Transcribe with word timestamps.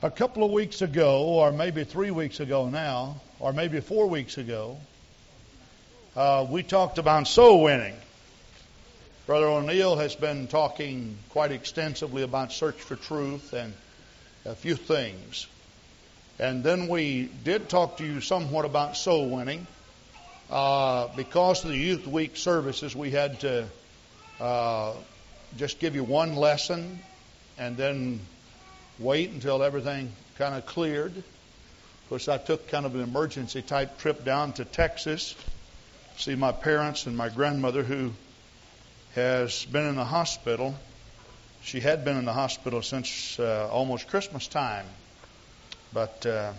A 0.00 0.12
couple 0.12 0.44
of 0.44 0.52
weeks 0.52 0.80
ago, 0.80 1.24
or 1.24 1.50
maybe 1.50 1.82
three 1.82 2.12
weeks 2.12 2.38
ago 2.38 2.68
now, 2.68 3.20
or 3.40 3.52
maybe 3.52 3.80
four 3.80 4.06
weeks 4.06 4.38
ago, 4.38 4.76
uh, 6.14 6.46
we 6.48 6.62
talked 6.62 6.98
about 6.98 7.26
soul 7.26 7.64
winning. 7.64 7.96
Brother 9.26 9.46
O'Neill 9.46 9.96
has 9.96 10.14
been 10.14 10.46
talking 10.46 11.18
quite 11.30 11.50
extensively 11.50 12.22
about 12.22 12.52
search 12.52 12.76
for 12.76 12.94
truth 12.94 13.52
and 13.52 13.74
a 14.44 14.54
few 14.54 14.76
things. 14.76 15.48
And 16.38 16.62
then 16.62 16.86
we 16.86 17.28
did 17.42 17.68
talk 17.68 17.96
to 17.96 18.04
you 18.04 18.20
somewhat 18.20 18.66
about 18.66 18.96
soul 18.96 19.28
winning. 19.28 19.66
Uh, 20.48 21.08
because 21.16 21.64
of 21.64 21.70
the 21.70 21.76
Youth 21.76 22.06
Week 22.06 22.36
services, 22.36 22.94
we 22.94 23.10
had 23.10 23.40
to 23.40 23.66
uh, 24.38 24.92
just 25.56 25.80
give 25.80 25.96
you 25.96 26.04
one 26.04 26.36
lesson 26.36 27.00
and 27.58 27.76
then 27.76 28.20
wait 28.98 29.30
until 29.30 29.62
everything 29.62 30.12
kind 30.38 30.54
of 30.54 30.66
cleared. 30.66 31.16
Of 31.16 32.08
course, 32.08 32.28
I 32.28 32.38
took 32.38 32.68
kind 32.68 32.86
of 32.86 32.94
an 32.94 33.02
emergency 33.02 33.62
type 33.62 33.98
trip 33.98 34.24
down 34.24 34.52
to 34.54 34.64
Texas, 34.64 35.34
to 36.16 36.22
see 36.22 36.34
my 36.34 36.52
parents 36.52 37.06
and 37.06 37.16
my 37.16 37.28
grandmother 37.28 37.82
who 37.82 38.12
has 39.14 39.64
been 39.66 39.86
in 39.86 39.94
the 39.94 40.04
hospital. 40.04 40.74
She 41.62 41.80
had 41.80 42.04
been 42.04 42.16
in 42.16 42.24
the 42.24 42.32
hospital 42.32 42.82
since 42.82 43.38
uh, 43.38 43.68
almost 43.70 44.08
Christmas 44.08 44.46
time. 44.46 44.86
But 45.92 46.24
uh, 46.26 46.52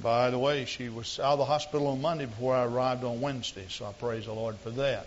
by 0.00 0.30
the 0.30 0.38
way, 0.38 0.64
she 0.64 0.88
was 0.88 1.18
out 1.18 1.32
of 1.32 1.38
the 1.38 1.44
hospital 1.44 1.88
on 1.88 2.00
Monday 2.00 2.26
before 2.26 2.54
I 2.54 2.64
arrived 2.64 3.04
on 3.04 3.20
Wednesday, 3.20 3.66
so 3.68 3.86
I 3.86 3.92
praise 3.92 4.26
the 4.26 4.32
Lord 4.32 4.56
for 4.56 4.70
that. 4.70 5.06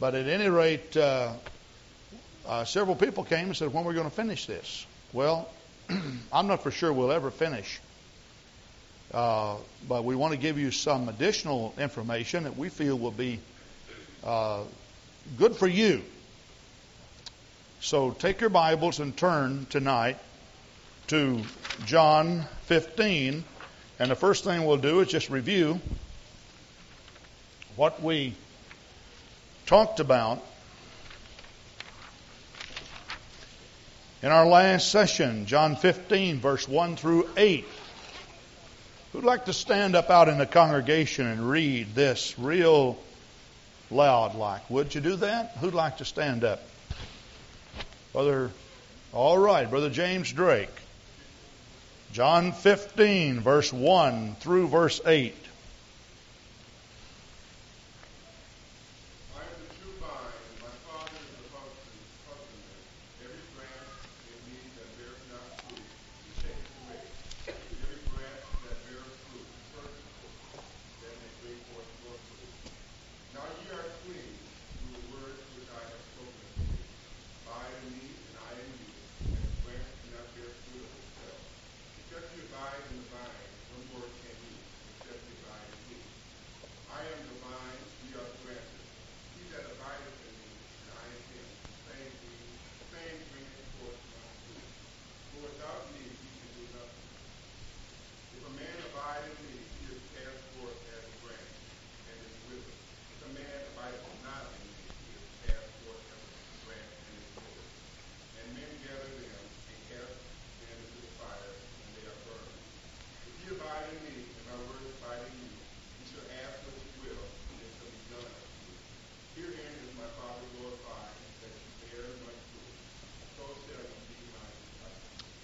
But 0.00 0.14
at 0.14 0.28
any 0.28 0.48
rate, 0.48 0.96
uh, 0.96 1.32
uh, 2.46 2.64
several 2.64 2.94
people 2.94 3.24
came 3.24 3.46
and 3.46 3.56
said, 3.56 3.72
When 3.72 3.84
are 3.84 3.88
we 3.88 3.94
going 3.94 4.08
to 4.08 4.14
finish 4.14 4.46
this? 4.46 4.86
Well, 5.12 5.48
I'm 6.32 6.46
not 6.46 6.62
for 6.62 6.70
sure 6.70 6.92
we'll 6.92 7.12
ever 7.12 7.30
finish. 7.30 7.80
Uh, 9.12 9.56
but 9.88 10.04
we 10.04 10.14
want 10.14 10.34
to 10.34 10.38
give 10.38 10.58
you 10.58 10.70
some 10.70 11.08
additional 11.08 11.72
information 11.78 12.44
that 12.44 12.58
we 12.58 12.68
feel 12.68 12.98
will 12.98 13.10
be 13.10 13.40
uh, 14.22 14.64
good 15.38 15.56
for 15.56 15.66
you. 15.66 16.02
So 17.80 18.10
take 18.10 18.40
your 18.42 18.50
Bibles 18.50 19.00
and 19.00 19.16
turn 19.16 19.66
tonight 19.70 20.18
to 21.06 21.40
John 21.86 22.44
15. 22.66 23.44
And 23.98 24.10
the 24.10 24.14
first 24.14 24.44
thing 24.44 24.66
we'll 24.66 24.76
do 24.76 25.00
is 25.00 25.08
just 25.08 25.30
review 25.30 25.80
what 27.76 28.02
we 28.02 28.34
talked 29.64 30.00
about 30.00 30.44
in 34.22 34.30
our 34.30 34.46
last 34.46 34.90
session, 34.90 35.46
John 35.46 35.76
15, 35.76 36.40
verse 36.40 36.66
1 36.66 36.96
through 36.96 37.28
8. 37.36 37.64
Who'd 39.12 39.24
like 39.24 39.46
to 39.46 39.52
stand 39.52 39.94
up 39.94 40.10
out 40.10 40.28
in 40.28 40.38
the 40.38 40.46
congregation 40.46 41.26
and 41.26 41.48
read 41.48 41.94
this 41.94 42.38
real 42.38 42.98
loud 43.90 44.34
like? 44.34 44.68
Would 44.70 44.94
you 44.94 45.00
do 45.00 45.16
that? 45.16 45.56
Who'd 45.60 45.74
like 45.74 45.98
to 45.98 46.04
stand 46.04 46.44
up? 46.44 46.62
Brother, 48.12 48.50
all 49.12 49.38
right, 49.38 49.68
Brother 49.70 49.90
James 49.90 50.32
Drake. 50.32 50.68
John 52.12 52.52
15, 52.52 53.40
verse 53.40 53.72
1 53.72 54.36
through 54.40 54.68
verse 54.68 55.00
8. 55.06 55.34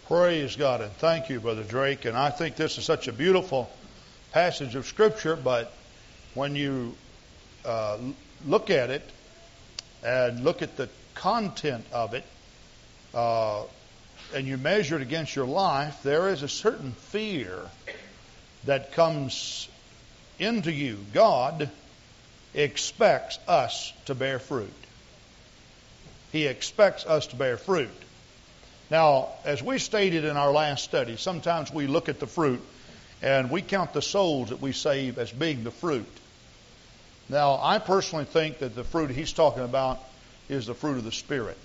Praise 0.08 0.54
God 0.56 0.82
and 0.82 0.92
thank 0.92 1.30
you, 1.30 1.40
Brother 1.40 1.62
Drake. 1.62 2.04
And 2.04 2.14
I 2.14 2.28
think 2.28 2.56
this 2.56 2.76
is 2.76 2.84
such 2.84 3.08
a 3.08 3.12
beautiful 3.12 3.70
passage 4.32 4.74
of 4.74 4.84
Scripture, 4.84 5.34
but 5.34 5.72
when 6.34 6.54
you 6.54 6.94
uh, 7.64 7.96
look 8.44 8.68
at 8.68 8.90
it 8.90 9.02
and 10.02 10.44
look 10.44 10.60
at 10.60 10.76
the 10.76 10.90
content 11.14 11.86
of 11.90 12.12
it, 12.12 12.24
uh, 13.14 13.62
and 14.34 14.46
you 14.46 14.58
measure 14.58 14.96
it 14.96 15.00
against 15.00 15.34
your 15.34 15.46
life, 15.46 16.02
there 16.02 16.28
is 16.28 16.42
a 16.42 16.48
certain 16.48 16.92
fear 16.92 17.58
that 18.66 18.92
comes 18.92 19.70
into 20.38 20.70
you. 20.70 20.98
God 21.14 21.70
expects 22.52 23.38
us 23.48 23.90
to 24.04 24.14
bear 24.14 24.38
fruit. 24.38 24.70
He 26.30 26.46
expects 26.46 27.06
us 27.06 27.28
to 27.28 27.36
bear 27.36 27.56
fruit. 27.56 28.03
Now, 28.90 29.28
as 29.44 29.62
we 29.62 29.78
stated 29.78 30.24
in 30.24 30.36
our 30.36 30.52
last 30.52 30.84
study, 30.84 31.16
sometimes 31.16 31.72
we 31.72 31.86
look 31.86 32.08
at 32.08 32.20
the 32.20 32.26
fruit 32.26 32.60
and 33.22 33.50
we 33.50 33.62
count 33.62 33.92
the 33.92 34.02
souls 34.02 34.50
that 34.50 34.60
we 34.60 34.72
save 34.72 35.18
as 35.18 35.32
being 35.32 35.64
the 35.64 35.70
fruit. 35.70 36.06
Now, 37.28 37.58
I 37.62 37.78
personally 37.78 38.26
think 38.26 38.58
that 38.58 38.74
the 38.74 38.84
fruit 38.84 39.10
he's 39.10 39.32
talking 39.32 39.62
about 39.62 39.98
is 40.48 40.66
the 40.66 40.74
fruit 40.74 40.98
of 40.98 41.04
the 41.04 41.12
Spirit. 41.12 41.56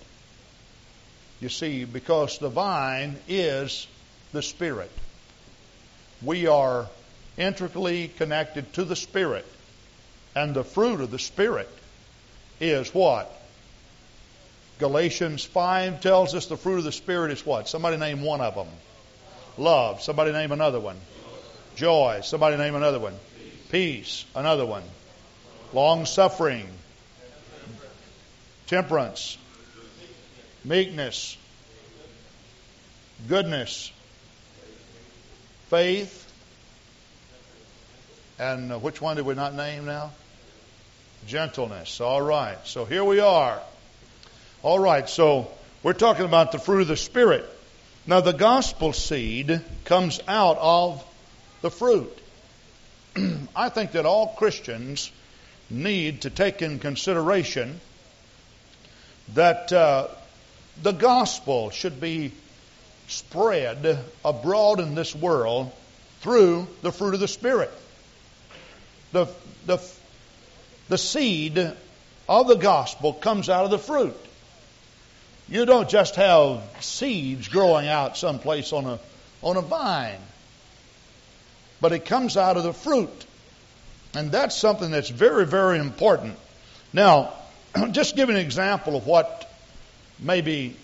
You 1.42 1.50
see, 1.50 1.86
because 1.86 2.38
the 2.38 2.50
vine 2.50 3.18
is 3.28 3.88
the 4.32 4.42
Spirit. 4.42 4.92
We 6.22 6.48
are 6.48 6.88
intricately 7.38 8.08
connected 8.08 8.72
to 8.74 8.86
the 8.86 8.96
Spirit. 8.96 9.46
And 10.36 10.54
the 10.54 10.64
fruit 10.64 11.02
of 11.02 11.12
the 11.12 11.20
Spirit 11.20 11.70
is 12.62 12.94
what? 12.94 13.32
Galatians 14.80 15.44
5 15.44 16.00
tells 16.00 16.34
us 16.34 16.46
the 16.46 16.56
fruit 16.56 16.78
of 16.78 16.84
the 16.86 16.92
Spirit 16.94 17.32
is 17.32 17.46
what? 17.46 17.68
Somebody 17.68 17.98
name 17.98 18.22
one 18.22 18.40
of 18.40 18.56
them. 18.56 18.68
Love. 19.58 20.02
Somebody 20.02 20.32
name 20.32 20.54
another 20.54 20.80
one. 20.80 20.98
Joy. 21.76 22.22
Somebody 22.24 22.56
name 22.56 22.76
another 22.76 23.00
one. 23.00 23.14
Peace. 23.70 24.26
Another 24.34 24.66
one. 24.66 24.84
Long 25.74 26.06
suffering. 26.06 26.66
Temperance. 28.68 29.38
Meekness. 30.64 31.36
Goodness. 33.28 33.92
Faith. 35.68 36.26
And 38.40 38.72
uh, 38.72 38.80
which 38.80 39.02
one 39.02 39.18
did 39.18 39.26
we 39.26 39.34
not 39.34 39.54
name 39.54 39.86
now? 39.86 40.12
Gentleness. 41.28 42.00
All 42.00 42.22
right. 42.22 42.58
So 42.64 42.86
here 42.86 43.04
we 43.04 43.20
are. 43.20 43.62
All 44.62 44.78
right, 44.78 45.08
so 45.08 45.50
we're 45.84 45.94
talking 45.94 46.26
about 46.26 46.52
the 46.52 46.60
fruit 46.60 46.82
of 46.82 46.90
the 46.90 46.98
Spirit. 46.98 47.46
Now, 48.06 48.20
the 48.20 48.34
gospel 48.34 48.92
seed 48.92 49.62
comes 49.86 50.20
out 50.28 50.58
of 50.60 51.02
the 51.62 51.72
fruit. 51.72 52.12
I 53.56 53.70
think 53.70 53.94
that 53.94 54.06
all 54.06 54.36
Christians 54.38 55.14
need 55.70 56.24
to 56.24 56.30
take 56.30 56.62
in 56.62 56.80
consideration 56.80 57.80
that 59.34 59.72
uh, 59.72 60.10
the 60.84 60.92
gospel 60.92 61.70
should 61.70 62.02
be 62.02 62.34
spread 63.08 64.04
abroad 64.26 64.82
in 64.82 64.94
this 64.94 65.16
world 65.16 65.72
through 66.20 66.68
the 66.82 66.92
fruit 66.92 67.14
of 67.14 67.22
the 67.22 67.30
Spirit. 67.30 67.72
The, 69.14 69.28
the, 69.66 69.82
the 70.90 70.98
seed 70.98 71.72
of 72.28 72.48
the 72.50 72.56
gospel 72.56 73.14
comes 73.14 73.48
out 73.48 73.64
of 73.64 73.72
the 73.72 73.80
fruit. 73.80 74.18
You 75.50 75.66
don't 75.66 75.90
just 75.90 76.16
have 76.16 76.62
seeds 76.80 77.48
growing 77.48 77.88
out 77.88 78.18
someplace 78.18 78.72
on 78.72 78.86
a, 78.86 79.00
on 79.42 79.58
a 79.58 79.62
vine, 79.62 80.20
but 81.82 81.92
it 81.92 82.06
comes 82.06 82.38
out 82.38 82.56
of 82.56 82.64
the 82.64 82.74
fruit. 82.74 83.26
And 84.14 84.32
that's 84.32 84.56
something 84.56 84.92
that's 84.92 85.10
very, 85.10 85.48
very 85.48 85.80
important. 85.80 86.36
Now, 86.94 87.34
just 87.92 88.16
give 88.16 88.30
an 88.30 88.36
example 88.36 88.96
of 88.96 89.08
what 89.08 89.52
maybe. 90.20 90.76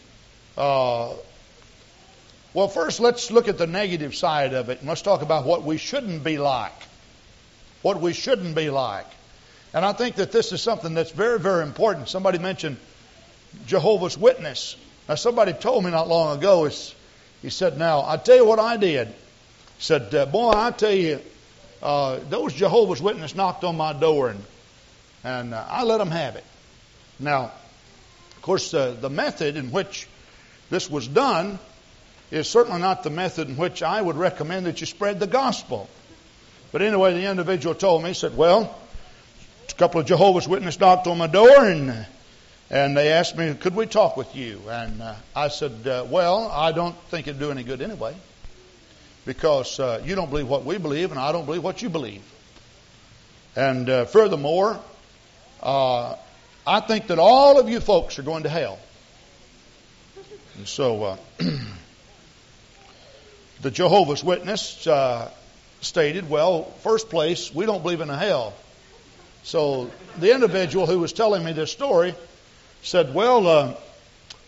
Uh, 0.57 1.13
well, 2.53 2.67
first, 2.69 2.99
let's 2.99 3.29
look 3.29 3.47
at 3.47 3.57
the 3.57 3.67
negative 3.67 4.15
side 4.15 4.53
of 4.53 4.69
it, 4.69 4.79
and 4.79 4.87
let's 4.87 5.01
talk 5.01 5.21
about 5.21 5.45
what 5.45 5.63
we 5.63 5.77
shouldn't 5.77 6.23
be 6.23 6.37
like. 6.37 6.71
What 7.81 7.99
we 7.99 8.13
shouldn't 8.13 8.55
be 8.55 8.69
like. 8.69 9.07
And 9.73 9.83
I 9.83 9.91
think 9.91 10.15
that 10.15 10.31
this 10.31 10.53
is 10.53 10.61
something 10.61 10.93
that's 10.93 11.11
very, 11.11 11.37
very 11.37 11.63
important. 11.63 12.07
Somebody 12.07 12.39
mentioned 12.39 12.77
Jehovah's 13.67 14.17
Witness. 14.17 14.75
Now, 15.07 15.15
somebody 15.15 15.53
told 15.53 15.83
me 15.83 15.91
not 15.91 16.07
long 16.07 16.37
ago, 16.37 16.65
he 16.65 17.49
said, 17.49 17.77
Now, 17.77 18.03
I 18.05 18.17
tell 18.17 18.35
you 18.35 18.45
what 18.45 18.59
I 18.59 18.77
did. 18.77 19.07
He 19.07 19.13
said, 19.79 20.13
uh, 20.13 20.25
Boy, 20.25 20.51
I 20.51 20.71
tell 20.71 20.91
you, 20.91 21.21
uh, 21.81 22.19
those 22.29 22.53
Jehovah's 22.53 23.01
Witness 23.01 23.35
knocked 23.35 23.63
on 23.63 23.77
my 23.77 23.93
door 23.93 24.29
and, 24.29 24.43
and 25.23 25.53
uh, 25.53 25.65
I 25.69 25.83
let 25.83 25.99
them 25.99 26.11
have 26.11 26.35
it. 26.35 26.43
Now, 27.19 27.51
of 28.35 28.41
course, 28.41 28.73
uh, 28.73 28.95
the 28.99 29.09
method 29.09 29.57
in 29.57 29.71
which 29.71 30.07
this 30.69 30.89
was 30.89 31.07
done 31.07 31.59
is 32.31 32.49
certainly 32.49 32.81
not 32.81 33.03
the 33.03 33.09
method 33.09 33.49
in 33.49 33.57
which 33.57 33.83
I 33.83 34.01
would 34.01 34.15
recommend 34.15 34.65
that 34.65 34.81
you 34.81 34.87
spread 34.87 35.19
the 35.19 35.27
gospel. 35.27 35.87
But 36.71 36.81
anyway, 36.81 37.13
the 37.13 37.29
individual 37.29 37.75
told 37.75 38.03
me, 38.03 38.09
he 38.09 38.15
said, 38.15 38.35
Well, 38.35 38.75
a 39.69 39.73
couple 39.75 40.01
of 40.01 40.07
Jehovah's 40.07 40.47
Witnesses 40.47 40.79
knocked 40.79 41.07
on 41.07 41.17
my 41.17 41.27
door 41.27 41.65
and 41.65 42.05
and 42.69 42.97
they 42.97 43.11
asked 43.11 43.37
me, 43.37 43.53
could 43.53 43.75
we 43.75 43.85
talk 43.85 44.17
with 44.17 44.35
you? 44.35 44.59
And 44.69 45.01
uh, 45.01 45.15
I 45.35 45.49
said, 45.49 45.87
uh, 45.87 46.05
well, 46.09 46.49
I 46.51 46.71
don't 46.71 46.95
think 47.09 47.27
it'd 47.27 47.39
do 47.39 47.51
any 47.51 47.63
good 47.63 47.81
anyway 47.81 48.15
because 49.25 49.79
uh, 49.79 50.01
you 50.03 50.15
don't 50.15 50.29
believe 50.29 50.47
what 50.47 50.65
we 50.65 50.77
believe, 50.77 51.11
and 51.11 51.19
I 51.19 51.31
don't 51.31 51.45
believe 51.45 51.63
what 51.63 51.81
you 51.81 51.89
believe. 51.89 52.23
And 53.55 53.89
uh, 53.89 54.05
furthermore, 54.05 54.79
uh, 55.61 56.15
I 56.65 56.79
think 56.81 57.07
that 57.07 57.19
all 57.19 57.59
of 57.59 57.69
you 57.69 57.79
folks 57.79 58.17
are 58.17 58.23
going 58.23 58.43
to 58.43 58.49
hell. 58.49 58.79
And 60.57 60.67
so, 60.67 61.03
uh, 61.03 61.17
the 63.61 63.71
Jehovah's 63.71 64.23
Witness 64.23 64.87
stated, 65.81 66.29
well, 66.29 66.63
first 66.81 67.09
place, 67.09 67.53
we 67.53 67.67
don't 67.67 67.83
believe 67.83 68.01
in 68.01 68.09
a 68.09 68.17
hell. 68.17 68.53
So, 69.43 69.91
the 70.17 70.33
individual 70.33 70.87
who 70.87 70.97
was 70.97 71.13
telling 71.13 71.43
me 71.43 71.51
this 71.51 71.71
story 71.71 72.15
said, 72.85 73.13
well, 73.13 73.47
uh, 73.47 73.73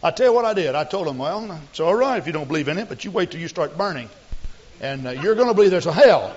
I 0.04 0.12
tell 0.12 0.28
you 0.28 0.34
what 0.34 0.46
I 0.46 0.54
did. 0.54 0.76
I 0.76 0.84
told 0.84 1.08
him, 1.08 1.18
well, 1.18 1.60
it's 1.70 1.80
all 1.80 1.96
right 1.96 2.18
if 2.18 2.28
you 2.28 2.34
don't 2.34 2.48
believe 2.48 2.68
in 2.68 2.78
it, 2.78 2.88
but 2.88 3.04
you 3.04 3.12
wait 3.12 3.32
till 3.32 3.42
you 3.42 3.48
start 3.48 3.78
burning 3.78 4.10
and 4.80 5.08
uh, 5.08 5.12
you're 5.12 5.34
going 5.36 5.48
to 5.48 5.54
believe 5.56 5.72
there's 5.72 5.88
a 5.88 5.94
hell. 5.94 6.36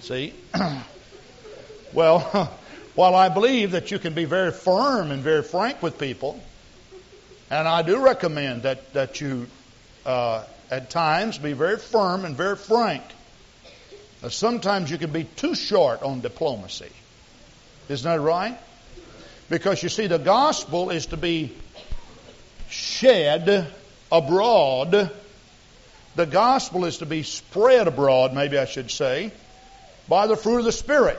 See? 0.00 0.32
well, 1.92 2.20
while 2.94 3.14
I 3.14 3.28
believe 3.28 3.72
that 3.72 3.90
you 3.90 3.98
can 3.98 4.14
be 4.14 4.24
very 4.24 4.52
firm 4.52 5.10
and 5.10 5.22
very 5.22 5.42
frank 5.42 5.82
with 5.82 5.98
people, 5.98 6.40
and 7.50 7.66
I 7.66 7.82
do 7.82 7.98
recommend 7.98 8.62
that, 8.62 8.92
that 8.94 9.20
you 9.20 9.48
uh, 10.06 10.44
at 10.70 10.90
times 10.90 11.38
be 11.38 11.54
very 11.54 11.76
firm 11.76 12.24
and 12.24 12.36
very 12.36 12.56
frank. 12.56 13.02
Uh, 14.22 14.28
sometimes 14.28 14.90
you 14.90 14.98
can 14.98 15.10
be 15.10 15.24
too 15.24 15.56
short 15.56 16.02
on 16.02 16.20
diplomacy. 16.20 16.90
Isn't 17.88 18.08
that 18.08 18.20
right? 18.20 18.56
Because 19.52 19.82
you 19.82 19.88
see, 19.88 20.08
the 20.08 20.18
gospel 20.18 20.90
is 20.90 21.06
to 21.06 21.16
be 21.16 21.54
shed 22.70 23.68
abroad 24.10 25.12
the 26.14 26.26
gospel 26.26 26.84
is 26.84 26.98
to 26.98 27.06
be 27.06 27.22
spread 27.22 27.88
abroad, 27.88 28.34
maybe 28.34 28.58
I 28.58 28.66
should 28.66 28.90
say, 28.90 29.32
by 30.08 30.26
the 30.26 30.36
fruit 30.36 30.58
of 30.58 30.64
the 30.64 30.72
Spirit. 30.72 31.18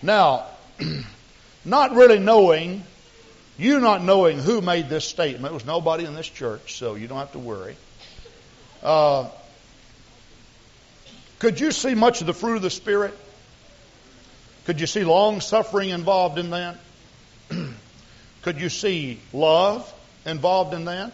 Now, 0.00 0.46
not 1.64 1.94
really 1.94 2.20
knowing, 2.20 2.84
you 3.58 3.80
not 3.80 4.04
knowing 4.04 4.38
who 4.38 4.60
made 4.60 4.88
this 4.88 5.04
statement, 5.04 5.52
it 5.52 5.54
was 5.54 5.66
nobody 5.66 6.04
in 6.04 6.14
this 6.14 6.28
church, 6.28 6.78
so 6.78 6.94
you 6.94 7.08
don't 7.08 7.18
have 7.18 7.32
to 7.32 7.40
worry. 7.40 7.76
Uh, 8.82 9.28
could 11.40 11.58
you 11.58 11.72
see 11.72 11.94
much 11.94 12.20
of 12.20 12.28
the 12.28 12.34
fruit 12.34 12.56
of 12.56 12.62
the 12.62 12.70
Spirit? 12.70 13.16
Could 14.66 14.80
you 14.80 14.86
see 14.86 15.02
long 15.02 15.40
suffering 15.40 15.88
involved 15.88 16.38
in 16.38 16.50
that? 16.50 16.76
Could 18.42 18.60
you 18.60 18.68
see 18.68 19.20
love 19.32 19.92
involved 20.24 20.74
in 20.74 20.86
that? 20.86 21.12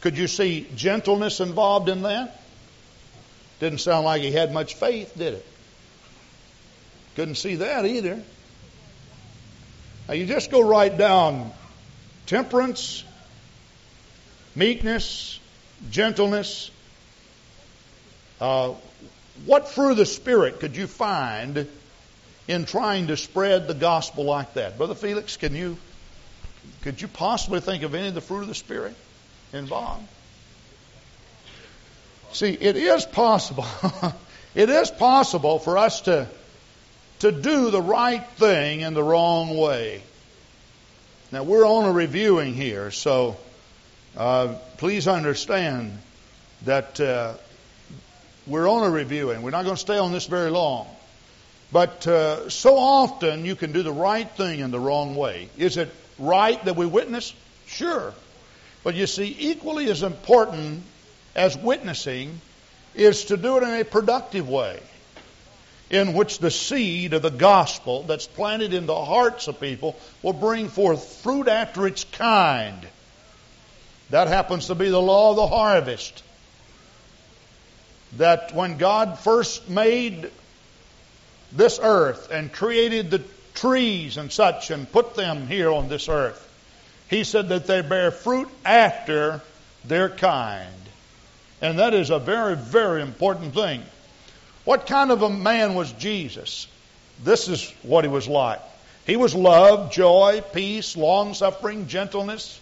Could 0.00 0.16
you 0.16 0.26
see 0.26 0.66
gentleness 0.74 1.40
involved 1.40 1.88
in 1.88 2.02
that? 2.02 2.40
Didn't 3.60 3.80
sound 3.80 4.06
like 4.06 4.22
he 4.22 4.32
had 4.32 4.52
much 4.52 4.74
faith, 4.74 5.12
did 5.16 5.34
it? 5.34 5.46
Couldn't 7.16 7.34
see 7.34 7.56
that 7.56 7.84
either. 7.84 8.22
Now 10.08 10.14
you 10.14 10.26
just 10.26 10.50
go 10.50 10.60
right 10.66 10.96
down 10.96 11.52
temperance, 12.26 13.04
meekness, 14.54 15.38
gentleness. 15.90 16.70
Uh, 18.40 18.74
what 19.44 19.68
fruit 19.68 19.92
of 19.92 19.96
the 19.98 20.06
Spirit 20.06 20.60
could 20.60 20.76
you 20.76 20.86
find 20.86 21.68
in 22.50 22.64
trying 22.64 23.06
to 23.06 23.16
spread 23.16 23.68
the 23.68 23.74
gospel 23.74 24.24
like 24.24 24.54
that? 24.54 24.76
Brother 24.76 24.94
Felix, 24.94 25.36
can 25.36 25.54
you 25.54 25.76
could 26.82 27.00
you 27.00 27.08
possibly 27.08 27.60
think 27.60 27.82
of 27.82 27.94
any 27.94 28.08
of 28.08 28.14
the 28.14 28.20
fruit 28.20 28.42
of 28.42 28.48
the 28.48 28.54
Spirit? 28.54 28.94
involved. 29.52 30.06
See, 32.32 32.50
it 32.50 32.76
is 32.76 33.04
possible. 33.04 33.66
it 34.54 34.70
is 34.70 34.90
possible 34.90 35.58
for 35.58 35.78
us 35.78 36.02
to 36.02 36.28
to 37.20 37.32
do 37.32 37.70
the 37.70 37.82
right 37.82 38.26
thing 38.36 38.80
in 38.80 38.94
the 38.94 39.02
wrong 39.02 39.56
way. 39.56 40.02
Now 41.32 41.42
we're 41.42 41.66
on 41.66 41.84
a 41.84 41.92
reviewing 41.92 42.54
here, 42.54 42.90
so 42.90 43.36
uh, 44.16 44.54
please 44.78 45.06
understand 45.06 45.98
that 46.64 46.98
uh, 47.00 47.34
we're 48.46 48.68
on 48.68 48.84
a 48.84 48.90
reviewing. 48.90 49.42
We're 49.42 49.50
not 49.50 49.64
going 49.64 49.76
to 49.76 49.80
stay 49.80 49.98
on 49.98 50.12
this 50.12 50.26
very 50.26 50.50
long. 50.50 50.88
But 51.72 52.06
uh, 52.06 52.50
so 52.50 52.76
often 52.76 53.44
you 53.44 53.54
can 53.54 53.72
do 53.72 53.82
the 53.82 53.92
right 53.92 54.28
thing 54.28 54.60
in 54.60 54.70
the 54.70 54.80
wrong 54.80 55.14
way. 55.14 55.48
Is 55.56 55.76
it 55.76 55.92
right 56.18 56.62
that 56.64 56.76
we 56.76 56.86
witness? 56.86 57.32
Sure. 57.66 58.12
But 58.82 58.94
you 58.94 59.06
see, 59.06 59.36
equally 59.38 59.90
as 59.90 60.02
important 60.02 60.82
as 61.36 61.56
witnessing 61.56 62.40
is 62.94 63.26
to 63.26 63.36
do 63.36 63.56
it 63.58 63.62
in 63.62 63.80
a 63.80 63.84
productive 63.84 64.48
way, 64.48 64.80
in 65.90 66.12
which 66.14 66.38
the 66.38 66.50
seed 66.50 67.14
of 67.14 67.22
the 67.22 67.30
gospel 67.30 68.02
that's 68.02 68.26
planted 68.26 68.74
in 68.74 68.86
the 68.86 69.04
hearts 69.04 69.46
of 69.46 69.60
people 69.60 69.96
will 70.22 70.32
bring 70.32 70.68
forth 70.68 71.22
fruit 71.22 71.46
after 71.46 71.86
its 71.86 72.02
kind. 72.04 72.86
That 74.10 74.26
happens 74.26 74.66
to 74.66 74.74
be 74.74 74.88
the 74.88 75.00
law 75.00 75.30
of 75.30 75.36
the 75.36 75.46
harvest. 75.46 76.24
That 78.16 78.52
when 78.54 78.76
God 78.76 79.20
first 79.20 79.68
made 79.68 80.32
this 81.52 81.78
earth 81.82 82.30
and 82.30 82.52
created 82.52 83.10
the 83.10 83.22
trees 83.54 84.16
and 84.16 84.30
such 84.30 84.70
and 84.70 84.90
put 84.90 85.14
them 85.14 85.46
here 85.46 85.70
on 85.70 85.88
this 85.88 86.08
earth, 86.08 86.46
he 87.08 87.24
said 87.24 87.48
that 87.48 87.66
they 87.66 87.82
bear 87.82 88.10
fruit 88.10 88.48
after 88.64 89.40
their 89.84 90.08
kind. 90.08 90.68
And 91.60 91.78
that 91.78 91.94
is 91.94 92.10
a 92.10 92.18
very, 92.18 92.56
very 92.56 93.02
important 93.02 93.54
thing. 93.54 93.82
What 94.64 94.86
kind 94.86 95.10
of 95.10 95.22
a 95.22 95.30
man 95.30 95.74
was 95.74 95.92
Jesus? 95.92 96.66
This 97.22 97.48
is 97.48 97.70
what 97.82 98.04
he 98.04 98.10
was 98.10 98.28
like. 98.28 98.60
He 99.06 99.16
was 99.16 99.34
love, 99.34 99.92
joy, 99.92 100.42
peace, 100.52 100.96
long 100.96 101.34
suffering, 101.34 101.88
gentleness, 101.88 102.60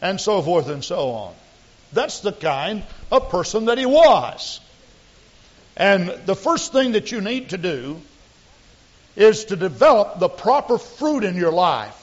and 0.00 0.20
so 0.20 0.42
forth 0.42 0.68
and 0.68 0.84
so 0.84 1.10
on. 1.10 1.34
That's 1.92 2.20
the 2.20 2.32
kind 2.32 2.82
of 3.10 3.30
person 3.30 3.66
that 3.66 3.78
he 3.78 3.86
was. 3.86 4.60
And 5.76 6.08
the 6.26 6.36
first 6.36 6.72
thing 6.72 6.92
that 6.92 7.12
you 7.12 7.20
need 7.20 7.50
to 7.50 7.58
do 7.58 8.00
is 9.16 9.46
to 9.46 9.56
develop 9.56 10.18
the 10.18 10.28
proper 10.28 10.78
fruit 10.78 11.24
in 11.24 11.36
your 11.36 11.52
life. 11.52 11.98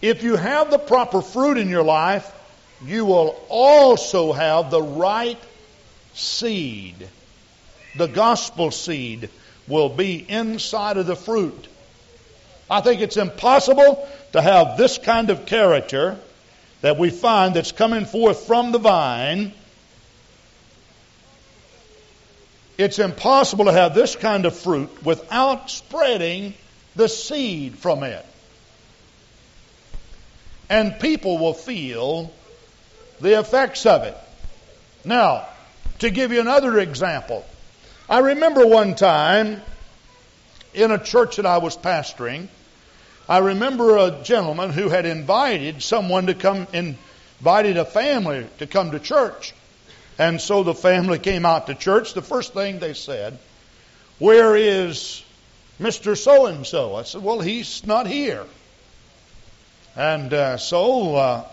If 0.00 0.22
you 0.22 0.36
have 0.36 0.70
the 0.70 0.78
proper 0.78 1.22
fruit 1.22 1.58
in 1.58 1.68
your 1.68 1.84
life, 1.84 2.30
you 2.84 3.04
will 3.04 3.40
also 3.48 4.32
have 4.32 4.70
the 4.70 4.82
right 4.82 5.38
seed. 6.14 7.08
The 7.96 8.08
gospel 8.08 8.70
seed 8.70 9.28
will 9.68 9.88
be 9.88 10.16
inside 10.28 10.96
of 10.96 11.06
the 11.06 11.16
fruit. 11.16 11.68
I 12.68 12.80
think 12.80 13.00
it's 13.00 13.16
impossible 13.16 14.08
to 14.32 14.42
have 14.42 14.76
this 14.76 14.98
kind 14.98 15.30
of 15.30 15.46
character 15.46 16.18
that 16.80 16.98
we 16.98 17.10
find 17.10 17.54
that's 17.54 17.72
coming 17.72 18.06
forth 18.06 18.46
from 18.46 18.72
the 18.72 18.78
vine. 18.78 19.52
It's 22.78 22.98
impossible 22.98 23.66
to 23.66 23.72
have 23.72 23.94
this 23.94 24.16
kind 24.16 24.46
of 24.46 24.56
fruit 24.56 25.04
without 25.04 25.70
spreading 25.70 26.54
the 26.96 27.08
seed 27.08 27.78
from 27.78 28.02
it. 28.02 28.26
and 30.72 30.98
people 30.98 31.36
will 31.36 31.52
feel 31.52 32.32
the 33.20 33.38
effects 33.38 33.84
of 33.84 34.04
it. 34.04 34.16
Now, 35.04 35.46
to 35.98 36.08
give 36.08 36.32
you 36.32 36.40
another 36.40 36.78
example, 36.78 37.44
I 38.08 38.20
remember 38.20 38.66
one 38.66 38.94
time 38.94 39.60
in 40.72 40.90
a 40.90 40.96
church 40.96 41.36
that 41.36 41.44
I 41.44 41.58
was 41.58 41.76
pastoring, 41.76 42.48
I 43.28 43.38
remember 43.38 43.98
a 43.98 44.22
gentleman 44.22 44.70
who 44.70 44.88
had 44.88 45.04
invited 45.04 45.82
someone 45.82 46.28
to 46.28 46.34
come, 46.34 46.66
invited 46.72 47.76
a 47.76 47.84
family 47.84 48.46
to 48.58 48.66
come 48.66 48.92
to 48.92 48.98
church. 48.98 49.52
And 50.22 50.40
so 50.40 50.62
the 50.62 50.72
family 50.72 51.18
came 51.18 51.44
out 51.44 51.66
to 51.66 51.74
church. 51.74 52.14
The 52.14 52.22
first 52.22 52.54
thing 52.54 52.78
they 52.78 52.94
said, 52.94 53.40
Where 54.20 54.54
is 54.54 55.20
Mr. 55.80 56.16
So 56.16 56.46
and 56.46 56.64
so? 56.64 56.94
I 56.94 57.02
said, 57.02 57.24
Well, 57.24 57.40
he's 57.40 57.84
not 57.84 58.06
here. 58.06 58.46
And 59.96 60.32
uh, 60.32 60.58
so 60.58 61.16
uh, 61.16 61.44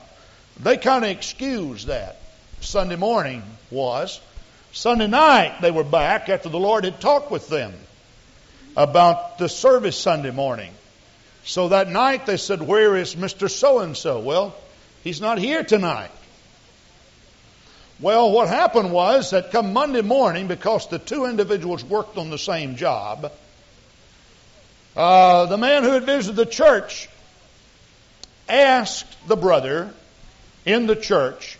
they 0.60 0.78
kind 0.78 1.04
of 1.04 1.10
excused 1.10 1.88
that. 1.88 2.18
Sunday 2.62 2.96
morning 2.96 3.42
was. 3.72 4.22
Sunday 4.72 5.08
night 5.08 5.62
they 5.62 5.72
were 5.72 5.84
back 5.84 6.30
after 6.30 6.50
the 6.50 6.60
Lord 6.60 6.84
had 6.84 7.02
talked 7.02 7.32
with 7.32 7.50
them 7.50 7.74
about 8.78 9.40
the 9.40 9.50
service 9.50 9.98
Sunday 9.98 10.30
morning. 10.30 10.72
So 11.44 11.70
that 11.70 11.90
night 11.90 12.28
they 12.28 12.38
said, 12.38 12.62
Where 12.62 12.96
is 12.96 13.16
Mr. 13.16 13.50
So 13.50 13.80
and 13.80 13.98
so? 13.98 14.20
Well, 14.20 14.54
he's 15.04 15.22
not 15.22 15.40
here 15.40 15.64
tonight. 15.64 16.12
Well, 18.02 18.32
what 18.32 18.48
happened 18.48 18.94
was 18.94 19.32
that 19.32 19.52
come 19.52 19.74
Monday 19.74 20.02
morning, 20.02 20.48
because 20.48 20.88
the 20.88 21.00
two 21.00 21.26
individuals 21.26 21.84
worked 21.84 22.18
on 22.18 22.30
the 22.30 22.38
same 22.38 22.78
job, 22.78 23.32
uh, 24.96 25.46
the 25.48 25.58
man 25.58 25.84
who 25.84 25.92
had 25.92 26.06
visited 26.06 26.38
the 26.38 26.46
church 26.46 27.10
asked 28.48 29.28
the 29.28 29.36
brother 29.36 29.94
in 30.66 30.88
the 30.88 30.96
church 30.96 31.58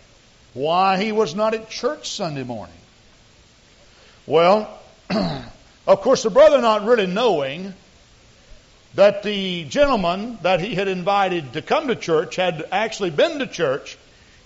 why 0.54 1.02
he 1.02 1.12
was 1.12 1.34
not 1.34 1.52
at 1.52 1.68
church 1.68 2.08
Sunday 2.08 2.42
morning. 2.42 2.74
Well, 4.26 4.78
of 5.10 6.00
course, 6.00 6.22
the 6.22 6.30
brother 6.30 6.60
not 6.60 6.84
really 6.84 7.06
knowing 7.06 7.74
that 8.94 9.22
the 9.22 9.64
gentleman 9.64 10.38
that 10.42 10.60
he 10.60 10.74
had 10.74 10.88
invited 10.88 11.52
to 11.52 11.62
come 11.62 11.88
to 11.88 11.96
church 11.96 12.36
had 12.36 12.66
actually 12.72 13.10
been 13.10 13.38
to 13.40 13.46
church, 13.46 13.96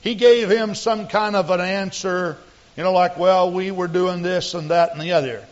he 0.05 0.15
gave 0.15 0.51
him 0.51 0.75
some 0.75 1.09
kind 1.09 1.35
of 1.35 1.49
an 1.51 1.63
answer, 1.63 2.37
you 2.77 2.83
know, 2.83 2.93
like, 2.93 3.17
well, 3.17 3.51
we 3.51 3.71
were 3.71 3.89
doing 3.89 4.21
this 4.21 4.53
and 4.53 4.71
that 4.71 4.93
and 4.93 5.01
the 5.01 5.13
other. 5.13 5.43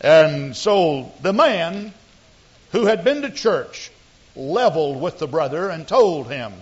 And 0.00 0.56
so 0.56 1.12
the 1.20 1.34
man 1.34 1.92
who 2.72 2.86
had 2.86 3.04
been 3.04 3.20
to 3.22 3.30
church 3.30 3.90
leveled 4.34 5.02
with 5.02 5.18
the 5.18 5.26
brother 5.26 5.68
and 5.68 5.86
told 5.86 6.28
him, 6.28 6.54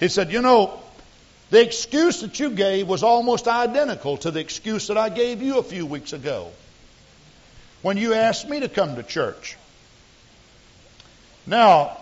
he 0.00 0.08
said, 0.08 0.30
you 0.30 0.42
know, 0.42 0.78
the 1.48 1.62
excuse 1.62 2.20
that 2.20 2.38
you 2.38 2.50
gave 2.50 2.86
was 2.86 3.02
almost 3.02 3.48
identical 3.48 4.18
to 4.18 4.30
the 4.30 4.40
excuse 4.40 4.88
that 4.88 4.98
I 4.98 5.08
gave 5.08 5.40
you 5.40 5.56
a 5.56 5.62
few 5.62 5.86
weeks 5.86 6.12
ago 6.12 6.50
when 7.80 7.96
you 7.96 8.12
asked 8.12 8.46
me 8.46 8.60
to 8.60 8.68
come 8.68 8.96
to 8.96 9.02
church. 9.02 9.56
Now, 11.46 11.96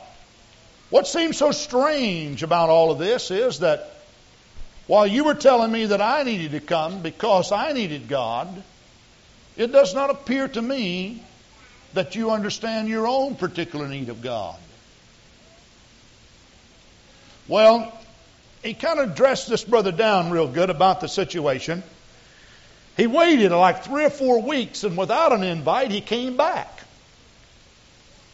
what 0.90 1.06
seems 1.06 1.36
so 1.36 1.52
strange 1.52 2.42
about 2.42 2.70
all 2.70 2.90
of 2.90 2.98
this 2.98 3.30
is 3.30 3.60
that 3.60 3.92
while 4.86 5.06
you 5.06 5.24
were 5.24 5.34
telling 5.34 5.72
me 5.72 5.86
that 5.86 6.00
I 6.00 6.22
needed 6.22 6.52
to 6.52 6.60
come 6.60 7.02
because 7.02 7.50
I 7.50 7.72
needed 7.72 8.08
God, 8.08 8.62
it 9.56 9.72
does 9.72 9.94
not 9.94 10.10
appear 10.10 10.46
to 10.48 10.62
me 10.62 11.22
that 11.94 12.14
you 12.14 12.30
understand 12.30 12.88
your 12.88 13.06
own 13.06 13.34
particular 13.34 13.88
need 13.88 14.08
of 14.08 14.22
God. 14.22 14.56
Well, 17.48 17.92
he 18.62 18.74
kind 18.74 19.00
of 19.00 19.14
dressed 19.14 19.48
this 19.48 19.64
brother 19.64 19.92
down 19.92 20.30
real 20.30 20.48
good 20.48 20.70
about 20.70 21.00
the 21.00 21.08
situation. 21.08 21.82
He 22.96 23.06
waited 23.06 23.50
like 23.52 23.84
three 23.84 24.04
or 24.04 24.10
four 24.10 24.40
weeks, 24.40 24.84
and 24.84 24.96
without 24.96 25.32
an 25.32 25.42
invite, 25.42 25.90
he 25.90 26.00
came 26.00 26.36
back. 26.36 26.82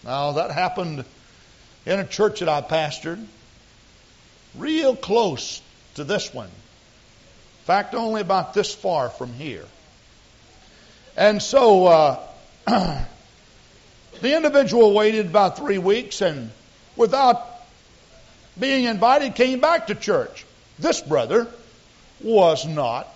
Now, 0.04 0.32
that 0.32 0.50
happened 0.50 1.04
in 1.87 1.99
a 1.99 2.06
church 2.06 2.40
that 2.40 2.49
I 2.49 2.61
pastored, 2.61 3.25
real 4.54 4.94
close 4.94 5.62
to 5.94 6.04
this 6.04 6.32
one. 6.32 6.49
In 6.49 7.66
fact, 7.66 7.94
only 7.94 8.20
about 8.20 8.54
this 8.54 8.75
far 8.75 9.08
from 9.08 9.32
here. 9.32 9.64
And 11.16 11.42
so, 11.42 11.87
uh, 11.87 12.26
the 12.66 14.37
individual 14.37 14.94
waited 14.94 15.26
about 15.26 15.58
three 15.58 15.78
weeks 15.78 16.20
and 16.20 16.50
without 16.96 17.46
being 18.58 18.84
invited 18.84 19.34
came 19.34 19.61
back 19.61 19.88
to 19.88 19.94
church. 19.94 20.44
This 20.78 21.00
brother 21.00 21.49
was 22.20 22.66
not 22.66 23.08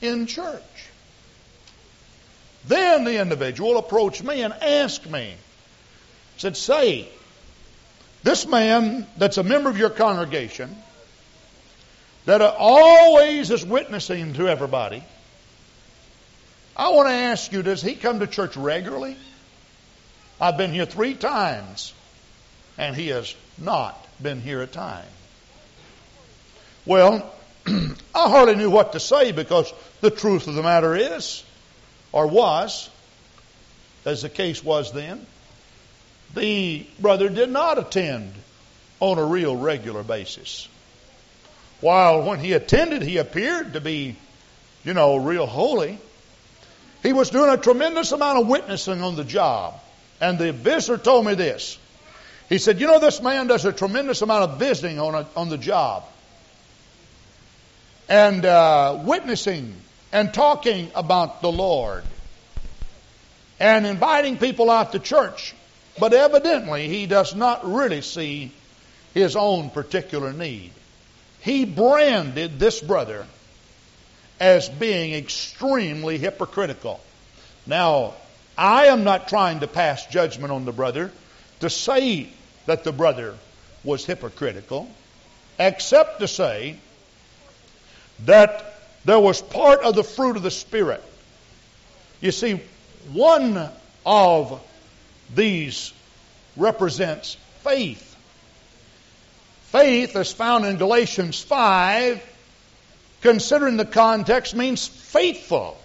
in 0.00 0.26
church. 0.26 0.62
Then 2.66 3.04
the 3.04 3.20
individual 3.20 3.78
approached 3.78 4.22
me 4.22 4.42
and 4.42 4.52
asked 4.52 5.08
me, 5.10 5.34
said, 6.36 6.56
Say, 6.56 7.08
this 8.22 8.46
man 8.46 9.06
that's 9.16 9.36
a 9.36 9.42
member 9.42 9.68
of 9.68 9.76
your 9.76 9.90
congregation, 9.90 10.76
that 12.24 12.40
always 12.40 13.50
is 13.50 13.64
witnessing 13.64 14.34
to 14.34 14.48
everybody, 14.48 15.02
I 16.76 16.90
want 16.90 17.08
to 17.08 17.14
ask 17.14 17.52
you, 17.52 17.62
does 17.62 17.82
he 17.82 17.94
come 17.94 18.20
to 18.20 18.26
church 18.26 18.56
regularly? 18.56 19.16
I've 20.40 20.56
been 20.56 20.72
here 20.72 20.86
three 20.86 21.14
times, 21.14 21.92
and 22.78 22.96
he 22.96 23.08
has 23.08 23.34
not 23.58 24.06
been 24.22 24.40
here 24.40 24.62
a 24.62 24.66
time. 24.66 25.06
Well, 26.84 27.32
I 27.66 27.94
hardly 28.14 28.56
knew 28.56 28.70
what 28.70 28.92
to 28.92 29.00
say 29.00 29.32
because 29.32 29.72
the 30.00 30.10
truth 30.10 30.48
of 30.48 30.54
the 30.54 30.62
matter 30.62 30.96
is, 30.96 31.44
or 32.10 32.26
was, 32.26 32.90
as 34.04 34.22
the 34.22 34.28
case 34.28 34.64
was 34.64 34.92
then, 34.92 35.26
the 36.34 36.86
brother 36.98 37.28
did 37.28 37.50
not 37.50 37.78
attend 37.78 38.32
on 39.00 39.18
a 39.18 39.24
real 39.24 39.54
regular 39.54 40.02
basis. 40.02 40.68
While 41.82 42.22
when 42.22 42.38
he 42.38 42.52
attended, 42.52 43.02
he 43.02 43.18
appeared 43.18 43.72
to 43.72 43.80
be, 43.80 44.16
you 44.84 44.94
know, 44.94 45.16
real 45.16 45.46
holy. 45.46 45.98
He 47.02 47.12
was 47.12 47.30
doing 47.30 47.50
a 47.50 47.56
tremendous 47.56 48.12
amount 48.12 48.40
of 48.40 48.46
witnessing 48.46 49.02
on 49.02 49.16
the 49.16 49.24
job. 49.24 49.80
And 50.20 50.38
the 50.38 50.52
visitor 50.52 50.96
told 50.96 51.26
me 51.26 51.34
this. 51.34 51.76
He 52.48 52.58
said, 52.58 52.80
You 52.80 52.86
know, 52.86 53.00
this 53.00 53.20
man 53.20 53.48
does 53.48 53.64
a 53.64 53.72
tremendous 53.72 54.22
amount 54.22 54.44
of 54.44 54.58
visiting 54.60 55.00
on, 55.00 55.14
a, 55.14 55.26
on 55.34 55.48
the 55.48 55.58
job 55.58 56.04
and 58.08 58.44
uh, 58.44 59.00
witnessing 59.04 59.74
and 60.12 60.32
talking 60.32 60.90
about 60.94 61.42
the 61.42 61.50
Lord 61.50 62.04
and 63.58 63.86
inviting 63.86 64.38
people 64.38 64.70
out 64.70 64.92
to 64.92 65.00
church. 65.00 65.54
But 65.98 66.12
evidently, 66.12 66.86
he 66.86 67.06
does 67.06 67.34
not 67.34 67.68
really 67.68 68.02
see 68.02 68.52
his 69.14 69.34
own 69.34 69.70
particular 69.70 70.32
need. 70.32 70.70
He 71.42 71.64
branded 71.64 72.58
this 72.58 72.80
brother 72.80 73.26
as 74.38 74.68
being 74.68 75.12
extremely 75.12 76.18
hypocritical. 76.18 77.00
Now, 77.66 78.14
I 78.56 78.86
am 78.86 79.04
not 79.04 79.28
trying 79.28 79.60
to 79.60 79.66
pass 79.66 80.06
judgment 80.06 80.52
on 80.52 80.64
the 80.64 80.72
brother 80.72 81.10
to 81.60 81.70
say 81.70 82.28
that 82.66 82.84
the 82.84 82.92
brother 82.92 83.36
was 83.82 84.04
hypocritical, 84.04 84.88
except 85.58 86.20
to 86.20 86.28
say 86.28 86.76
that 88.24 88.74
there 89.04 89.18
was 89.18 89.42
part 89.42 89.80
of 89.80 89.96
the 89.96 90.04
fruit 90.04 90.36
of 90.36 90.44
the 90.44 90.50
Spirit. 90.50 91.02
You 92.20 92.30
see, 92.30 92.60
one 93.12 93.68
of 94.06 94.62
these 95.34 95.92
represents 96.56 97.36
faith. 97.62 98.11
Faith, 99.72 100.14
as 100.16 100.30
found 100.30 100.66
in 100.66 100.76
Galatians 100.76 101.40
5, 101.40 102.22
considering 103.22 103.78
the 103.78 103.86
context, 103.86 104.54
means 104.54 104.86
faithful. 104.86 105.78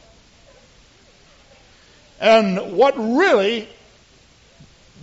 And 2.20 2.74
what 2.74 2.96
really 2.98 3.70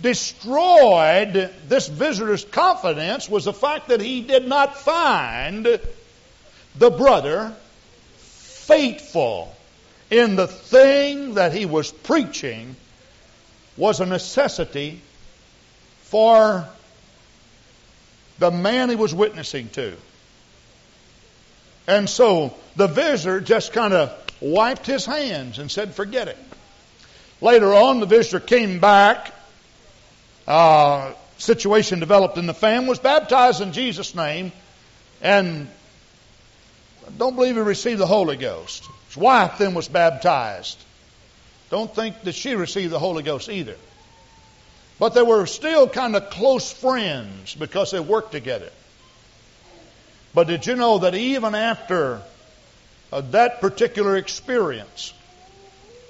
destroyed 0.03 1.51
this 1.67 1.87
visitor's 1.87 2.45
confidence 2.45 3.27
was 3.27 3.45
the 3.45 3.53
fact 3.53 3.87
that 3.87 4.01
he 4.01 4.21
did 4.21 4.47
not 4.47 4.77
find 4.77 5.65
the 5.65 6.91
brother 6.91 7.55
faithful 8.17 9.55
in 10.11 10.35
the 10.35 10.47
thing 10.47 11.33
that 11.33 11.53
he 11.53 11.65
was 11.65 11.91
preaching 11.91 12.75
was 13.77 13.99
a 13.99 14.05
necessity 14.05 15.01
for 16.03 16.69
the 18.39 18.51
man 18.51 18.89
he 18.89 18.95
was 18.95 19.13
witnessing 19.13 19.69
to. 19.69 19.95
And 21.87 22.09
so 22.09 22.53
the 22.75 22.87
visitor 22.87 23.39
just 23.39 23.73
kind 23.73 23.93
of 23.93 24.11
wiped 24.41 24.85
his 24.85 25.05
hands 25.05 25.59
and 25.59 25.71
said, 25.71 25.93
forget 25.93 26.27
it. 26.27 26.37
Later 27.41 27.73
on, 27.73 27.99
the 27.99 28.05
visitor 28.05 28.39
came 28.39 28.79
back 28.79 29.33
uh, 30.47 31.13
situation 31.37 31.99
developed 31.99 32.37
in 32.37 32.45
the 32.45 32.53
family, 32.53 32.89
was 32.89 32.99
baptized 32.99 33.61
in 33.61 33.73
Jesus' 33.73 34.15
name, 34.15 34.51
and 35.21 35.67
I 37.05 37.11
don't 37.17 37.35
believe 37.35 37.55
he 37.55 37.61
received 37.61 37.99
the 37.99 38.07
Holy 38.07 38.37
Ghost. 38.37 38.87
His 39.07 39.17
wife 39.17 39.57
then 39.57 39.73
was 39.73 39.87
baptized. 39.87 40.77
Don't 41.69 41.93
think 41.93 42.21
that 42.23 42.35
she 42.35 42.55
received 42.55 42.91
the 42.91 42.99
Holy 42.99 43.23
Ghost 43.23 43.49
either. 43.49 43.75
But 44.97 45.13
they 45.13 45.21
were 45.21 45.45
still 45.45 45.89
kind 45.89 46.15
of 46.15 46.29
close 46.29 46.71
friends 46.71 47.53
because 47.53 47.91
they 47.91 47.99
worked 47.99 48.31
together. 48.31 48.69
But 50.33 50.47
did 50.47 50.65
you 50.65 50.75
know 50.75 50.99
that 50.99 51.15
even 51.15 51.55
after 51.55 52.21
uh, 53.11 53.21
that 53.31 53.61
particular 53.61 54.17
experience, 54.17 55.13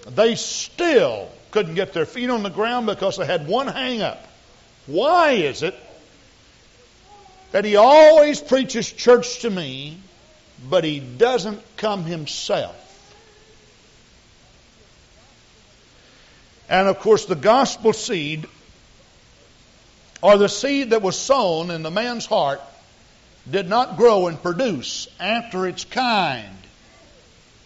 they 0.08 0.36
still 0.36 1.30
couldn't 1.52 1.76
get 1.76 1.94
their 1.94 2.06
feet 2.06 2.30
on 2.30 2.44
the 2.44 2.50
ground 2.50 2.86
because 2.86 3.18
they 3.18 3.26
had 3.26 3.48
one 3.48 3.68
hang 3.68 4.02
up. 4.02 4.22
Why 4.88 5.32
is 5.32 5.64
it 5.64 5.76
that 7.52 7.66
he 7.66 7.76
always 7.76 8.42
preaches 8.42 8.92
church 8.92 9.40
to 9.40 9.50
me, 9.50 9.98
but 10.70 10.84
he 10.84 11.00
doesn't 11.00 11.62
come 11.78 12.04
himself? 12.04 12.82
And 16.68 16.88
of 16.88 17.00
course, 17.00 17.26
the 17.26 17.36
gospel 17.36 17.94
seed, 17.94 18.48
or 20.26 20.40
the 20.40 20.50
seed 20.50 20.90
that 20.90 21.04
was 21.04 21.16
sown 21.16 21.70
in 21.70 21.84
the 21.84 21.92
man's 21.92 22.26
heart, 22.26 22.60
did 23.48 23.70
not 23.70 23.96
grow 23.96 24.26
and 24.26 24.42
produce 24.42 25.08
after 25.20 25.68
its 25.68 25.86
kind. 25.86 26.58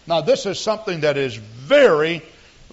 Now, 0.06 0.20
this 0.20 0.44
is 0.44 0.60
something 0.60 1.00
that 1.00 1.16
is 1.16 1.34
very, 1.34 2.20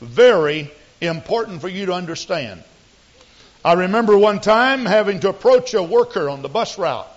very 0.01 0.69
important 0.99 1.61
for 1.61 1.69
you 1.69 1.85
to 1.85 1.93
understand. 1.93 2.65
I 3.63 3.73
remember 3.73 4.17
one 4.17 4.41
time 4.41 4.85
having 4.85 5.21
to 5.21 5.29
approach 5.29 5.73
a 5.73 5.81
worker 5.81 6.27
on 6.27 6.41
the 6.41 6.49
bus 6.49 6.77
route 6.77 7.07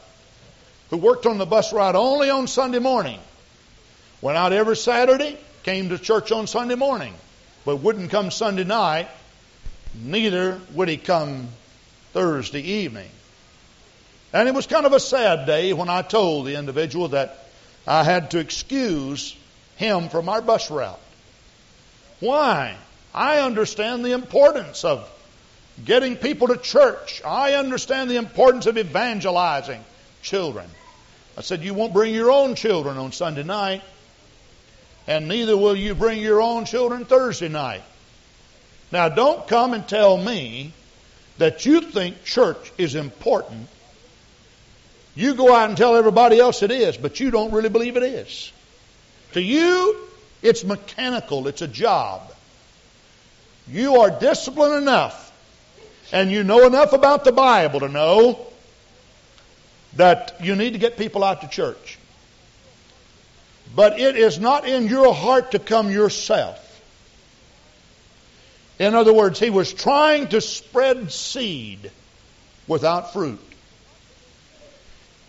who 0.91 0.97
worked 0.97 1.27
on 1.27 1.39
the 1.39 1.47
bus 1.47 1.73
route 1.73 1.97
only 1.97 2.31
on 2.31 2.47
Sunday 2.47 2.79
morning. 2.79 3.19
Went 4.21 4.39
out 4.39 4.53
every 4.53 4.77
Saturday, 4.77 5.37
came 5.65 5.89
to 5.89 5.99
church 5.99 6.31
on 6.31 6.47
Sunday 6.47 6.77
morning, 6.77 7.15
but 7.65 7.79
wouldn't 7.79 8.12
come 8.12 8.31
Sunday 8.31 8.62
night, 8.62 9.09
neither 9.93 10.61
would 10.73 10.89
he 10.89 10.99
come 10.99 11.49
Thursday 12.12 12.62
evening. 12.62 13.11
And 14.33 14.49
it 14.49 14.55
was 14.55 14.67
kind 14.67 14.87
of 14.87 14.93
a 14.93 15.00
sad 15.00 15.47
day 15.47 15.73
when 15.73 15.88
I 15.88 16.02
told 16.02 16.47
the 16.47 16.57
individual 16.57 17.09
that 17.09 17.47
I 17.87 18.05
had 18.05 18.31
to 18.33 18.38
excuse 18.38 19.37
him 19.76 20.09
from 20.09 20.29
our 20.29 20.43
bus 20.43 20.71
route. 20.71 21.00
Why? 22.21 22.76
I 23.14 23.40
understand 23.40 24.05
the 24.05 24.12
importance 24.12 24.85
of 24.85 25.11
getting 25.85 26.17
people 26.17 26.49
to 26.49 26.57
church. 26.57 27.23
I 27.25 27.55
understand 27.55 28.11
the 28.11 28.17
importance 28.17 28.67
of 28.67 28.79
evangelizing 28.79 29.83
children. 30.23 30.69
I 31.37 31.40
said, 31.40 31.62
You 31.62 31.75
won't 31.75 31.93
bring 31.93 32.14
your 32.14 32.31
own 32.31 32.55
children 32.55 32.99
on 32.99 33.12
Sunday 33.12 33.43
night, 33.43 33.83
and 35.07 35.26
neither 35.26 35.57
will 35.57 35.75
you 35.75 35.95
bring 35.95 36.21
your 36.21 36.43
own 36.43 36.67
children 36.67 37.05
Thursday 37.05 37.49
night. 37.49 37.83
Now, 38.93 39.09
don't 39.09 39.49
come 39.49 39.73
and 39.73 39.88
tell 39.88 40.17
me 40.17 40.73
that 41.41 41.65
you 41.65 41.81
think 41.81 42.23
church 42.23 42.71
is 42.77 42.95
important. 42.95 43.67
You 45.15 45.35
go 45.35 45.55
out 45.55 45.71
and 45.71 45.77
tell 45.77 45.97
everybody 45.97 46.39
else 46.39 46.63
it 46.63 46.71
is, 46.71 46.99
but 46.99 47.19
you 47.19 47.31
don't 47.31 47.51
really 47.51 47.71
believe 47.71 47.97
it 47.97 48.03
is. 48.03 48.53
To 49.33 49.41
you, 49.41 50.07
it's 50.43 50.65
mechanical, 50.65 51.49
it's 51.49 51.63
a 51.63 51.67
job. 51.67 52.31
You 53.67 54.03
are 54.03 54.11
disciplined 54.11 54.83
enough 54.83 55.33
and 56.13 56.31
you 56.31 56.45
know 56.45 56.67
enough 56.67 56.93
about 56.93 57.25
the 57.25 57.33
Bible 57.33 57.81
to 57.81 57.89
know 57.89 58.47
that 59.97 60.37
you 60.43 60.55
need 60.57 60.75
to 60.75 60.79
get 60.79 60.99
people 60.99 61.25
out 61.25 61.41
to 61.41 61.49
church. 61.49 61.99
But 63.75 63.99
it 63.99 64.15
is 64.15 64.39
not 64.39 64.69
in 64.69 64.89
your 64.89 65.15
heart 65.15 65.53
to 65.53 65.59
come 65.59 65.91
yourself. 65.91 66.67
In 68.80 68.95
other 68.95 69.12
words, 69.12 69.38
he 69.38 69.50
was 69.50 69.75
trying 69.75 70.28
to 70.28 70.40
spread 70.40 71.12
seed 71.12 71.90
without 72.66 73.12
fruit. 73.12 73.38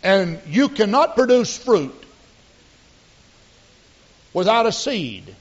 And 0.01 0.39
you 0.47 0.69
cannot 0.69 1.17
produce 1.17 1.57
fruit 1.57 1.93
without 4.31 4.67
a 4.67 4.71
seed. 4.71 5.35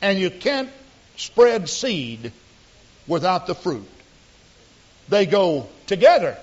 And 0.00 0.20
you 0.20 0.30
can't 0.30 0.70
spread 1.16 1.68
seed 1.68 2.30
without 3.08 3.48
the 3.48 3.56
fruit. 3.56 3.88
They 5.08 5.26
go 5.26 5.66
together. 5.88 6.38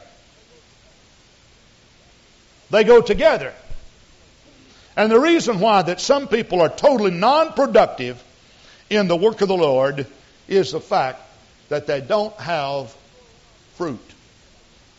They 2.72 2.84
go 2.84 3.00
together. 3.00 3.54
And 4.98 5.10
the 5.10 5.20
reason 5.20 5.62
why 5.62 5.82
that 5.82 6.02
some 6.02 6.28
people 6.28 6.62
are 6.62 6.68
totally 6.68 7.12
non-productive 7.12 8.22
in 8.90 9.08
the 9.08 9.16
work 9.16 9.40
of 9.40 9.48
the 9.48 9.56
Lord 9.56 10.08
is 10.48 10.72
the 10.72 10.80
fact 10.80 11.22
that 11.70 11.88
they 11.88 12.02
don't 12.02 12.36
have 12.38 12.96
fruit. 13.76 14.00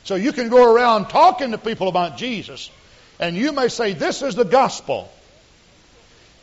So 0.04 0.14
you 0.14 0.32
can 0.32 0.48
go 0.48 0.72
around 0.72 1.08
talking 1.08 1.50
to 1.50 1.58
people 1.58 1.88
about 1.88 2.16
Jesus, 2.16 2.70
and 3.18 3.36
you 3.36 3.52
may 3.52 3.68
say, 3.68 3.92
This 3.92 4.22
is 4.22 4.34
the 4.34 4.44
gospel. 4.44 5.12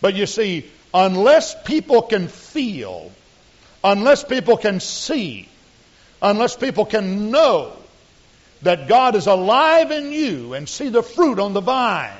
But 0.02 0.16
you 0.16 0.26
see, 0.26 0.70
unless 0.94 1.56
people 1.64 2.02
can 2.02 2.28
feel, 2.28 3.12
unless 3.84 4.24
people 4.24 4.58
can 4.58 4.82
see, 4.82 5.48
unless 6.22 6.58
people 6.58 6.86
can 6.86 7.32
know 7.32 7.72
that 8.64 8.88
God 8.88 9.16
is 9.16 9.28
alive 9.28 9.92
in 9.92 10.12
you 10.12 10.54
and 10.54 10.68
see 10.68 10.90
the 10.90 11.04
fruit 11.04 11.40
on 11.40 11.54
the 11.54 11.62
vine, 11.62 12.12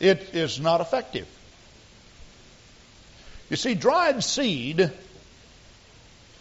it 0.00 0.34
is 0.34 0.60
not 0.60 0.80
effective. 0.82 1.26
You 3.50 3.56
see, 3.56 3.74
dried 3.74 4.22
seed 4.24 4.90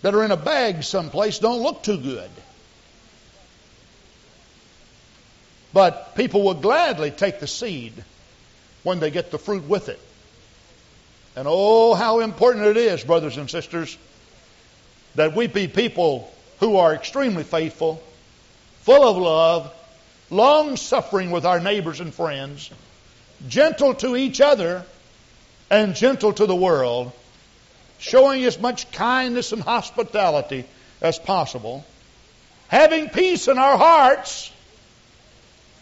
that 0.02 0.14
are 0.16 0.24
in 0.24 0.32
a 0.32 0.38
bag 0.38 0.84
someplace 0.84 1.40
don't 1.40 1.62
look 1.62 1.84
too 1.84 1.98
good. 1.98 2.30
But 5.74 6.16
people 6.16 6.44
will 6.44 6.54
gladly 6.54 7.10
take 7.12 7.40
the 7.40 7.48
seed 7.48 7.94
when 8.84 9.00
they 9.00 9.12
get 9.12 9.32
the 9.32 9.40
fruit 9.40 9.68
with 9.68 9.90
it. 9.90 10.00
And 11.36 11.48
oh, 11.50 11.96
how 11.96 12.20
important 12.20 12.66
it 12.66 12.78
is, 12.78 13.04
brothers 13.04 13.38
and 13.38 13.50
sisters, 13.50 13.98
that 15.16 15.36
we 15.36 15.48
be 15.48 15.68
people 15.68 16.32
who 16.60 16.78
are 16.78 16.94
extremely 16.94 17.44
faithful, 17.44 18.04
full 18.82 19.08
of 19.08 19.18
love, 19.18 19.74
long 20.30 20.78
suffering 20.78 21.32
with 21.32 21.46
our 21.46 21.60
neighbors 21.60 22.00
and 22.00 22.14
friends, 22.14 22.70
gentle 23.48 23.96
to 23.96 24.16
each 24.16 24.42
other, 24.42 24.86
and 25.74 25.96
gentle 25.96 26.32
to 26.32 26.46
the 26.46 26.56
world, 26.56 27.12
showing 27.98 28.46
as 28.46 28.60
much 28.60 28.92
kindness 28.92 29.54
and 29.54 29.64
hospitality 29.64 30.66
as 31.02 31.18
possible, 31.18 31.84
having 32.68 33.10
peace 33.10 33.48
in 33.48 33.58
our 33.58 33.76
hearts, 33.76 34.52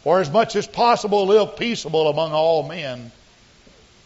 for 0.03 0.21
as 0.21 0.29
much 0.29 0.55
as 0.55 0.65
possible, 0.65 1.25
live 1.25 1.57
peaceable 1.57 2.07
among 2.07 2.31
all 2.31 2.65
men. 2.65 3.11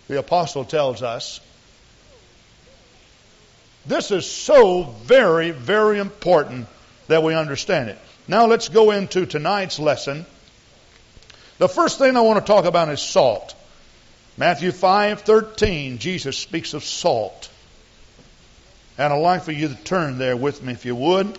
The 0.07 0.17
apostle 0.17 0.65
tells 0.65 1.03
us. 1.03 1.39
This 3.85 4.09
is 4.09 4.29
so 4.29 4.83
very, 5.03 5.51
very 5.51 5.99
important 5.99 6.67
that 7.09 7.21
we 7.21 7.35
understand 7.35 7.89
it. 7.89 7.99
Now 8.27 8.47
let's 8.47 8.69
go 8.69 8.89
into 8.89 9.27
tonight's 9.27 9.77
lesson. 9.77 10.25
The 11.59 11.69
first 11.69 11.99
thing 11.99 12.17
I 12.17 12.21
want 12.21 12.43
to 12.43 12.51
talk 12.51 12.65
about 12.65 12.89
is 12.89 13.03
salt. 13.03 13.53
Matthew 14.37 14.71
5:13, 14.71 15.97
Jesus 15.97 16.37
speaks 16.37 16.73
of 16.73 16.83
salt. 16.83 17.49
And 18.97 19.13
I'd 19.13 19.17
like 19.17 19.43
for 19.43 19.51
you 19.51 19.69
to 19.69 19.75
turn 19.75 20.17
there 20.17 20.35
with 20.35 20.61
me 20.61 20.73
if 20.73 20.85
you 20.85 20.95
would. 20.95 21.37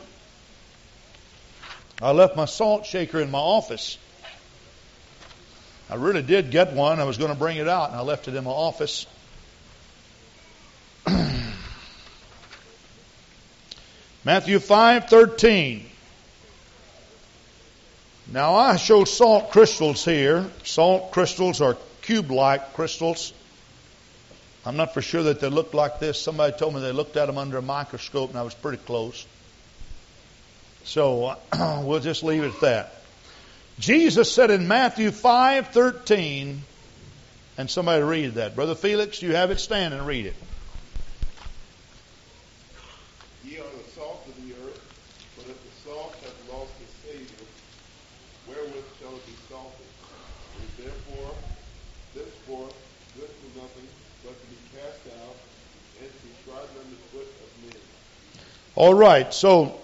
I 2.00 2.12
left 2.12 2.36
my 2.36 2.46
salt 2.46 2.86
shaker 2.86 3.20
in 3.20 3.30
my 3.30 3.38
office. 3.38 3.98
I 5.88 5.94
really 5.96 6.22
did 6.22 6.50
get 6.50 6.72
one. 6.72 6.98
I 7.00 7.04
was 7.04 7.16
going 7.16 7.30
to 7.30 7.36
bring 7.38 7.58
it 7.58 7.68
out, 7.68 7.90
and 7.90 7.98
I 7.98 8.02
left 8.02 8.28
it 8.28 8.34
in 8.34 8.44
my 8.44 8.50
office. 8.50 9.06
Matthew 14.24 14.58
5:13. 14.58 15.82
Now 18.32 18.56
I 18.56 18.76
show 18.76 19.04
salt 19.04 19.50
crystals 19.50 20.04
here. 20.04 20.50
Salt 20.64 21.12
crystals 21.12 21.60
are 21.60 21.76
cube-like 22.06 22.74
crystals. 22.74 23.32
I'm 24.64 24.76
not 24.76 24.94
for 24.94 25.02
sure 25.02 25.24
that 25.24 25.40
they 25.40 25.48
looked 25.48 25.74
like 25.74 26.00
this. 26.00 26.20
Somebody 26.20 26.56
told 26.56 26.74
me 26.74 26.80
they 26.80 26.92
looked 26.92 27.16
at 27.16 27.26
them 27.26 27.38
under 27.38 27.58
a 27.58 27.62
microscope, 27.62 28.30
and 28.30 28.38
I 28.38 28.42
was 28.42 28.54
pretty 28.54 28.78
close. 28.78 29.26
So 30.84 31.36
we'll 31.82 32.00
just 32.00 32.22
leave 32.22 32.42
it 32.42 32.54
at 32.54 32.60
that. 32.60 32.92
Jesus 33.78 34.32
said 34.32 34.50
in 34.50 34.66
Matthew 34.66 35.10
5:13, 35.10 36.58
and 37.58 37.70
somebody 37.70 38.02
read 38.02 38.34
that. 38.34 38.54
Brother 38.54 38.74
Felix, 38.74 39.20
you 39.20 39.34
have 39.34 39.50
it 39.50 39.60
stand 39.60 39.92
and 39.92 40.06
read 40.06 40.26
it. 40.26 40.34
Ye 43.44 43.58
are 43.58 43.62
the 43.62 43.90
salt 43.94 44.26
of 44.26 44.34
the 44.36 44.54
earth. 44.64 44.86
Therefore, 50.76 51.32
thenceforth, 52.14 52.76
good 53.16 53.30
for 53.32 53.58
nothing 53.58 53.88
but 54.22 54.36
to 54.38 54.46
be 54.52 54.56
cast 54.76 55.08
out 55.24 55.36
and 56.00 56.08
to 56.12 56.18
be 56.20 56.32
trodden 56.44 56.68
under 56.76 56.94
the 56.94 57.08
foot 57.16 57.24
of 57.24 57.50
men. 57.64 57.80
All 58.76 58.92
right, 58.92 59.32
so 59.32 59.74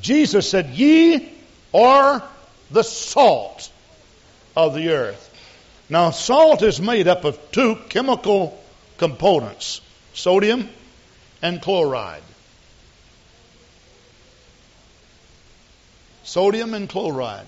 Jesus 0.00 0.50
said, 0.50 0.70
Ye 0.70 1.32
are 1.72 2.22
the 2.70 2.82
salt 2.82 3.70
of 4.56 4.74
the 4.74 4.90
earth. 4.90 5.24
Now, 5.88 6.10
salt 6.10 6.62
is 6.62 6.80
made 6.80 7.06
up 7.06 7.24
of 7.24 7.38
two 7.52 7.76
chemical 7.88 8.60
components 8.98 9.80
sodium 10.12 10.68
and 11.42 11.62
chloride. 11.62 12.22
Sodium 16.24 16.74
and 16.74 16.88
chloride. 16.88 17.46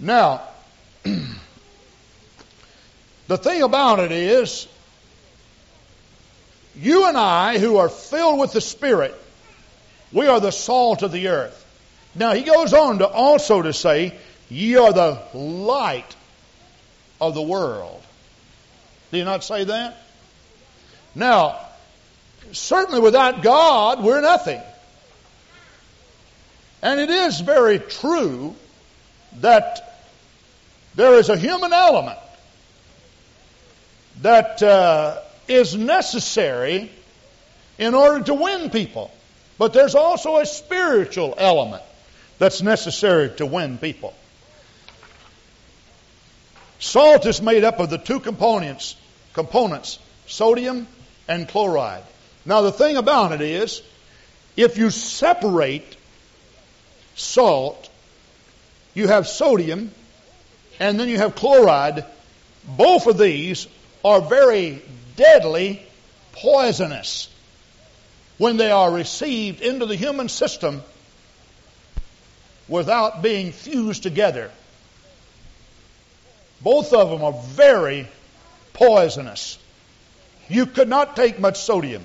Now, 0.00 0.42
the 3.28 3.38
thing 3.38 3.62
about 3.62 4.00
it 4.00 4.10
is, 4.10 4.66
you 6.74 7.06
and 7.06 7.16
I, 7.16 7.58
who 7.58 7.76
are 7.76 7.88
filled 7.88 8.40
with 8.40 8.52
the 8.52 8.60
Spirit, 8.60 9.14
we 10.12 10.26
are 10.26 10.40
the 10.40 10.50
salt 10.50 11.02
of 11.02 11.12
the 11.12 11.28
earth. 11.28 11.58
Now, 12.14 12.34
he 12.34 12.42
goes 12.42 12.72
on 12.72 12.98
to 12.98 13.08
also 13.08 13.62
to 13.62 13.72
say, 13.72 14.18
Ye 14.48 14.76
are 14.76 14.92
the 14.92 15.22
light 15.32 16.14
of 17.20 17.34
the 17.34 17.42
world. 17.42 18.02
Do 19.10 19.18
you 19.18 19.24
not 19.24 19.44
say 19.44 19.64
that? 19.64 19.96
Now, 21.14 21.58
certainly 22.52 23.00
without 23.00 23.42
God, 23.42 24.02
we're 24.02 24.20
nothing. 24.20 24.60
And 26.82 27.00
it 27.00 27.10
is 27.10 27.40
very 27.40 27.78
true 27.78 28.56
that 29.40 30.00
there 30.94 31.14
is 31.14 31.28
a 31.28 31.36
human 31.36 31.72
element 31.72 32.18
that 34.20 34.62
uh, 34.62 35.20
is 35.48 35.76
necessary 35.76 36.90
in 37.78 37.94
order 37.94 38.24
to 38.24 38.34
win 38.34 38.70
people. 38.70 39.10
But 39.62 39.74
there's 39.74 39.94
also 39.94 40.38
a 40.38 40.44
spiritual 40.44 41.34
element 41.38 41.84
that's 42.40 42.62
necessary 42.62 43.30
to 43.36 43.46
win 43.46 43.78
people. 43.78 44.12
Salt 46.80 47.26
is 47.26 47.40
made 47.40 47.62
up 47.62 47.78
of 47.78 47.88
the 47.88 47.96
two 47.96 48.18
components, 48.18 48.96
components, 49.34 50.00
sodium 50.26 50.88
and 51.28 51.46
chloride. 51.46 52.02
Now 52.44 52.62
the 52.62 52.72
thing 52.72 52.96
about 52.96 53.30
it 53.30 53.40
is, 53.40 53.82
if 54.56 54.78
you 54.78 54.90
separate 54.90 55.96
salt, 57.14 57.88
you 58.94 59.06
have 59.06 59.28
sodium, 59.28 59.92
and 60.80 60.98
then 60.98 61.08
you 61.08 61.18
have 61.18 61.36
chloride. 61.36 62.04
Both 62.66 63.06
of 63.06 63.16
these 63.16 63.68
are 64.04 64.20
very 64.20 64.82
deadly 65.14 65.86
poisonous 66.32 67.28
when 68.42 68.56
they 68.56 68.72
are 68.72 68.90
received 68.90 69.60
into 69.60 69.86
the 69.86 69.94
human 69.94 70.28
system 70.28 70.82
without 72.66 73.22
being 73.22 73.52
fused 73.52 74.02
together. 74.02 74.50
Both 76.60 76.92
of 76.92 77.10
them 77.10 77.22
are 77.22 77.40
very 77.40 78.08
poisonous. 78.72 79.60
You 80.48 80.66
could 80.66 80.88
not 80.88 81.14
take 81.14 81.38
much 81.38 81.58
sodium. 81.58 82.02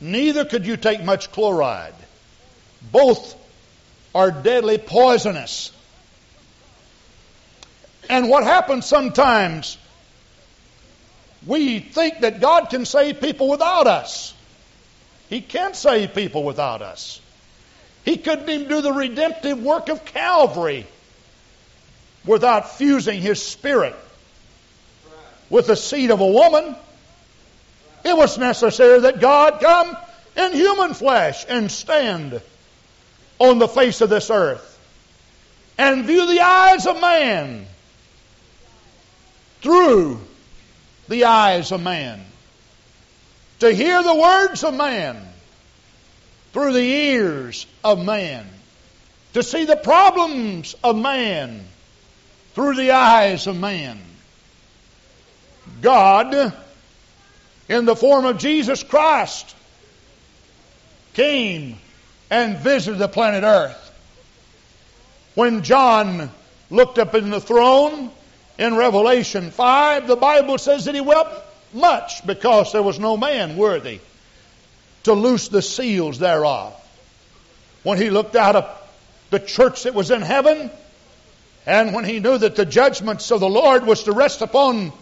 Neither 0.00 0.46
could 0.46 0.64
you 0.64 0.78
take 0.78 1.04
much 1.04 1.30
chloride. 1.32 1.92
Both 2.90 3.36
are 4.14 4.30
deadly 4.30 4.78
poisonous. 4.78 5.70
And 8.08 8.30
what 8.30 8.44
happens 8.44 8.86
sometimes, 8.86 9.76
we 11.46 11.78
think 11.78 12.20
that 12.20 12.40
God 12.40 12.70
can 12.70 12.86
save 12.86 13.20
people 13.20 13.50
without 13.50 13.86
us. 13.86 14.32
He 15.30 15.40
can't 15.40 15.76
save 15.76 16.12
people 16.12 16.42
without 16.42 16.82
us. 16.82 17.20
He 18.04 18.16
couldn't 18.16 18.50
even 18.50 18.68
do 18.68 18.82
the 18.82 18.92
redemptive 18.92 19.62
work 19.62 19.88
of 19.88 20.04
Calvary 20.04 20.86
without 22.26 22.76
fusing 22.76 23.22
his 23.22 23.40
spirit 23.40 23.94
with 25.48 25.68
the 25.68 25.76
seed 25.76 26.10
of 26.10 26.20
a 26.20 26.26
woman. 26.26 26.74
It 28.04 28.16
was 28.16 28.38
necessary 28.38 29.00
that 29.00 29.20
God 29.20 29.60
come 29.60 29.96
in 30.36 30.52
human 30.52 30.94
flesh 30.94 31.46
and 31.48 31.70
stand 31.70 32.40
on 33.38 33.58
the 33.58 33.68
face 33.68 34.00
of 34.00 34.10
this 34.10 34.30
earth 34.30 34.66
and 35.78 36.04
view 36.04 36.26
the 36.26 36.40
eyes 36.40 36.86
of 36.86 37.00
man 37.00 37.66
through 39.62 40.20
the 41.08 41.24
eyes 41.24 41.70
of 41.70 41.80
man. 41.80 42.20
To 43.60 43.72
hear 43.72 44.02
the 44.02 44.14
words 44.14 44.64
of 44.64 44.74
man 44.74 45.16
through 46.52 46.72
the 46.72 46.80
ears 46.80 47.66
of 47.84 48.04
man. 48.04 48.46
To 49.34 49.42
see 49.42 49.64
the 49.64 49.76
problems 49.76 50.74
of 50.82 50.96
man 50.96 51.64
through 52.54 52.74
the 52.74 52.92
eyes 52.92 53.46
of 53.46 53.58
man. 53.58 54.00
God, 55.82 56.54
in 57.68 57.84
the 57.84 57.94
form 57.94 58.24
of 58.24 58.38
Jesus 58.38 58.82
Christ, 58.82 59.54
came 61.14 61.78
and 62.30 62.58
visited 62.58 62.98
the 62.98 63.08
planet 63.08 63.44
Earth. 63.44 63.86
When 65.34 65.62
John 65.62 66.30
looked 66.70 66.98
up 66.98 67.14
in 67.14 67.30
the 67.30 67.40
throne 67.40 68.10
in 68.58 68.76
Revelation 68.76 69.50
5, 69.50 70.06
the 70.06 70.16
Bible 70.16 70.58
says 70.58 70.86
that 70.86 70.94
he 70.94 71.00
wept 71.00 71.49
much 71.72 72.26
because 72.26 72.72
there 72.72 72.82
was 72.82 72.98
no 72.98 73.16
man 73.16 73.56
worthy 73.56 74.00
to 75.04 75.12
loose 75.12 75.48
the 75.48 75.62
seals 75.62 76.18
thereof. 76.18 76.74
When 77.82 77.98
he 77.98 78.10
looked 78.10 78.36
out 78.36 78.56
of 78.56 78.68
the 79.30 79.38
church 79.38 79.84
that 79.84 79.94
was 79.94 80.10
in 80.10 80.22
heaven, 80.22 80.70
and 81.66 81.94
when 81.94 82.04
he 82.04 82.20
knew 82.20 82.36
that 82.36 82.56
the 82.56 82.66
judgments 82.66 83.30
of 83.30 83.40
the 83.40 83.48
Lord 83.48 83.86
was 83.86 84.04
to 84.04 84.12
rest 84.12 84.42
upon 84.42 84.92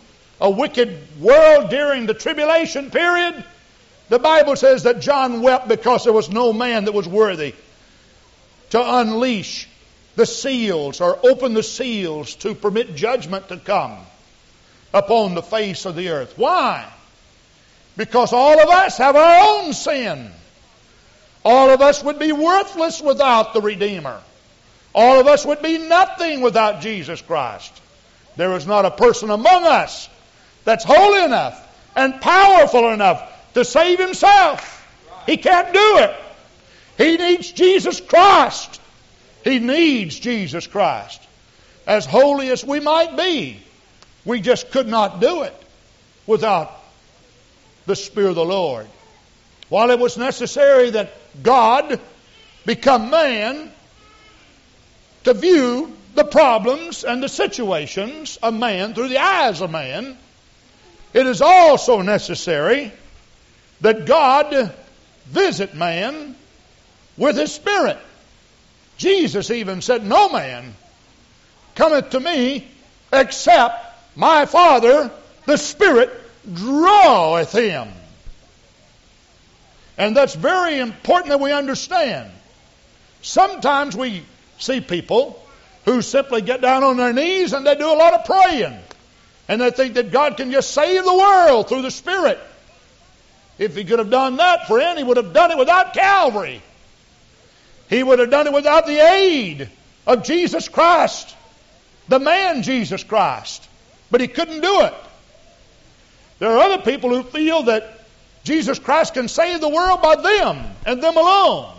a 0.41 0.51
wicked 0.51 1.21
world 1.21 1.71
during 1.71 2.07
the 2.07 2.15
tribulation 2.15 2.91
period, 2.91 3.45
the 4.09 4.19
Bible 4.19 4.57
says 4.57 4.85
that 4.85 5.01
John 5.01 5.43
wept 5.43 5.69
because 5.69 6.05
there 6.05 6.13
was 6.13 6.31
no 6.31 6.53
man 6.53 6.85
that 6.85 6.93
was 6.93 7.09
worthy 7.09 7.55
to 8.71 8.97
unleash 8.99 9.69
the 10.17 10.27
seals 10.27 11.01
or 11.01 11.19
open 11.27 11.55
the 11.55 11.63
seals 11.63 12.35
to 12.37 12.55
permit 12.55 12.95
judgment 12.95 13.49
to 13.49 13.57
come 13.57 13.99
upon 14.93 15.35
the 15.35 15.43
face 15.43 15.85
of 15.85 15.97
the 15.97 16.11
earth. 16.11 16.35
Why? 16.37 16.87
Because 17.97 18.33
all 18.33 18.61
of 18.61 18.69
us 18.69 18.99
have 18.99 19.17
our 19.17 19.59
own 19.59 19.73
sin. 19.73 20.31
All 21.45 21.71
of 21.71 21.81
us 21.81 22.03
would 22.03 22.19
be 22.19 22.33
worthless 22.33 23.01
without 23.01 23.55
the 23.55 23.61
Redeemer. 23.61 24.21
All 24.95 25.21
of 25.21 25.27
us 25.27 25.45
would 25.45 25.63
be 25.63 25.79
nothing 25.79 26.41
without 26.41 26.81
Jesus 26.81 27.21
Christ. 27.23 27.73
There 28.37 28.55
is 28.55 28.67
not 28.67 28.85
a 28.85 28.91
person 28.91 29.31
among 29.31 29.65
us 29.65 30.09
that's 30.65 30.85
holy 30.85 31.25
enough 31.25 31.65
and 31.97 32.21
powerful 32.21 32.91
enough 32.91 33.53
to 33.55 33.65
save 33.65 33.99
himself. 33.99 34.87
He 35.27 35.37
can't 35.37 35.73
do 35.73 35.99
it. 35.99 36.15
He 36.97 37.17
needs 37.17 37.51
Jesus 37.53 38.01
Christ. 38.01 38.81
He 39.45 39.59
needs 39.59 40.19
Jesus 40.19 40.67
Christ. 40.67 41.23
As 41.87 42.07
holy 42.07 42.51
as 42.51 42.65
we 42.65 42.81
might 42.81 43.17
be, 43.17 43.63
we 44.29 44.43
just 44.43 44.71
could 44.71 44.87
not 44.87 45.21
do 45.21 45.43
it 45.43 45.55
without 46.27 46.71
the 47.87 47.97
Spirit 47.97 48.29
of 48.29 48.35
the 48.35 48.45
Lord. 48.45 48.87
While 49.71 49.91
it 49.91 49.99
was 49.99 50.19
necessary 50.19 50.91
that 50.91 51.15
God 51.43 51.99
become 52.67 53.09
man 53.09 53.73
to 55.25 55.33
view 55.33 55.97
the 56.15 56.25
problems 56.25 57.05
and 57.05 57.23
the 57.23 57.29
situations 57.31 58.37
of 58.43 58.53
man 58.53 58.93
through 58.93 59.09
the 59.09 59.17
eyes 59.17 59.63
of 59.63 59.71
man, 59.71 60.19
it 61.15 61.27
is 61.27 61.41
also 61.41 62.03
necessary 62.03 62.93
that 63.81 64.05
God 64.05 64.75
visit 65.25 65.75
man 65.75 66.37
with 67.17 67.37
his 67.37 67.55
spirit. 67.55 67.97
Jesus 68.99 69.51
even 69.51 69.81
said, 69.81 70.05
No 70.05 70.29
man 70.29 70.75
cometh 71.75 72.11
to 72.11 72.21
me 72.21 72.69
except 73.11 73.88
my 74.19 74.47
Father, 74.47 75.13
the 75.47 75.57
Spirit, 75.57 76.11
draweth 76.53 77.53
him. 77.53 77.87
And 79.97 80.17
that's 80.17 80.35
very 80.35 80.79
important 80.79 81.29
that 81.29 81.39
we 81.41 81.53
understand. 81.53 82.29
Sometimes 83.23 83.97
we 83.97 84.25
see 84.59 84.81
people 84.81 85.41
who 85.85 86.03
simply 86.03 86.43
get 86.43 86.61
down 86.61 86.83
on 86.83 86.97
their 86.97 87.13
knees 87.13 87.53
and 87.53 87.65
they 87.65 87.77
do 87.77 87.87
a 87.87 87.95
lot 87.95 88.13
of 88.13 88.25
praying. 88.25 88.77
And 89.47 89.61
they 89.61 89.71
think 89.71 89.95
that 89.95 90.11
God 90.11 90.37
can 90.37 90.51
just 90.51 90.73
save 90.73 91.05
the 91.05 91.17
world 91.17 91.69
through 91.69 91.83
the 91.83 91.91
Spirit. 91.93 92.41
If 93.57 93.77
he 93.77 93.85
could 93.85 94.01
have 94.01 94.11
done 94.11 94.37
that, 94.39 94.67
friend, 94.67 94.99
he 94.99 95.05
would 95.05 95.17
have 95.17 95.33
done 95.33 95.53
it 95.53 95.59
without 95.59 95.95
Calvary. 95.95 96.61
He 97.89 98.03
would 98.03 98.19
have 98.19 98.31
done 98.31 98.49
it 98.49 98.53
without 98.53 98.85
the 98.85 98.99
aid 98.99 99.71
of 100.09 100.25
Jesus 100.25 100.69
Christ. 100.69 101.37
the 102.09 102.19
man 102.19 102.63
Jesus 102.63 103.05
Christ, 103.05 103.68
but 104.11 104.21
he 104.21 104.29
couldn't 104.29 104.61
do 104.61 104.83
it. 104.83 104.95
There 106.39 106.51
are 106.51 106.59
other 106.59 106.83
people 106.83 107.11
who 107.11 107.23
feel 107.23 107.65
that 107.65 108.01
Jesus 108.45 108.79
Christ 108.79 109.15
can 109.15 109.29
save 109.29 109.61
the 109.61 109.69
world 109.69 110.01
by 110.01 110.17
them 110.17 110.65
and 110.87 111.03
them 111.03 111.17
alone. 111.17 111.75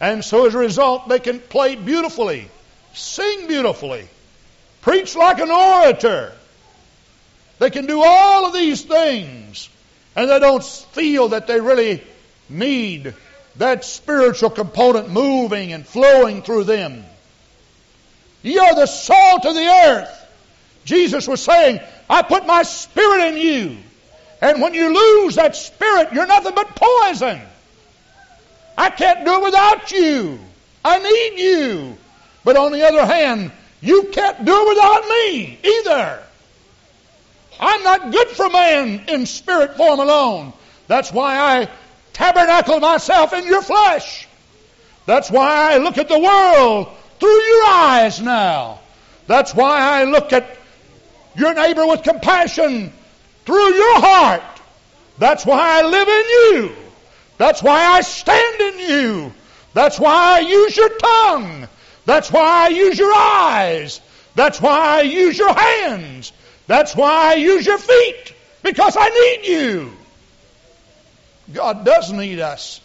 And 0.00 0.24
so 0.24 0.46
as 0.46 0.54
a 0.54 0.58
result, 0.58 1.08
they 1.08 1.18
can 1.18 1.38
play 1.40 1.74
beautifully, 1.74 2.48
sing 2.94 3.46
beautifully, 3.46 4.08
preach 4.80 5.14
like 5.14 5.38
an 5.38 5.50
orator. 5.50 6.32
They 7.58 7.70
can 7.70 7.86
do 7.86 8.02
all 8.04 8.46
of 8.46 8.52
these 8.52 8.82
things, 8.82 9.68
and 10.14 10.28
they 10.28 10.38
don't 10.38 10.64
feel 10.64 11.28
that 11.28 11.46
they 11.46 11.60
really 11.60 12.02
need 12.48 13.14
that 13.56 13.84
spiritual 13.84 14.50
component 14.50 15.08
moving 15.10 15.72
and 15.72 15.86
flowing 15.86 16.42
through 16.42 16.64
them. 16.64 17.04
Ye 18.42 18.58
are 18.58 18.74
the 18.74 18.86
salt 18.86 19.46
of 19.46 19.54
the 19.54 19.66
earth. 19.66 20.25
Jesus 20.86 21.26
was 21.26 21.42
saying, 21.42 21.80
I 22.08 22.22
put 22.22 22.46
my 22.46 22.62
spirit 22.62 23.34
in 23.34 23.36
you. 23.36 23.76
And 24.40 24.62
when 24.62 24.72
you 24.72 24.94
lose 24.94 25.34
that 25.34 25.56
spirit, 25.56 26.12
you're 26.12 26.26
nothing 26.26 26.54
but 26.54 26.76
poison. 26.76 27.40
I 28.78 28.90
can't 28.90 29.24
do 29.24 29.34
it 29.34 29.42
without 29.42 29.90
you. 29.90 30.38
I 30.84 30.98
need 31.00 31.42
you. 31.42 31.96
But 32.44 32.56
on 32.56 32.70
the 32.70 32.86
other 32.86 33.04
hand, 33.04 33.50
you 33.80 34.04
can't 34.12 34.44
do 34.44 34.52
it 34.52 34.68
without 34.68 35.08
me 35.08 35.58
either. 35.64 36.22
I'm 37.58 37.82
not 37.82 38.12
good 38.12 38.28
for 38.28 38.48
man 38.48 39.06
in 39.08 39.26
spirit 39.26 39.76
form 39.76 39.98
alone. 39.98 40.52
That's 40.86 41.12
why 41.12 41.36
I 41.36 41.68
tabernacle 42.12 42.78
myself 42.78 43.32
in 43.32 43.44
your 43.44 43.62
flesh. 43.62 44.28
That's 45.06 45.30
why 45.30 45.72
I 45.72 45.78
look 45.78 45.98
at 45.98 46.08
the 46.08 46.18
world 46.18 46.88
through 47.18 47.42
your 47.42 47.66
eyes 47.66 48.20
now. 48.20 48.78
That's 49.26 49.52
why 49.52 49.80
I 49.80 50.04
look 50.04 50.32
at 50.32 50.46
your 51.36 51.54
neighbor 51.54 51.86
with 51.86 52.02
compassion 52.02 52.92
through 53.44 53.74
your 53.74 54.00
heart. 54.00 54.42
That's 55.18 55.46
why 55.46 55.80
I 55.80 55.82
live 55.82 56.08
in 56.08 56.24
you. 56.28 56.76
That's 57.38 57.62
why 57.62 57.84
I 57.84 58.00
stand 58.00 58.60
in 58.60 58.78
you. 58.90 59.32
That's 59.74 60.00
why 60.00 60.36
I 60.36 60.40
use 60.40 60.76
your 60.76 60.88
tongue. 60.88 61.68
That's 62.06 62.30
why 62.32 62.66
I 62.66 62.68
use 62.68 62.98
your 62.98 63.12
eyes. 63.12 64.00
That's 64.34 64.60
why 64.60 64.98
I 64.98 65.02
use 65.02 65.38
your 65.38 65.52
hands. 65.52 66.32
That's 66.66 66.94
why 66.94 67.32
I 67.32 67.34
use 67.34 67.66
your 67.66 67.78
feet. 67.78 68.32
Because 68.62 68.96
I 68.98 69.08
need 69.08 69.46
you. 69.46 69.92
God 71.52 71.84
does 71.84 72.12
need 72.12 72.40
us. 72.40 72.80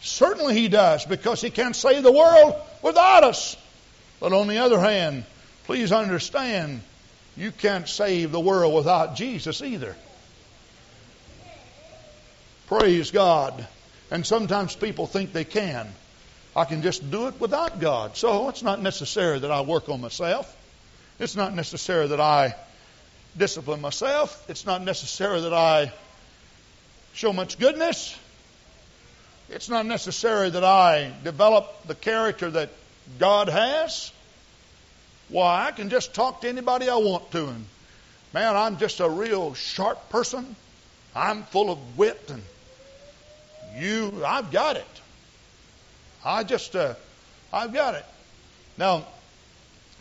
Certainly 0.00 0.54
He 0.54 0.68
does, 0.68 1.04
because 1.04 1.40
He 1.40 1.50
can't 1.50 1.74
save 1.74 2.02
the 2.02 2.12
world 2.12 2.54
without 2.82 3.24
us. 3.24 3.56
But 4.20 4.32
on 4.32 4.46
the 4.46 4.58
other 4.58 4.78
hand, 4.78 5.24
please 5.64 5.92
understand, 5.92 6.80
you 7.36 7.52
can't 7.52 7.88
save 7.88 8.32
the 8.32 8.40
world 8.40 8.74
without 8.74 9.16
Jesus 9.16 9.62
either. 9.62 9.94
Praise 12.66 13.10
God. 13.10 13.66
And 14.10 14.26
sometimes 14.26 14.74
people 14.74 15.06
think 15.06 15.32
they 15.32 15.44
can. 15.44 15.88
I 16.54 16.64
can 16.64 16.82
just 16.82 17.10
do 17.10 17.26
it 17.26 17.38
without 17.38 17.80
God. 17.80 18.16
So 18.16 18.48
it's 18.48 18.62
not 18.62 18.80
necessary 18.80 19.38
that 19.40 19.50
I 19.50 19.60
work 19.60 19.88
on 19.88 20.00
myself. 20.00 20.54
It's 21.18 21.36
not 21.36 21.54
necessary 21.54 22.08
that 22.08 22.20
I 22.20 22.54
discipline 23.36 23.80
myself. 23.80 24.44
It's 24.48 24.64
not 24.64 24.82
necessary 24.82 25.42
that 25.42 25.52
I 25.52 25.92
show 27.12 27.32
much 27.32 27.58
goodness. 27.58 28.18
It's 29.48 29.68
not 29.68 29.86
necessary 29.86 30.50
that 30.50 30.64
I 30.64 31.12
develop 31.22 31.86
the 31.86 31.94
character 31.94 32.50
that 32.50 32.70
God 33.18 33.48
has. 33.48 34.10
Why, 35.28 35.66
I 35.66 35.72
can 35.72 35.90
just 35.90 36.14
talk 36.14 36.42
to 36.42 36.48
anybody 36.48 36.88
I 36.88 36.96
want 36.96 37.30
to. 37.32 37.48
And 37.48 37.66
man, 38.32 38.56
I'm 38.56 38.78
just 38.78 39.00
a 39.00 39.08
real 39.08 39.54
sharp 39.54 40.08
person. 40.08 40.54
I'm 41.14 41.42
full 41.44 41.70
of 41.70 41.98
wit 41.98 42.30
and 42.30 42.42
you, 43.76 44.24
I've 44.24 44.50
got 44.50 44.76
it. 44.76 44.86
I 46.24 46.44
just, 46.44 46.74
uh, 46.74 46.94
I've 47.52 47.72
got 47.72 47.94
it. 47.94 48.04
Now, 48.78 49.06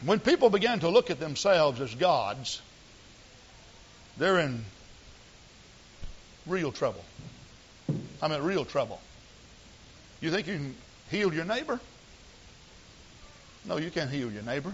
when 0.04 0.20
people 0.20 0.50
begin 0.50 0.80
to 0.80 0.90
look 0.90 1.10
at 1.10 1.20
themselves 1.20 1.82
as 1.82 1.94
gods, 1.96 2.62
they're 4.18 4.40
in 4.40 4.64
real 6.46 6.72
trouble. 6.72 7.04
I'm 8.22 8.32
in 8.32 8.44
real 8.44 8.66
trouble. 8.66 9.00
You 10.22 10.32
think 10.32 10.48
you 10.48 10.56
can 10.56 10.76
heal 11.10 11.34
your 11.34 11.46
neighbor? 11.46 11.80
No, 13.66 13.78
you 13.78 13.92
can't 13.92 14.10
heal 14.10 14.32
your 14.32 14.44
neighbor. 14.44 14.74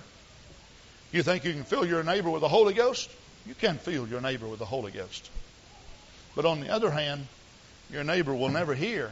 You 1.11 1.23
think 1.23 1.43
you 1.43 1.51
can 1.53 1.63
fill 1.63 1.85
your 1.85 2.03
neighbor 2.03 2.29
with 2.29 2.41
the 2.41 2.47
Holy 2.47 2.73
Ghost? 2.73 3.09
You 3.45 3.53
can't 3.55 3.79
fill 3.79 4.07
your 4.07 4.21
neighbor 4.21 4.47
with 4.47 4.59
the 4.59 4.65
Holy 4.65 4.91
Ghost. 4.91 5.29
But 6.35 6.45
on 6.45 6.61
the 6.61 6.69
other 6.69 6.89
hand, 6.89 7.27
your 7.91 8.03
neighbor 8.03 8.33
will 8.33 8.49
never 8.49 8.73
hear 8.73 9.11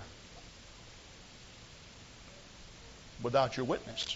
without 3.22 3.58
your 3.58 3.66
witness. 3.66 4.16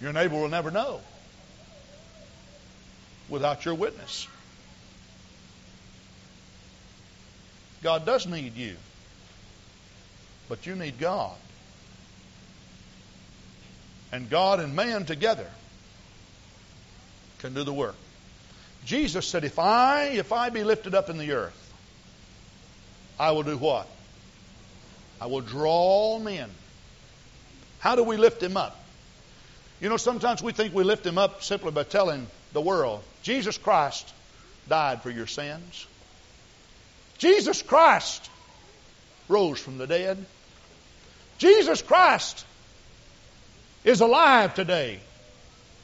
Your 0.00 0.12
neighbor 0.12 0.34
will 0.34 0.48
never 0.48 0.72
know 0.72 1.00
without 3.28 3.64
your 3.64 3.74
witness. 3.74 4.26
God 7.82 8.04
does 8.04 8.26
need 8.26 8.56
you. 8.56 8.76
But 10.48 10.66
you 10.66 10.74
need 10.74 10.98
God. 10.98 11.36
And 14.12 14.28
God 14.28 14.60
and 14.60 14.76
man 14.76 15.06
together 15.06 15.48
can 17.38 17.54
do 17.54 17.64
the 17.64 17.72
work. 17.72 17.96
Jesus 18.84 19.26
said, 19.26 19.44
If 19.44 19.58
I, 19.58 20.04
if 20.04 20.32
I 20.32 20.50
be 20.50 20.64
lifted 20.64 20.94
up 20.94 21.08
in 21.08 21.18
the 21.18 21.32
earth, 21.32 21.58
I 23.18 23.30
will 23.32 23.42
do 23.42 23.56
what? 23.56 23.88
I 25.20 25.26
will 25.26 25.40
draw 25.40 26.18
men. 26.18 26.50
How 27.78 27.96
do 27.96 28.02
we 28.02 28.16
lift 28.16 28.42
him 28.42 28.56
up? 28.56 28.78
You 29.80 29.88
know, 29.88 29.96
sometimes 29.96 30.42
we 30.42 30.52
think 30.52 30.74
we 30.74 30.84
lift 30.84 31.06
him 31.06 31.18
up 31.18 31.42
simply 31.42 31.72
by 31.72 31.82
telling 31.84 32.26
the 32.52 32.60
world, 32.60 33.02
Jesus 33.22 33.58
Christ 33.58 34.12
died 34.68 35.02
for 35.02 35.10
your 35.10 35.26
sins. 35.26 35.86
Jesus 37.18 37.62
Christ 37.62 38.28
rose 39.28 39.58
from 39.58 39.78
the 39.78 39.86
dead. 39.86 40.24
Jesus 41.38 41.82
Christ 41.82 42.44
is 43.84 44.00
alive 44.00 44.54
today. 44.54 45.00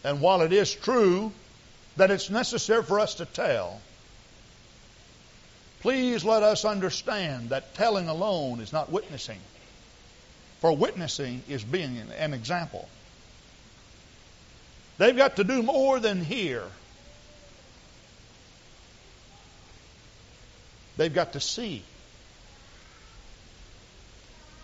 And 0.05 0.21
while 0.21 0.43
it 0.43 0.53
is 0.53 0.73
true 0.73 1.33
that 1.97 2.11
it's 2.11 2.31
necessary 2.31 2.83
for 2.83 3.01
us 3.01 3.15
to 3.15 3.27
tell, 3.27 3.81
please 5.81 6.25
let 6.25 6.43
us 6.43 6.65
understand 6.65 7.51
that 7.51 7.75
telling 7.75 8.09
alone 8.09 8.61
is 8.61 8.73
not 8.73 8.91
witnessing. 8.91 9.41
For 10.61 10.77
witnessing 10.77 11.43
is 11.49 11.63
being 11.63 11.99
an 12.19 12.35
example. 12.35 12.89
They've 14.99 15.17
got 15.17 15.37
to 15.37 15.45
do 15.45 15.63
more 15.63 16.01
than 16.01 16.25
hear. 16.25 16.65
They've 20.97 21.15
got 21.15 21.35
to 21.35 21.41
see. 21.41 21.85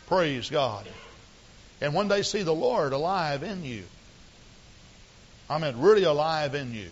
Praise 0.08 0.50
God. 0.50 0.86
And 1.84 1.92
when 1.92 2.08
they 2.08 2.22
see 2.22 2.42
the 2.42 2.54
Lord 2.54 2.94
alive 2.94 3.42
in 3.42 3.62
you, 3.62 3.84
I 5.50 5.58
mean, 5.58 5.76
really 5.76 6.04
alive 6.04 6.54
in 6.54 6.72
you, 6.72 6.88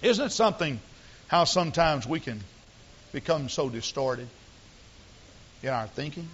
isn't 0.00 0.26
it 0.26 0.30
something 0.30 0.78
how 1.26 1.42
sometimes 1.42 2.06
we 2.06 2.20
can 2.20 2.40
become 3.10 3.48
so 3.48 3.68
distorted 3.68 4.28
in 5.60 5.70
our 5.70 5.88
thinking 5.88 6.28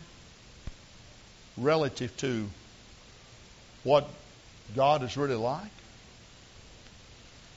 relative 1.56 2.14
to 2.18 2.46
what 3.82 4.06
God 4.74 5.02
is 5.02 5.16
really 5.16 5.34
like? 5.34 5.62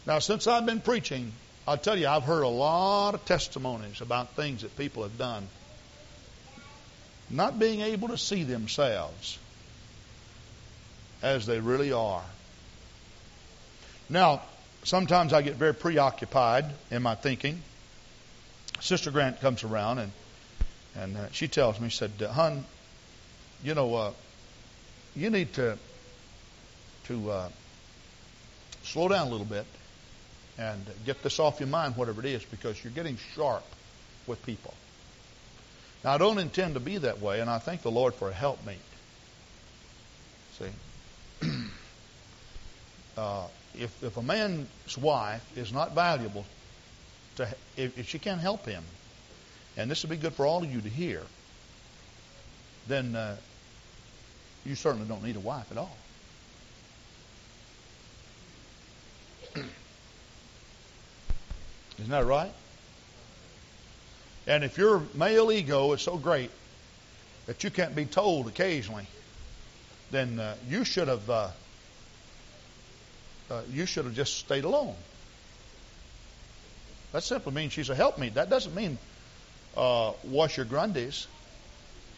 Now, 0.05 0.19
since 0.19 0.47
I've 0.47 0.65
been 0.65 0.79
preaching, 0.79 1.33
I'll 1.67 1.77
tell 1.77 1.97
you, 1.97 2.07
I've 2.07 2.23
heard 2.23 2.43
a 2.43 2.47
lot 2.47 3.15
of 3.15 3.25
testimonies 3.25 3.99
about 3.99 4.37
things 4.37 4.61
that 4.61 4.77
people 4.77 5.03
have 5.03 5.17
done 5.17 5.45
not 7.29 7.59
being 7.59 7.81
able 7.81 8.09
to 8.09 8.17
see 8.17 8.43
themselves 8.43 9.37
as 11.21 11.45
they 11.45 11.59
really 11.59 11.91
are. 11.91 12.23
Now, 14.09 14.41
sometimes 14.83 15.33
I 15.33 15.41
get 15.41 15.55
very 15.55 15.73
preoccupied 15.73 16.65
in 16.89 17.03
my 17.03 17.15
thinking. 17.15 17.61
Sister 18.79 19.11
Grant 19.11 19.41
comes 19.41 19.63
around 19.63 19.99
and 19.99 20.11
and 20.95 21.15
uh, 21.15 21.31
she 21.31 21.47
tells 21.47 21.79
me, 21.79 21.89
she 21.89 21.97
said, 21.97 22.11
"Hun, 22.19 22.65
you 23.63 23.75
know, 23.75 23.93
uh, 23.95 24.11
you 25.15 25.29
need 25.29 25.53
to 25.53 25.77
to 27.05 27.31
uh, 27.31 27.49
slow 28.83 29.07
down 29.07 29.27
a 29.27 29.29
little 29.29 29.45
bit 29.45 29.65
and 30.57 30.83
get 31.05 31.21
this 31.21 31.39
off 31.39 31.59
your 31.59 31.69
mind, 31.69 31.95
whatever 31.95 32.21
it 32.21 32.25
is, 32.25 32.43
because 32.43 32.83
you're 32.83 32.93
getting 32.93 33.17
sharp 33.35 33.63
with 34.25 34.43
people." 34.45 34.73
Now, 36.03 36.13
I 36.13 36.17
don't 36.17 36.39
intend 36.39 36.75
to 36.75 36.79
be 36.79 36.97
that 36.97 37.21
way, 37.21 37.41
and 37.41 37.49
I 37.49 37.59
thank 37.59 37.81
the 37.81 37.91
Lord 37.91 38.13
for 38.13 38.29
a 38.29 38.33
helpmeet. 38.33 38.77
See? 40.57 40.69
uh, 43.17 43.47
if, 43.77 44.03
if 44.03 44.15
a 44.17 44.21
man's 44.21 44.97
wife 44.97 45.45
is 45.57 45.73
not 45.73 45.93
valuable, 45.93 46.45
to, 47.35 47.47
if, 47.75 47.97
if 47.97 48.07
she 48.07 48.19
can't 48.19 48.39
help 48.39 48.65
him, 48.65 48.83
and 49.77 49.91
this 49.91 50.03
would 50.03 50.09
be 50.09 50.17
good 50.17 50.33
for 50.33 50.45
all 50.45 50.63
of 50.63 50.71
you 50.71 50.81
to 50.81 50.89
hear, 50.89 51.21
then 52.87 53.15
uh, 53.15 53.35
you 54.65 54.75
certainly 54.75 55.07
don't 55.07 55.23
need 55.23 55.35
a 55.35 55.41
wife 55.41 55.69
at 55.71 55.77
all. 55.77 55.97
Isn't 61.97 62.09
that 62.09 62.25
right? 62.25 62.51
And 64.49 64.63
if 64.63 64.79
your 64.79 65.03
male 65.13 65.51
ego 65.51 65.93
is 65.93 66.01
so 66.01 66.17
great 66.17 66.49
that 67.45 67.63
you 67.63 67.69
can't 67.69 67.95
be 67.95 68.05
told 68.05 68.47
occasionally, 68.47 69.05
then 70.09 70.39
uh, 70.39 70.55
you 70.67 70.83
should 70.83 71.07
have 71.07 71.29
uh, 71.29 71.49
uh, 73.51 73.61
you 73.71 73.85
should 73.85 74.05
have 74.05 74.15
just 74.15 74.37
stayed 74.37 74.63
alone. 74.63 74.95
That 77.11 77.21
simply 77.21 77.53
means 77.53 77.73
she's 77.73 77.91
a 77.91 77.95
helpmeet. 77.95 78.33
That 78.33 78.49
doesn't 78.49 78.73
mean 78.73 78.97
uh, 79.77 80.13
wash 80.23 80.57
your 80.57 80.65
grundies 80.65 81.27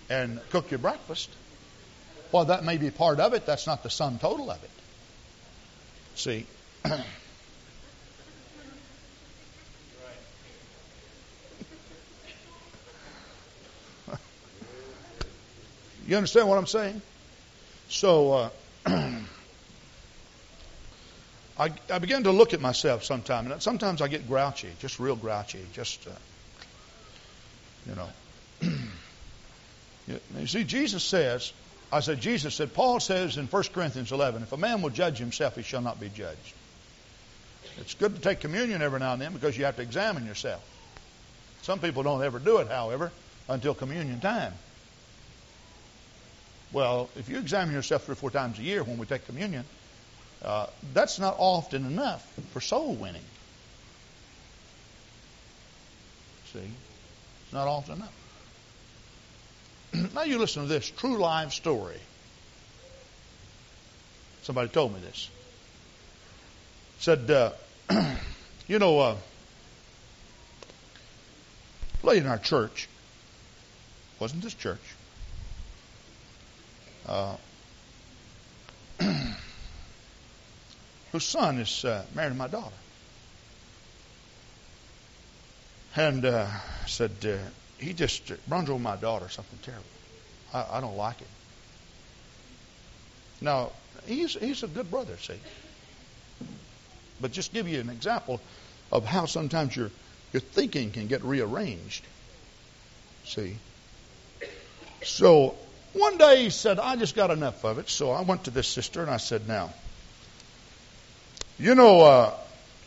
and 0.10 0.39
cook 0.52 0.72
your 0.72 0.80
breakfast. 0.80 1.30
Well, 2.32 2.46
that 2.46 2.63
may 2.63 2.78
be 2.78 2.91
part 2.91 3.20
of 3.20 3.34
it. 3.34 3.46
That's 3.46 3.67
not 3.67 3.84
the 3.84 3.89
sum 3.89 4.20
total 4.20 4.50
of 4.50 4.63
it. 4.63 4.70
See. 6.15 6.46
you 16.12 16.17
understand 16.17 16.50
what 16.50 16.58
I'm 16.58 16.67
saying? 16.67 17.02
So, 17.88 18.34
uh, 18.34 18.50
I, 21.58 21.71
I 21.89 22.00
began 22.00 22.24
to 22.24 22.32
look 22.32 22.54
at 22.54 22.60
myself 22.60 23.06
sometimes, 23.06 23.50
and 23.50 23.62
sometimes 23.62 24.02
I 24.02 24.10
get 24.10 24.28
grouchy, 24.28 24.67
just 24.80 25.00
real 25.00 25.15
grouchy, 25.15 25.62
just, 25.71 26.06
uh, 26.06 26.12
you 27.88 27.95
know. 27.95 28.10
you 30.38 30.47
see, 30.47 30.65
Jesus 30.65 31.02
says, 31.02 31.54
I 31.93 32.02
said, 32.02 32.19
Jesus 32.19 32.56
said, 32.56 32.74
Paul 32.74 33.00
says 33.00 33.38
in 33.38 33.47
1 33.47 33.63
Corinthians 33.74 34.12
11, 34.12 34.43
if 34.43 34.52
a 34.52 34.58
man 34.58 34.82
will 34.82 34.89
judge 34.89 35.17
himself, 35.17 35.56
he 35.56 35.62
shall 35.62 35.82
not 35.82 35.97
be 36.00 36.10
judged. 36.10 36.54
It's 37.80 37.93
good 37.93 38.15
to 38.15 38.21
take 38.21 38.41
communion 38.41 38.82
every 38.82 39.00
now 39.00 39.13
and 39.13 39.21
then 39.21 39.32
because 39.32 39.58
you 39.58 39.63
have 39.63 39.78
to 39.78 39.82
examine 39.82 40.26
yourself. 40.26 40.62
Some 41.62 41.80
people 41.80 42.04
don't 42.04 42.21
ever 42.21 42.39
do 42.39 42.58
it, 42.58 42.67
however, 42.67 43.12
until 43.47 43.74
communion 43.74 44.19
time. 44.19 44.54
Well, 46.71 47.10
if 47.17 47.27
you 47.27 47.38
examine 47.38 47.73
yourself 47.73 48.05
three 48.05 48.13
or 48.13 48.15
four 48.15 48.31
times 48.31 48.57
a 48.60 48.62
year 48.62 48.84
when 48.84 48.97
we 48.97 49.05
take 49.05 49.25
communion, 49.25 49.65
uh, 50.43 50.67
that's 50.93 51.19
not 51.19 51.36
often 51.38 51.86
enough 51.86 52.25
for 52.51 52.62
soul 52.62 52.93
winning. 52.93 53.23
See? 56.53 56.60
It's 56.60 57.53
not 57.53 57.67
often 57.67 57.95
enough. 57.97 58.13
now 60.15 60.23
you 60.23 60.38
listen 60.38 60.63
to 60.63 60.69
this 60.69 60.89
true 60.89 61.17
life 61.17 61.51
story. 61.51 61.99
Somebody 64.43 64.69
told 64.69 64.93
me 64.93 65.01
this. 65.01 65.29
Said, 66.99 67.29
uh, 67.29 67.51
you 68.67 68.79
know, 68.79 68.99
uh, 68.99 69.15
lady 72.03 72.21
in 72.21 72.27
our 72.27 72.38
church, 72.38 72.88
wasn't 74.19 74.41
this 74.41 74.53
church, 74.53 74.79
uh, 77.12 77.36
whose 81.12 81.26
son 81.26 81.60
is 81.60 81.84
uh, 81.84 82.06
married 82.15 82.30
to 82.30 82.36
my 82.36 82.47
daughter. 82.47 82.76
And 85.97 86.24
uh, 86.24 86.47
said, 86.88 87.12
uh, 87.26 87.36
he 87.78 87.91
just 87.91 88.32
runs 88.47 88.69
over 88.69 88.80
my 88.80 88.95
daughter 88.95 89.28
something 89.28 89.60
terrible. 89.62 89.84
I, 90.54 90.78
I 90.78 90.82
don't 90.82 90.95
like 90.95 91.19
it. 91.19 91.28
Now, 93.41 93.71
he's, 94.06 94.36
he's 94.36 94.63
a 94.63 94.67
good 94.67 94.89
brother, 94.89 95.17
see. 95.17 95.39
But 97.19 97.34
just 97.34 97.54
give 97.54 97.67
you 97.67 97.82
an 97.82 97.89
example 97.89 98.39
of 98.89 99.04
how 99.04 99.26
sometimes 99.26 99.76
your, 99.76 99.89
your 100.32 100.39
thinking 100.39 100.91
can 100.91 101.08
get 101.08 101.24
rearranged. 101.26 102.06
See? 103.26 103.58
So 105.04 105.56
one 105.93 106.17
day 106.17 106.43
he 106.43 106.49
said, 106.49 106.80
I 106.80 106.95
just 106.95 107.15
got 107.15 107.32
enough 107.32 107.63
of 107.65 107.77
it. 107.77 107.89
So 107.89 108.12
I 108.12 108.21
went 108.21 108.45
to 108.45 108.51
this 108.51 108.67
sister 108.67 109.01
and 109.01 109.10
I 109.10 109.17
said, 109.17 109.47
Now, 109.47 109.73
you 111.60 111.75
know, 111.75 112.01
uh, 112.01 112.34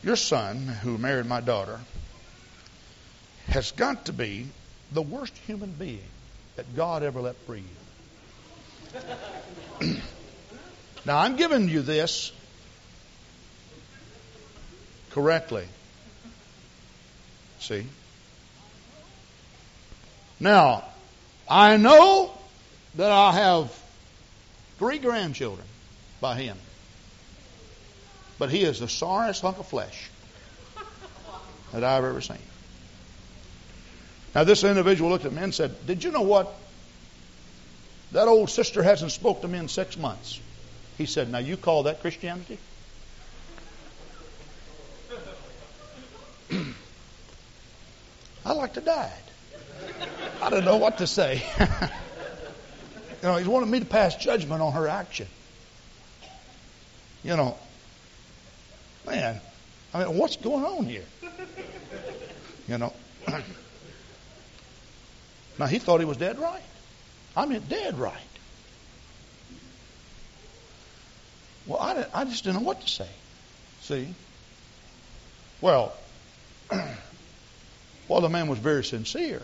your 0.02 0.16
son, 0.16 0.66
who 0.66 0.98
married 0.98 1.26
my 1.26 1.40
daughter, 1.40 1.80
has 3.46 3.72
got 3.72 4.06
to 4.06 4.12
be 4.12 4.46
the 4.92 5.02
worst 5.02 5.36
human 5.46 5.70
being 5.72 6.04
that 6.56 6.74
God 6.74 7.02
ever 7.02 7.20
let 7.20 7.46
breathe. 7.46 7.64
now, 11.04 11.18
I'm 11.18 11.36
giving 11.36 11.68
you 11.68 11.82
this 11.82 12.32
correctly. 15.10 15.66
See? 17.60 17.86
Now, 20.40 20.84
I 21.48 21.76
know 21.76 22.32
that 22.96 23.10
I 23.10 23.32
have 23.32 23.72
three 24.78 24.98
grandchildren 24.98 25.66
by 26.20 26.36
him. 26.36 26.56
But 28.38 28.50
he 28.50 28.62
is 28.62 28.80
the 28.80 28.88
sorriest 28.88 29.42
hunk 29.42 29.58
of 29.58 29.66
flesh 29.66 30.10
that 31.72 31.84
I've 31.84 32.04
ever 32.04 32.20
seen. 32.20 32.38
Now, 34.34 34.44
this 34.44 34.64
individual 34.64 35.10
looked 35.10 35.24
at 35.24 35.32
me 35.32 35.42
and 35.42 35.54
said, 35.54 35.86
Did 35.86 36.02
you 36.02 36.10
know 36.10 36.22
what? 36.22 36.52
That 38.12 38.26
old 38.28 38.50
sister 38.50 38.82
hasn't 38.82 39.12
spoke 39.12 39.42
to 39.42 39.48
me 39.48 39.58
in 39.58 39.68
six 39.68 39.96
months. 39.96 40.40
He 40.98 41.06
said, 41.06 41.30
Now, 41.30 41.38
you 41.38 41.56
call 41.56 41.84
that 41.84 42.00
Christianity? 42.00 42.58
I 48.46 48.52
like 48.52 48.74
to 48.74 48.80
die. 48.80 49.12
I 50.42 50.50
don't 50.50 50.64
know 50.64 50.76
what 50.76 50.98
to 50.98 51.06
say. 51.06 51.42
you 53.24 53.30
know, 53.30 53.36
he 53.38 53.48
wanted 53.48 53.70
me 53.70 53.80
to 53.80 53.86
pass 53.86 54.14
judgment 54.16 54.60
on 54.60 54.74
her 54.74 54.86
action. 54.86 55.26
You 57.22 57.36
know, 57.36 57.56
Man, 59.06 59.40
I 59.92 60.04
mean, 60.04 60.16
what's 60.16 60.36
going 60.36 60.64
on 60.64 60.84
here? 60.86 61.04
You 62.68 62.78
know. 62.78 62.92
now, 65.58 65.66
he 65.66 65.78
thought 65.78 66.00
he 66.00 66.06
was 66.06 66.16
dead 66.16 66.38
right. 66.38 66.62
I 67.36 67.46
mean, 67.46 67.62
dead 67.68 67.98
right. 67.98 68.14
Well, 71.66 71.80
I, 71.80 72.06
I 72.14 72.24
just 72.24 72.44
didn't 72.44 72.60
know 72.60 72.66
what 72.66 72.80
to 72.80 72.88
say. 72.88 73.08
See? 73.80 74.14
Well, 75.60 75.94
well, 78.08 78.20
the 78.20 78.28
man 78.28 78.48
was 78.48 78.58
very 78.58 78.84
sincere. 78.84 79.42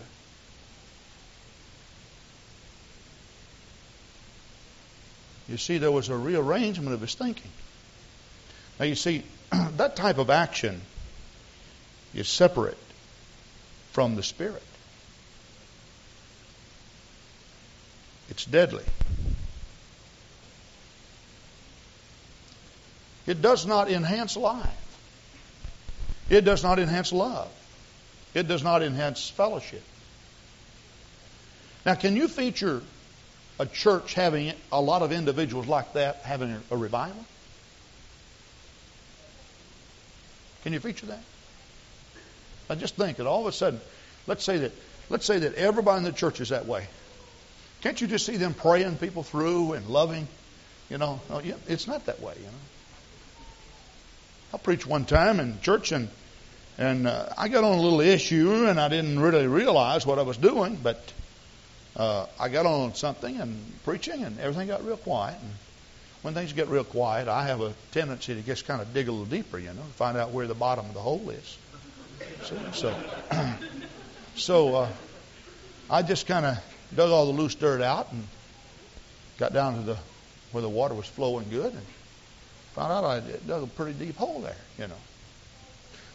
You 5.51 5.57
see, 5.57 5.79
there 5.79 5.91
was 5.91 6.07
a 6.07 6.15
rearrangement 6.15 6.93
of 6.93 7.01
his 7.01 7.13
thinking. 7.13 7.51
Now, 8.79 8.85
you 8.85 8.95
see, 8.95 9.23
that 9.75 9.97
type 9.97 10.17
of 10.17 10.29
action 10.29 10.79
is 12.15 12.29
separate 12.29 12.77
from 13.91 14.15
the 14.15 14.23
Spirit. 14.23 14.63
It's 18.29 18.45
deadly. 18.45 18.85
It 23.27 23.41
does 23.41 23.65
not 23.65 23.91
enhance 23.91 24.37
life. 24.37 24.69
It 26.29 26.45
does 26.45 26.63
not 26.63 26.79
enhance 26.79 27.11
love. 27.11 27.51
It 28.33 28.47
does 28.47 28.63
not 28.63 28.83
enhance 28.83 29.29
fellowship. 29.29 29.83
Now, 31.85 31.95
can 31.95 32.15
you 32.15 32.29
feature 32.29 32.81
a 33.59 33.65
church 33.65 34.13
having 34.13 34.53
a 34.71 34.81
lot 34.81 35.01
of 35.01 35.11
individuals 35.11 35.67
like 35.67 35.93
that 35.93 36.17
having 36.17 36.61
a 36.71 36.77
revival? 36.77 37.25
Can 40.63 40.73
you 40.73 40.79
feature 40.79 41.07
that? 41.07 41.23
I 42.69 42.75
just 42.75 42.95
think 42.95 43.17
that 43.17 43.27
all 43.27 43.41
of 43.41 43.47
a 43.47 43.51
sudden, 43.51 43.81
let's 44.27 44.43
say 44.43 44.59
that 44.59 44.71
let's 45.09 45.25
say 45.25 45.39
that 45.39 45.55
everybody 45.55 45.99
in 45.99 46.03
the 46.03 46.11
church 46.11 46.39
is 46.39 46.49
that 46.49 46.65
way. 46.65 46.87
Can't 47.81 47.99
you 47.99 48.07
just 48.07 48.25
see 48.25 48.37
them 48.37 48.53
praying 48.53 48.97
people 48.97 49.23
through 49.23 49.73
and 49.73 49.87
loving? 49.87 50.27
You 50.89 50.97
know, 50.97 51.19
oh, 51.29 51.41
it's 51.67 51.87
not 51.87 52.05
that 52.05 52.21
way. 52.21 52.35
You 52.37 52.45
know, 52.45 52.51
I 54.53 54.57
preached 54.57 54.85
one 54.85 55.05
time 55.05 55.39
in 55.39 55.59
church 55.61 55.91
and 55.91 56.09
and 56.77 57.07
uh, 57.07 57.27
I 57.37 57.47
got 57.47 57.63
on 57.63 57.77
a 57.77 57.81
little 57.81 58.01
issue 58.01 58.65
and 58.65 58.79
I 58.79 58.87
didn't 58.87 59.19
really 59.19 59.47
realize 59.47 60.05
what 60.05 60.19
I 60.19 60.23
was 60.23 60.37
doing, 60.37 60.79
but 60.81 61.13
uh, 61.95 62.25
I 62.39 62.49
got 62.49 62.65
on 62.65 62.95
something 62.95 63.39
and 63.39 63.79
preaching 63.83 64.23
and 64.23 64.39
everything 64.39 64.67
got 64.67 64.85
real 64.85 64.97
quiet. 64.97 65.39
And 65.41 65.51
when 66.21 66.33
things 66.33 66.53
get 66.53 66.67
real 66.67 66.83
quiet, 66.83 67.27
I 67.27 67.45
have 67.47 67.61
a 67.61 67.73
tendency 67.91 68.35
to 68.35 68.41
just 68.41 68.65
kind 68.65 68.81
of 68.81 68.93
dig 68.93 69.07
a 69.07 69.11
little 69.11 69.25
deeper, 69.25 69.59
you 69.59 69.73
know, 69.73 69.83
find 69.95 70.17
out 70.17 70.31
where 70.31 70.47
the 70.47 70.53
bottom 70.53 70.85
of 70.85 70.93
the 70.93 70.99
hole 70.99 71.29
is. 71.29 71.57
So, 72.43 72.57
so, 72.73 72.95
so 74.35 74.75
uh, 74.75 74.89
I 75.89 76.01
just 76.01 76.27
kind 76.27 76.45
of 76.45 76.57
dug 76.95 77.11
all 77.11 77.25
the 77.25 77.33
loose 77.33 77.55
dirt 77.55 77.81
out 77.81 78.11
and 78.11 78.23
got 79.37 79.53
down 79.53 79.75
to 79.75 79.81
the 79.81 79.97
where 80.51 80.61
the 80.61 80.69
water 80.69 80.93
was 80.93 81.05
flowing 81.05 81.49
good 81.49 81.71
and 81.71 81.85
found 82.73 82.91
out 82.91 83.05
I 83.05 83.19
dug 83.47 83.63
a 83.63 83.67
pretty 83.67 83.93
deep 83.93 84.17
hole 84.17 84.41
there, 84.41 84.55
you 84.77 84.87
know. 84.87 84.97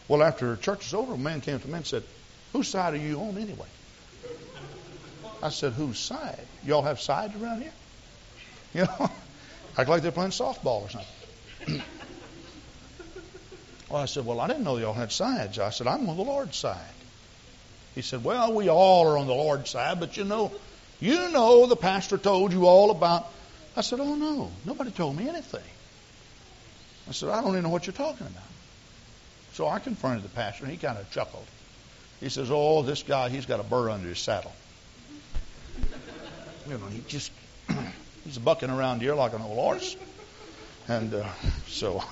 Well, 0.07 0.23
after 0.23 0.55
church 0.57 0.79
was 0.79 0.93
over, 0.93 1.13
a 1.13 1.17
man 1.17 1.41
came 1.41 1.59
to 1.59 1.67
me 1.67 1.73
and 1.73 1.85
said, 1.85 2.03
"Whose 2.53 2.67
side 2.67 2.93
are 2.93 2.97
you 2.97 3.19
on 3.19 3.37
anyway?" 3.37 3.67
I 5.41 5.49
said, 5.49 5.73
"Whose 5.73 5.99
side? 5.99 6.47
Y'all 6.65 6.81
have 6.81 6.99
sides 6.99 7.35
around 7.35 7.61
here?" 7.61 7.73
You 8.73 8.83
know, 8.83 9.11
act 9.77 9.89
like 9.89 10.01
they're 10.01 10.11
playing 10.11 10.31
softball 10.31 10.81
or 10.81 10.89
something. 10.89 11.07
well, 13.89 14.01
I 14.01 14.05
said, 14.05 14.25
"Well, 14.25 14.39
I 14.39 14.47
didn't 14.47 14.63
know 14.63 14.77
y'all 14.77 14.93
had 14.93 15.11
sides." 15.11 15.57
I 15.57 15.69
said, 15.69 15.87
"I'm 15.87 16.07
on 16.09 16.17
the 16.17 16.23
Lord's 16.23 16.57
side." 16.57 16.93
He 17.95 18.01
said, 18.01 18.23
"Well, 18.23 18.53
we 18.53 18.69
all 18.69 19.07
are 19.07 19.17
on 19.17 19.25
the 19.25 19.33
Lord's 19.33 19.71
side, 19.71 19.99
but 19.99 20.17
you 20.17 20.25
know, 20.25 20.51
you 20.99 21.29
know, 21.29 21.65
the 21.65 21.75
pastor 21.75 22.17
told 22.17 22.51
you 22.53 22.67
all 22.67 22.91
about." 22.91 23.31
I 23.75 23.81
said, 23.81 23.99
"Oh 23.99 24.15
no, 24.15 24.51
nobody 24.65 24.91
told 24.91 25.15
me 25.15 25.29
anything." 25.29 25.63
I 27.07 27.13
said, 27.13 27.29
"I 27.29 27.41
don't 27.41 27.51
even 27.51 27.63
know 27.63 27.69
what 27.69 27.87
you're 27.87 27.93
talking 27.93 28.27
about." 28.27 28.43
So 29.53 29.67
I 29.67 29.79
confronted 29.79 30.23
the 30.23 30.29
pastor, 30.35 30.65
and 30.65 30.71
he 30.71 30.77
kind 30.77 30.97
of 30.97 31.09
chuckled. 31.11 31.47
He 32.19 32.29
says, 32.29 32.49
"Oh, 32.51 32.83
this 32.83 33.01
guy, 33.01 33.29
he's 33.29 33.45
got 33.45 33.59
a 33.59 33.63
burr 33.63 33.89
under 33.89 34.09
his 34.09 34.19
saddle." 34.19 34.53
You 36.67 36.77
know, 36.77 36.87
he 36.87 37.01
just 37.07 37.31
he's 38.25 38.37
bucking 38.37 38.69
around 38.69 39.01
here 39.01 39.15
like 39.15 39.33
an 39.33 39.41
old 39.41 39.57
horse. 39.57 39.95
And 40.89 41.13
uh, 41.13 41.25
so, 41.67 42.03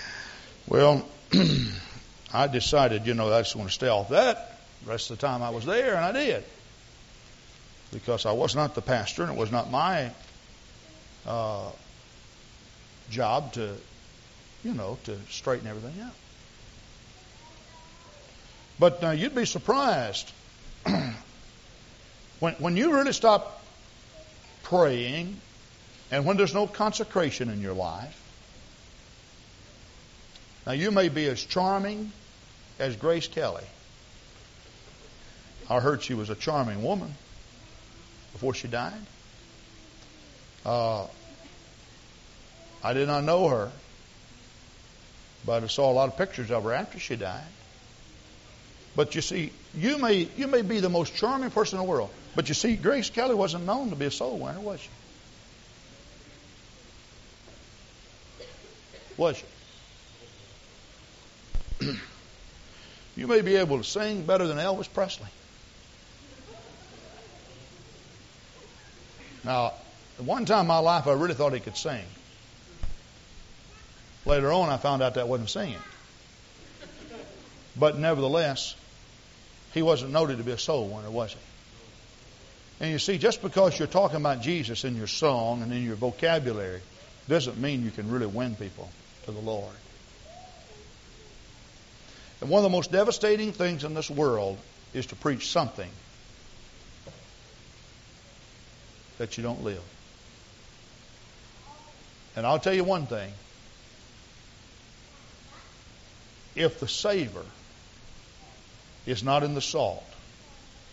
well, 0.68 1.08
I 2.32 2.48
decided, 2.48 3.06
you 3.06 3.14
know, 3.14 3.32
I 3.32 3.40
just 3.40 3.56
want 3.56 3.68
to 3.68 3.74
stay 3.74 3.88
off 3.88 4.10
that. 4.10 4.58
The 4.84 4.90
rest 4.90 5.10
of 5.10 5.18
the 5.18 5.26
time 5.26 5.42
I 5.42 5.50
was 5.50 5.64
there, 5.64 5.94
and 5.94 6.04
I 6.04 6.12
did. 6.12 6.44
Because 7.90 8.26
I 8.26 8.32
was 8.32 8.54
not 8.54 8.74
the 8.74 8.82
pastor, 8.82 9.22
and 9.22 9.32
it 9.32 9.38
was 9.38 9.50
not 9.50 9.70
my 9.70 10.10
uh, 11.26 11.70
job 13.08 13.54
to, 13.54 13.74
you 14.64 14.74
know, 14.74 14.98
to 15.04 15.16
straighten 15.30 15.66
everything 15.66 15.98
out. 16.02 16.12
But 18.78 19.02
uh, 19.02 19.10
you'd 19.10 19.34
be 19.34 19.46
surprised 19.46 20.30
when, 22.40 22.52
when 22.54 22.76
you 22.76 22.92
really 22.92 23.14
stop 23.14 23.58
praying 24.62 25.40
and 26.10 26.24
when 26.24 26.36
there's 26.36 26.54
no 26.54 26.66
consecration 26.66 27.50
in 27.50 27.60
your 27.60 27.74
life. 27.74 28.18
Now, 30.66 30.72
you 30.72 30.90
may 30.90 31.08
be 31.08 31.26
as 31.26 31.42
charming 31.42 32.12
as 32.78 32.96
Grace 32.96 33.26
Kelly. 33.26 33.64
I 35.70 35.80
heard 35.80 36.02
she 36.02 36.14
was 36.14 36.30
a 36.30 36.34
charming 36.34 36.82
woman 36.82 37.14
before 38.32 38.54
she 38.54 38.68
died. 38.68 39.00
Uh, 40.64 41.06
I 42.82 42.92
did 42.92 43.08
not 43.08 43.24
know 43.24 43.48
her, 43.48 43.70
but 45.44 45.62
I 45.62 45.66
saw 45.66 45.90
a 45.90 45.92
lot 45.92 46.08
of 46.08 46.16
pictures 46.16 46.50
of 46.50 46.64
her 46.64 46.72
after 46.72 46.98
she 46.98 47.16
died. 47.16 47.44
But 48.98 49.14
you 49.14 49.20
see, 49.20 49.52
you 49.76 49.96
may 49.98 50.28
you 50.36 50.48
may 50.48 50.62
be 50.62 50.80
the 50.80 50.88
most 50.88 51.14
charming 51.14 51.52
person 51.52 51.78
in 51.78 51.84
the 51.84 51.88
world, 51.88 52.10
but 52.34 52.48
you 52.48 52.54
see, 52.54 52.74
Grace 52.74 53.10
Kelly 53.10 53.36
wasn't 53.36 53.64
known 53.64 53.90
to 53.90 53.94
be 53.94 54.06
a 54.06 54.10
soul 54.10 54.36
winner, 54.38 54.58
was 54.58 54.80
she? 54.80 54.88
Was 59.16 59.36
she? 61.80 61.92
you 63.16 63.28
may 63.28 63.40
be 63.40 63.54
able 63.54 63.78
to 63.78 63.84
sing 63.84 64.24
better 64.24 64.48
than 64.48 64.58
Elvis 64.58 64.92
Presley. 64.92 65.28
Now, 69.44 69.74
one 70.18 70.44
time 70.44 70.62
in 70.62 70.66
my 70.66 70.78
life, 70.78 71.06
I 71.06 71.12
really 71.12 71.34
thought 71.34 71.52
he 71.52 71.60
could 71.60 71.76
sing. 71.76 72.04
Later 74.26 74.50
on, 74.50 74.70
I 74.70 74.76
found 74.76 75.04
out 75.04 75.14
that 75.14 75.28
wasn't 75.28 75.50
singing. 75.50 75.78
But 77.76 77.96
nevertheless, 77.96 78.74
he 79.78 79.82
wasn't 79.82 80.10
noted 80.10 80.38
to 80.38 80.42
be 80.44 80.50
a 80.50 80.58
soul 80.58 80.88
winner, 80.88 81.08
was 81.08 81.32
he? 81.32 81.38
And 82.80 82.90
you 82.90 82.98
see, 82.98 83.16
just 83.16 83.42
because 83.42 83.78
you're 83.78 83.86
talking 83.86 84.16
about 84.16 84.40
Jesus 84.40 84.82
in 84.82 84.96
your 84.96 85.06
song 85.06 85.62
and 85.62 85.72
in 85.72 85.84
your 85.84 85.94
vocabulary 85.94 86.80
doesn't 87.28 87.58
mean 87.58 87.84
you 87.84 87.92
can 87.92 88.10
really 88.10 88.26
win 88.26 88.56
people 88.56 88.90
to 89.26 89.30
the 89.30 89.38
Lord. 89.38 89.72
And 92.40 92.50
one 92.50 92.58
of 92.58 92.64
the 92.64 92.76
most 92.76 92.90
devastating 92.90 93.52
things 93.52 93.84
in 93.84 93.94
this 93.94 94.10
world 94.10 94.58
is 94.94 95.06
to 95.06 95.14
preach 95.14 95.48
something 95.48 95.90
that 99.18 99.36
you 99.36 99.44
don't 99.44 99.62
live. 99.62 99.82
And 102.34 102.44
I'll 102.44 102.58
tell 102.58 102.74
you 102.74 102.82
one 102.82 103.06
thing. 103.06 103.32
If 106.56 106.80
the 106.80 106.88
savor 106.88 107.44
is 109.10 109.22
not 109.22 109.42
in 109.42 109.54
the 109.54 109.60
salt, 109.60 110.04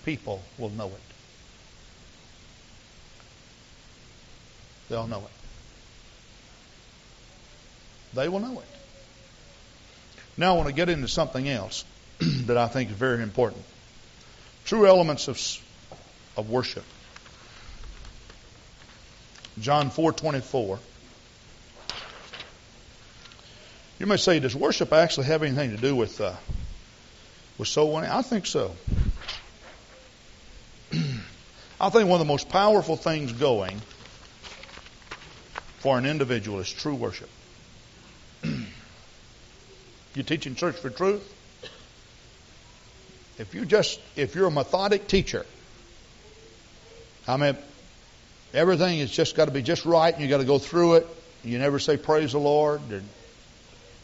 people 0.05 0.41
will 0.57 0.69
know 0.69 0.87
it. 0.87 1.01
They'll 4.89 5.07
know 5.07 5.19
it. 5.19 5.31
They 8.15 8.29
will 8.29 8.39
know 8.39 8.59
it. 8.59 8.67
Now 10.37 10.53
I 10.53 10.57
want 10.57 10.69
to 10.69 10.73
get 10.73 10.89
into 10.89 11.07
something 11.07 11.47
else 11.47 11.83
that 12.19 12.57
I 12.57 12.67
think 12.67 12.91
is 12.91 12.95
very 12.95 13.21
important. 13.21 13.63
True 14.63 14.87
elements 14.87 15.27
of, 15.27 15.41
of 16.37 16.49
worship. 16.49 16.83
John 19.59 19.89
4:24. 19.89 20.79
You 23.97 24.05
may 24.05 24.17
say, 24.17 24.39
does 24.39 24.55
worship 24.55 24.91
actually 24.91 25.27
have 25.27 25.41
anything 25.41 25.71
to 25.71 25.77
do 25.77 25.95
with 25.95 26.19
uh, 26.19 26.33
with 27.57 27.67
soul 27.67 27.93
winning? 27.93 28.09
I 28.09 28.21
think 28.21 28.45
so. 28.45 28.75
I 31.79 31.89
think 31.89 32.09
one 32.09 32.19
of 32.19 32.19
the 32.19 32.31
most 32.31 32.49
powerful 32.49 32.95
things 32.95 33.31
going 33.33 33.81
for 35.79 35.97
an 35.97 36.05
individual 36.05 36.59
is 36.59 36.71
true 36.71 36.95
worship. 36.95 37.29
you 38.43 40.23
teaching 40.23 40.55
Search 40.55 40.75
for 40.75 40.89
Truth? 40.89 41.31
If 43.37 43.53
you 43.53 43.65
just 43.65 43.99
if 44.15 44.35
you're 44.35 44.47
a 44.47 44.51
methodic 44.51 45.07
teacher, 45.07 45.45
I 47.27 47.35
mean 47.35 47.57
everything 48.53 48.99
has 48.99 49.11
just 49.11 49.35
got 49.35 49.45
to 49.45 49.51
be 49.51 49.61
just 49.61 49.85
right 49.85 50.13
and 50.13 50.23
you 50.23 50.29
got 50.29 50.37
to 50.37 50.45
go 50.45 50.57
through 50.57 50.95
it. 50.95 51.07
You 51.43 51.59
never 51.59 51.79
say 51.79 51.97
praise 51.97 52.31
the 52.31 52.39
Lord 52.39 52.81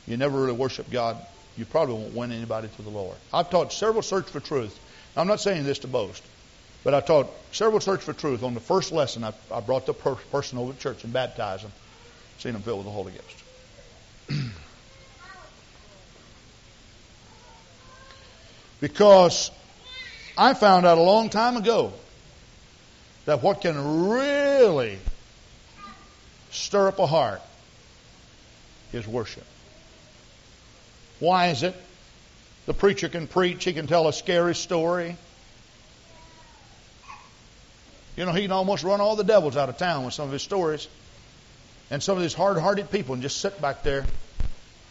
you 0.08 0.18
never 0.18 0.41
really 0.41 0.54
worship 0.54 0.89
God 0.91 1.18
you 1.58 1.66
probably 1.66 1.95
won't 1.95 2.16
win 2.16 2.32
anybody 2.32 2.70
to 2.70 2.82
the 2.82 2.89
Lord. 2.89 3.18
I've 3.34 3.49
taught 3.49 3.74
several 3.74 4.02
search 4.02 4.30
for 4.30 4.39
truth. 4.39 4.80
I'm 5.16 5.28
not 5.28 5.41
saying 5.41 5.64
this 5.64 5.80
to 5.80 5.88
boast, 5.88 6.24
but 6.84 6.93
I 6.93 7.02
taught 7.02 7.28
several 7.52 7.82
search 7.82 8.02
for 8.02 8.14
truth. 8.14 8.43
On 8.43 8.54
the 8.54 8.60
first 8.60 8.91
lesson, 8.91 9.24
I, 9.24 9.34
I 9.52 9.60
brought 9.60 9.86
the 9.86 9.93
per- 9.93 10.16
person 10.16 10.58
over 10.58 10.74
to 10.74 10.80
church 10.80 11.04
and 11.04 11.12
baptized 11.12 11.64
them, 11.64 11.72
seen 12.39 12.54
them 12.54 12.62
filled 12.62 12.80
with 12.80 12.88
the 12.88 12.91
Holy 12.91 13.14
Ghost. 13.14 13.43
because 18.80 19.52
I 20.38 20.54
found 20.54 20.86
out 20.86 20.97
a 20.97 21.02
long 21.02 21.30
time 21.30 21.58
ago 21.58 21.91
that 23.26 23.43
what 23.43 23.62
can 23.62 24.10
really 24.10 24.97
stir 26.52 26.88
up 26.88 26.99
a 26.99 27.06
heart 27.06 27.41
is 28.93 29.08
worship. 29.08 29.45
Why 31.22 31.50
is 31.50 31.62
it? 31.62 31.76
The 32.66 32.74
preacher 32.74 33.08
can 33.08 33.28
preach, 33.28 33.64
he 33.64 33.74
can 33.74 33.86
tell 33.86 34.08
a 34.08 34.14
scary 34.14 34.56
story. 34.56 35.16
You 38.18 38.26
know, 38.26 38.34
he 38.34 38.42
can 38.42 38.52
almost 38.52 38.84
run 38.84 39.00
all 39.00 39.16
the 39.16 39.24
devils 39.24 39.56
out 39.56 39.70
of 39.70 39.78
town 39.78 40.04
with 40.04 40.16
some 40.16 40.26
of 40.26 40.34
his 40.34 40.42
stories. 40.42 40.88
And 41.92 42.02
some 42.02 42.18
of 42.18 42.24
these 42.24 42.34
hard 42.34 42.58
hearted 42.58 42.90
people 42.92 43.16
can 43.16 43.22
just 43.22 43.40
sit 43.40 43.62
back 43.62 43.84
there 43.84 44.06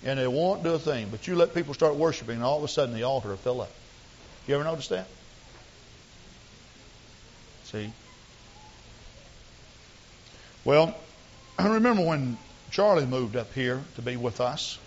and 0.04 0.18
they 0.18 0.28
won't 0.28 0.62
do 0.62 0.74
a 0.74 0.78
thing. 0.78 1.08
But 1.10 1.26
you 1.26 1.34
let 1.34 1.52
people 1.52 1.74
start 1.74 1.96
worshiping, 1.96 2.36
and 2.36 2.44
all 2.44 2.58
of 2.58 2.64
a 2.64 2.68
sudden 2.68 2.94
the 2.94 3.02
altar 3.02 3.30
will 3.30 3.36
fill 3.36 3.60
up. 3.60 3.72
You 4.46 4.54
ever 4.54 4.64
notice 4.64 4.88
that? 4.88 5.08
See? 7.64 7.92
Well, 10.64 10.96
I 11.58 11.74
remember 11.74 12.04
when 12.04 12.38
Charlie 12.70 13.06
moved 13.06 13.34
up 13.34 13.52
here 13.52 13.82
to 13.96 14.02
be 14.02 14.16
with 14.16 14.40
us. 14.40 14.78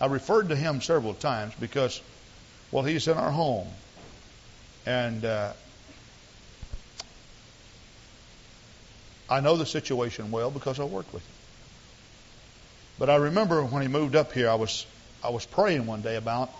I 0.00 0.06
referred 0.06 0.50
to 0.50 0.56
him 0.56 0.80
several 0.80 1.14
times 1.14 1.54
because, 1.58 2.00
well, 2.70 2.84
he's 2.84 3.08
in 3.08 3.16
our 3.16 3.30
home. 3.30 3.68
And 4.84 5.24
uh, 5.24 5.52
I 9.28 9.40
know 9.40 9.56
the 9.56 9.66
situation 9.66 10.30
well 10.30 10.50
because 10.50 10.78
I 10.78 10.84
worked 10.84 11.12
with 11.12 11.22
him. 11.22 11.32
But 12.98 13.10
I 13.10 13.16
remember 13.16 13.62
when 13.64 13.82
he 13.82 13.88
moved 13.88 14.16
up 14.16 14.32
here, 14.32 14.48
I 14.48 14.54
was 14.54 14.86
I 15.22 15.30
was 15.30 15.44
praying 15.44 15.86
one 15.86 16.02
day 16.02 16.16
about 16.16 16.50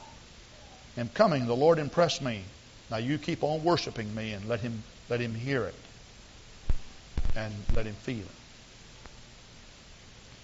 him 0.97 1.09
coming. 1.15 1.47
The 1.47 1.57
Lord 1.57 1.79
impressed 1.79 2.21
me. 2.21 2.43
Now 2.91 2.97
you 2.99 3.19
keep 3.19 3.43
on 3.43 3.63
worshiping 3.63 4.15
me 4.15 4.33
and 4.33 4.49
let 4.49 4.61
him 4.61 4.83
let 5.09 5.21
him 5.21 5.35
hear 5.35 5.65
it 5.65 5.75
and 7.37 7.55
let 7.75 7.87
him 7.87 7.95
feel 7.95 8.19
it. 8.19 8.27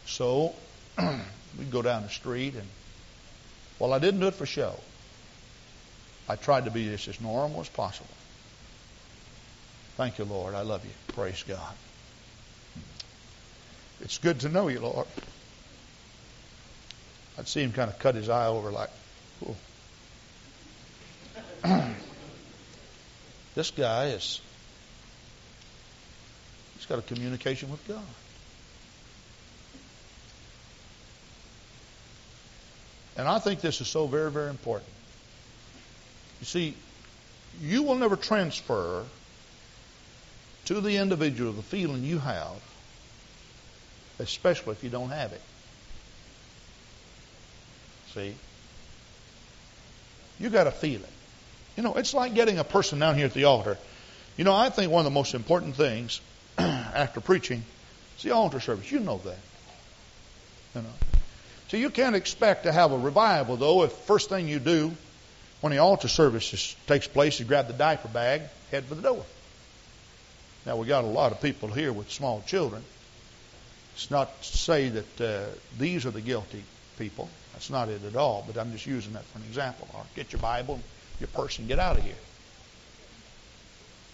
So 0.06 0.54
we'd 1.58 1.70
go 1.70 1.82
down 1.82 2.02
the 2.02 2.08
street 2.08 2.54
and 2.54 2.68
well 3.82 3.92
I 3.92 3.98
didn't 3.98 4.20
do 4.20 4.28
it 4.28 4.34
for 4.34 4.46
show. 4.46 4.76
I 6.28 6.36
tried 6.36 6.66
to 6.66 6.70
be 6.70 6.84
just 6.88 7.08
as 7.08 7.20
normal 7.20 7.60
as 7.60 7.68
possible. 7.68 8.14
Thank 9.96 10.18
you, 10.18 10.24
Lord. 10.24 10.54
I 10.54 10.62
love 10.62 10.84
you. 10.84 10.92
Praise 11.16 11.42
God. 11.42 11.74
It's 14.00 14.18
good 14.18 14.38
to 14.40 14.48
know 14.48 14.68
you, 14.68 14.78
Lord. 14.78 15.08
I'd 17.36 17.48
see 17.48 17.60
him 17.60 17.72
kind 17.72 17.90
of 17.90 17.98
cut 17.98 18.14
his 18.14 18.28
eye 18.28 18.46
over 18.46 18.70
like, 18.70 18.90
this 23.56 23.72
guy 23.72 24.10
is, 24.10 24.40
he's 26.76 26.86
got 26.86 27.00
a 27.00 27.02
communication 27.02 27.68
with 27.68 27.84
God. 27.88 28.04
And 33.16 33.28
I 33.28 33.38
think 33.38 33.60
this 33.60 33.80
is 33.80 33.88
so 33.88 34.06
very, 34.06 34.30
very 34.30 34.50
important. 34.50 34.90
You 36.40 36.46
see, 36.46 36.74
you 37.60 37.82
will 37.82 37.94
never 37.94 38.16
transfer 38.16 39.04
to 40.66 40.80
the 40.80 40.96
individual 40.96 41.52
the 41.52 41.62
feeling 41.62 42.04
you 42.04 42.18
have, 42.18 42.62
especially 44.18 44.72
if 44.72 44.82
you 44.82 44.90
don't 44.90 45.10
have 45.10 45.32
it. 45.32 45.40
See? 48.14 48.34
You 50.38 50.50
got 50.50 50.64
to 50.64 50.70
feel 50.70 51.00
it. 51.00 51.10
You 51.76 51.82
know, 51.82 51.94
it's 51.94 52.14
like 52.14 52.34
getting 52.34 52.58
a 52.58 52.64
person 52.64 52.98
down 52.98 53.16
here 53.16 53.26
at 53.26 53.34
the 53.34 53.44
altar. 53.44 53.78
You 54.36 54.44
know, 54.44 54.54
I 54.54 54.70
think 54.70 54.90
one 54.90 55.00
of 55.00 55.04
the 55.04 55.14
most 55.14 55.34
important 55.34 55.76
things 55.76 56.20
after 56.58 57.20
preaching 57.20 57.62
is 58.16 58.22
the 58.22 58.30
altar 58.30 58.60
service. 58.60 58.90
You 58.90 59.00
know 59.00 59.18
that. 59.18 59.38
You 60.74 60.82
know. 60.82 61.11
So 61.72 61.78
you 61.78 61.88
can't 61.88 62.14
expect 62.14 62.64
to 62.64 62.72
have 62.72 62.92
a 62.92 62.98
revival, 62.98 63.56
though, 63.56 63.82
if 63.84 63.92
first 63.92 64.28
thing 64.28 64.46
you 64.46 64.58
do 64.58 64.92
when 65.62 65.70
the 65.70 65.78
altar 65.78 66.06
service 66.06 66.76
takes 66.86 67.08
place, 67.08 67.40
you 67.40 67.46
grab 67.46 67.66
the 67.66 67.72
diaper 67.72 68.08
bag, 68.08 68.42
head 68.70 68.84
for 68.84 68.94
the 68.94 69.00
door. 69.00 69.24
Now, 70.66 70.76
we 70.76 70.86
got 70.86 71.04
a 71.04 71.06
lot 71.06 71.32
of 71.32 71.40
people 71.40 71.70
here 71.70 71.90
with 71.90 72.10
small 72.10 72.42
children. 72.46 72.84
It's 73.94 74.10
not 74.10 74.42
to 74.42 74.56
say 74.58 74.90
that 74.90 75.20
uh, 75.22 75.44
these 75.78 76.04
are 76.04 76.10
the 76.10 76.20
guilty 76.20 76.62
people. 76.98 77.30
That's 77.54 77.70
not 77.70 77.88
it 77.88 78.04
at 78.04 78.16
all, 78.16 78.44
but 78.46 78.60
I'm 78.60 78.70
just 78.72 78.84
using 78.84 79.14
that 79.14 79.24
for 79.24 79.38
an 79.38 79.44
example. 79.44 79.88
Or 79.94 80.04
get 80.14 80.30
your 80.30 80.42
Bible, 80.42 80.78
your 81.20 81.28
purse, 81.28 81.58
and 81.58 81.68
get 81.68 81.78
out 81.78 81.96
of 81.96 82.04
here. 82.04 82.12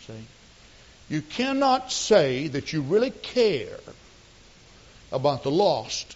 See? 0.06 0.24
You 1.08 1.22
cannot 1.22 1.90
say 1.90 2.46
that 2.46 2.72
you 2.72 2.82
really 2.82 3.10
care 3.10 3.80
about 5.10 5.42
the 5.42 5.50
lost 5.50 6.14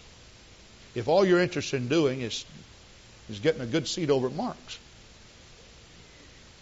if 0.95 1.07
all 1.07 1.25
you're 1.25 1.39
interested 1.39 1.81
in 1.81 1.87
doing 1.87 2.21
is, 2.21 2.45
is 3.29 3.39
getting 3.39 3.61
a 3.61 3.65
good 3.65 3.87
seat 3.87 4.09
over 4.09 4.27
at 4.27 4.33
Mark's. 4.33 4.79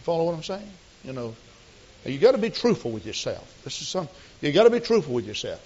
Follow 0.02 0.24
what 0.24 0.34
I'm 0.34 0.42
saying? 0.42 0.70
You 1.04 1.12
know, 1.12 1.34
you 2.04 2.18
got 2.18 2.32
to 2.32 2.38
be 2.38 2.50
truthful 2.50 2.90
with 2.90 3.06
yourself. 3.06 3.46
This 3.64 3.80
is 3.80 3.88
some. 3.88 4.08
You 4.40 4.52
got 4.52 4.64
to 4.64 4.70
be 4.70 4.80
truthful 4.80 5.14
with 5.14 5.26
yourself. 5.26 5.60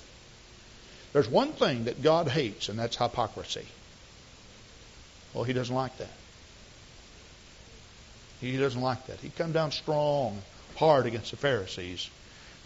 There's 1.12 1.28
one 1.28 1.52
thing 1.52 1.84
that 1.84 2.02
God 2.02 2.28
hates, 2.28 2.68
and 2.68 2.78
that's 2.78 2.96
hypocrisy. 2.96 3.66
Well, 5.32 5.44
he 5.44 5.52
doesn't 5.52 5.74
like 5.74 5.96
that. 5.98 6.10
He 8.40 8.56
doesn't 8.58 8.80
like 8.80 9.06
that. 9.06 9.20
He 9.20 9.30
come 9.30 9.52
down 9.52 9.72
strong, 9.72 10.42
hard 10.76 11.06
against 11.06 11.30
the 11.30 11.38
Pharisees. 11.38 12.10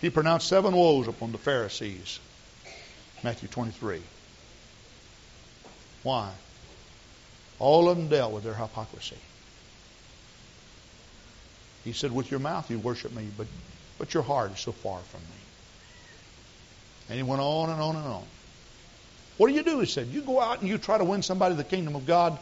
He 0.01 0.11
pronounced 0.11 0.48
seven 0.48 0.74
woes 0.74 1.07
upon 1.07 1.30
the 1.30 1.38
Pharisees. 1.38 2.18
Matthew 3.22 3.48
23. 3.48 4.03
Why? 6.03 6.30
All 7.59 7.88
of 7.88 7.96
them 7.96 8.09
dealt 8.09 8.32
with 8.32 8.44
their 8.44 8.55
hypocrisy. 8.55 9.18
He 11.84 11.92
said, 11.92 12.12
With 12.12 12.30
your 12.30 12.40
mouth 12.40 12.70
you 12.70 12.78
worship 12.78 13.12
me, 13.12 13.28
but, 13.36 13.46
but 13.98 14.14
your 14.14 14.22
heart 14.22 14.53
is 14.53 14.61
so 14.61 14.72
far 14.72 14.98
from 14.98 15.20
me. 15.20 15.26
And 17.09 17.16
he 17.16 17.22
went 17.22 17.42
on 17.42 17.70
and 17.70 17.80
on 17.80 17.96
and 17.96 18.07
on. 18.07 18.24
What 19.36 19.48
do 19.48 19.55
you 19.55 19.62
do? 19.62 19.80
He 19.80 19.86
said, 19.86 20.09
You 20.09 20.20
go 20.22 20.40
out 20.40 20.61
and 20.61 20.68
you 20.68 20.78
try 20.78 20.98
to 20.98 21.05
win 21.05 21.22
somebody 21.22 21.55
the 21.55 21.64
kingdom 21.64 21.96
of 21.96 22.07
God 22.07 22.38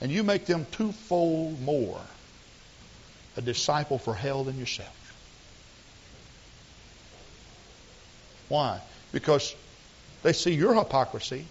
and 0.00 0.10
you 0.10 0.22
make 0.22 0.46
them 0.46 0.66
twofold 0.72 1.60
more 1.62 2.00
a 3.36 3.40
disciple 3.40 3.98
for 3.98 4.14
hell 4.14 4.44
than 4.44 4.58
yourself. 4.58 4.94
Why? 8.48 8.80
Because 9.12 9.54
they 10.22 10.32
see 10.32 10.54
your 10.54 10.74
hypocrisy, 10.74 11.44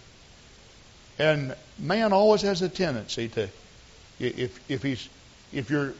and 1.18 1.54
man 1.78 2.12
always 2.12 2.42
has 2.42 2.62
a 2.62 2.68
tendency 2.68 3.28
to, 3.28 3.48
if 4.18 4.70
if 4.70 4.82
he's 4.82 5.08
if 5.52 5.70
you're 5.70 5.94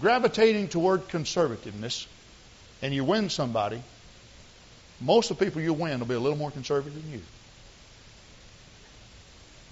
gravitating 0.00 0.68
toward 0.68 1.08
conservativeness, 1.08 2.06
and 2.82 2.94
you 2.94 3.04
win 3.04 3.30
somebody, 3.30 3.82
most 5.00 5.30
of 5.30 5.38
the 5.38 5.44
people 5.44 5.60
you 5.60 5.72
win 5.72 5.98
will 5.98 6.06
be 6.06 6.14
a 6.14 6.20
little 6.20 6.38
more 6.38 6.50
conservative 6.50 6.94
than 6.94 7.12
you. 7.12 7.20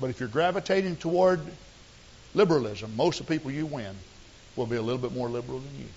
But 0.01 0.11
if 0.11 0.21
you're 0.21 0.29
gravitating 0.29 0.97
toward 0.97 1.41
liberalism, 2.35 2.95
most 2.97 3.21
of 3.21 3.27
the 3.27 3.35
people 3.35 3.51
you 3.51 3.67
win 3.67 3.97
will 4.57 4.67
be 4.67 4.77
a 4.77 4.83
little 4.83 5.01
bit 5.01 5.13
more 5.13 5.29
liberal 5.29 5.61
than 5.61 5.89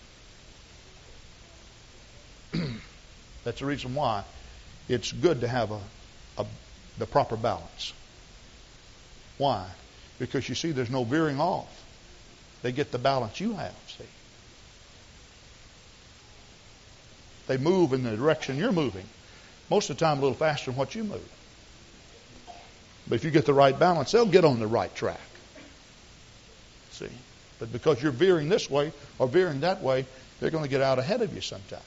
you. 2.53 2.71
That's 3.43 3.59
the 3.59 3.65
reason 3.65 3.95
why 3.95 4.23
it's 4.87 5.11
good 5.11 5.41
to 5.41 5.47
have 5.47 5.71
a, 5.71 5.79
a, 6.37 6.45
the 6.97 7.05
proper 7.05 7.35
balance. 7.35 7.93
Why? 9.39 9.65
Because 10.19 10.47
you 10.47 10.53
see, 10.53 10.71
there's 10.71 10.89
no 10.89 11.03
veering 11.03 11.39
off. 11.39 11.83
They 12.61 12.73
get 12.73 12.91
the 12.91 12.99
balance 12.99 13.39
you 13.39 13.53
have, 13.53 13.73
see. 13.87 14.03
They 17.47 17.57
move 17.57 17.93
in 17.93 18.03
the 18.03 18.15
direction 18.15 18.57
you're 18.57 18.73
moving. 18.73 19.05
Most 19.71 19.89
of 19.89 19.97
the 19.97 20.05
time, 20.05 20.19
a 20.19 20.21
little 20.21 20.35
faster 20.35 20.69
than 20.69 20.77
what 20.77 20.93
you 20.93 21.03
move. 21.03 21.27
But 23.07 23.15
if 23.15 23.23
you 23.23 23.31
get 23.31 23.45
the 23.45 23.53
right 23.53 23.77
balance, 23.77 24.11
they'll 24.11 24.25
get 24.25 24.43
on 24.43 24.59
the 24.59 24.67
right 24.67 24.93
track. 24.93 25.21
See? 26.91 27.09
But 27.59 27.71
because 27.71 28.03
you're 28.03 28.11
veering 28.11 28.49
this 28.49 28.69
way 28.69 28.91
or 29.17 29.27
veering 29.27 29.61
that 29.61 29.81
way, 29.81 30.05
they're 30.39 30.51
going 30.51 30.65
to 30.65 30.69
get 30.69 30.81
out 30.81 30.99
ahead 30.99 31.21
of 31.21 31.33
you 31.33 31.41
sometime. 31.41 31.79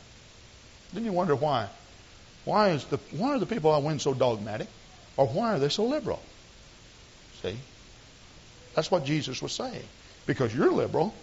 Then 0.94 1.04
you 1.04 1.12
wonder 1.12 1.36
why. 1.36 1.68
Why 2.44 2.70
is 2.70 2.84
the 2.86 2.96
why 3.12 3.28
are 3.30 3.38
the 3.38 3.46
people 3.46 3.72
I 3.72 3.78
win 3.78 3.98
so 3.98 4.14
dogmatic? 4.14 4.68
Or 5.16 5.26
why 5.26 5.54
are 5.54 5.58
they 5.58 5.68
so 5.68 5.84
liberal? 5.84 6.20
See? 7.42 7.56
That's 8.74 8.90
what 8.90 9.04
Jesus 9.04 9.42
was 9.42 9.52
saying. 9.52 9.84
Because 10.26 10.54
you're 10.54 10.70
liberal, 10.70 11.14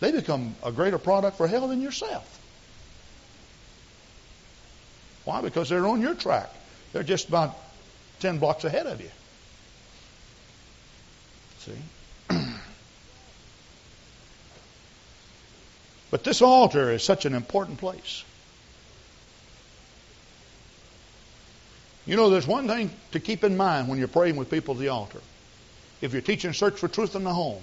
they 0.00 0.12
become 0.12 0.54
a 0.62 0.72
greater 0.72 0.98
product 0.98 1.36
for 1.36 1.46
hell 1.46 1.68
than 1.68 1.80
yourself. 1.80 2.32
Why? 5.24 5.40
Because 5.40 5.68
they're 5.68 5.86
on 5.86 6.00
your 6.00 6.14
track. 6.14 6.50
They're 6.92 7.02
just 7.02 7.28
about 7.28 7.56
10 8.20 8.38
blocks 8.38 8.64
ahead 8.64 8.86
of 8.86 9.00
you. 9.00 9.10
See? 11.60 11.72
But 16.08 16.22
this 16.24 16.40
altar 16.40 16.92
is 16.92 17.02
such 17.02 17.26
an 17.26 17.34
important 17.34 17.78
place. 17.78 18.24
You 22.06 22.16
know, 22.16 22.30
there's 22.30 22.46
one 22.46 22.68
thing 22.68 22.90
to 23.12 23.20
keep 23.20 23.42
in 23.42 23.56
mind 23.56 23.88
when 23.88 23.98
you're 23.98 24.08
praying 24.08 24.36
with 24.36 24.50
people 24.50 24.74
at 24.74 24.80
the 24.80 24.88
altar. 24.88 25.20
If 26.00 26.12
you're 26.12 26.22
teaching 26.22 26.52
search 26.52 26.78
for 26.78 26.88
truth 26.88 27.16
in 27.16 27.24
the 27.24 27.34
home, 27.34 27.62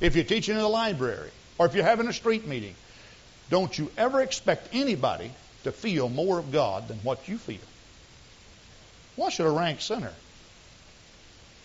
if 0.00 0.14
you're 0.14 0.24
teaching 0.24 0.54
in 0.54 0.60
the 0.60 0.68
library, 0.68 1.30
or 1.56 1.66
if 1.66 1.74
you're 1.74 1.84
having 1.84 2.06
a 2.08 2.12
street 2.12 2.46
meeting, 2.46 2.74
don't 3.48 3.76
you 3.78 3.90
ever 3.96 4.20
expect 4.20 4.68
anybody 4.72 5.30
to 5.64 5.72
feel 5.72 6.08
more 6.08 6.38
of 6.38 6.52
God 6.52 6.88
than 6.88 6.98
what 6.98 7.26
you 7.26 7.38
feel. 7.38 7.58
Why 9.16 9.30
should 9.30 9.46
a 9.46 9.50
rank 9.50 9.80
sinner 9.80 10.12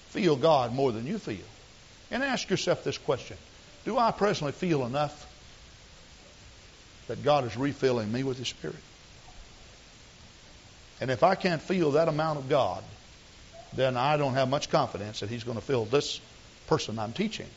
feel 0.10 0.36
God 0.36 0.74
more 0.74 0.92
than 0.92 1.06
you 1.06 1.20
feel? 1.20 1.38
And 2.12 2.24
ask 2.24 2.50
yourself 2.50 2.84
this 2.84 2.98
question 2.98 3.38
Do 3.86 3.98
I 3.98 4.12
personally 4.12 4.54
feel 4.54 4.86
enough 4.86 5.28
that 7.08 7.24
God 7.24 7.46
is 7.46 7.58
refilling 7.58 8.12
me 8.12 8.24
with 8.24 8.38
His 8.38 8.48
Spirit. 8.48 8.76
And 11.02 11.10
if 11.12 11.24
I 11.24 11.36
can't 11.36 11.62
feel 11.62 11.92
that 11.92 12.08
amount 12.08 12.40
of 12.40 12.50
God, 12.50 12.84
then 13.74 13.96
I 13.96 14.18
don't 14.18 14.34
have 14.34 14.50
much 14.50 14.70
confidence 14.70 15.22
that 15.22 15.30
He's 15.30 15.44
going 15.44 15.58
to 15.58 15.64
fill 15.64 15.86
this 15.86 16.20
person 16.68 17.00
I'm 17.00 17.14
teaching. 17.14 17.48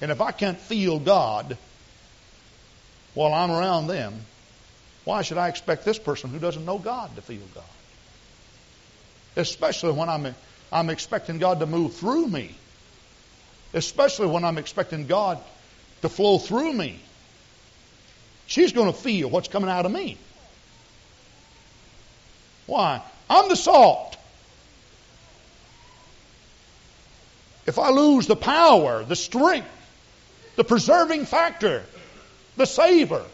And 0.00 0.10
if 0.10 0.20
I 0.20 0.32
can't 0.32 0.58
feel 0.58 0.98
God 0.98 1.58
while 3.14 3.34
I'm 3.34 3.50
around 3.50 3.88
them, 3.88 4.14
why 5.04 5.22
should 5.22 5.38
I 5.38 5.48
expect 5.48 5.84
this 5.84 5.98
person 5.98 6.30
who 6.30 6.38
doesn't 6.38 6.64
know 6.64 6.78
God 6.78 7.14
to 7.16 7.22
feel 7.22 7.42
God? 7.54 7.64
especially 9.36 9.92
when 9.92 10.08
I'm, 10.08 10.34
I'm 10.72 10.90
expecting 10.90 11.38
God 11.38 11.60
to 11.60 11.66
move 11.66 11.94
through 11.94 12.26
me, 12.28 12.54
especially 13.72 14.26
when 14.26 14.44
I'm 14.44 14.58
expecting 14.58 15.06
God 15.06 15.38
to 16.02 16.08
flow 16.08 16.38
through 16.38 16.72
me. 16.72 16.98
She's 18.46 18.72
going 18.72 18.92
to 18.92 18.98
feel 18.98 19.30
what's 19.30 19.48
coming 19.48 19.70
out 19.70 19.86
of 19.86 19.92
me. 19.92 20.18
Why? 22.70 23.02
I'm 23.28 23.48
the 23.48 23.56
salt. 23.56 24.16
If 27.66 27.80
I 27.80 27.90
lose 27.90 28.28
the 28.28 28.36
power, 28.36 29.02
the 29.02 29.16
strength, 29.16 29.66
the 30.54 30.62
preserving 30.62 31.26
factor, 31.26 31.82
the 32.56 32.66
savor, 32.66 33.24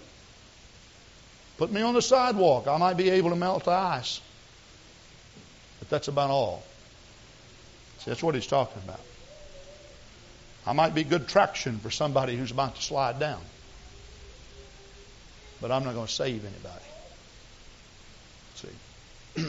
put 1.59 1.71
me 1.71 1.83
on 1.83 1.93
the 1.93 2.01
sidewalk. 2.01 2.67
I 2.67 2.79
might 2.79 2.97
be 2.97 3.11
able 3.11 3.29
to 3.29 3.37
melt 3.37 3.65
the 3.65 3.73
ice. 3.73 4.23
But 5.81 5.91
that's 5.91 6.09
about 6.09 6.31
all. 6.31 6.63
See, 7.99 8.11
that's 8.11 8.23
what 8.23 8.35
he's 8.35 8.47
talking 8.47 8.81
about. 8.85 9.01
I 10.67 10.73
might 10.73 10.95
be 10.95 11.05
good 11.05 11.29
traction 11.29 11.79
for 11.79 11.91
somebody 11.91 12.39
who's 12.39 12.53
about 12.53 12.77
to 12.77 12.83
slide 12.83 13.21
down. 13.21 13.43
But 15.61 15.73
I'm 15.73 15.85
not 15.85 15.93
going 15.93 16.07
to 16.07 16.13
save 16.13 16.43
anybody. 16.43 16.96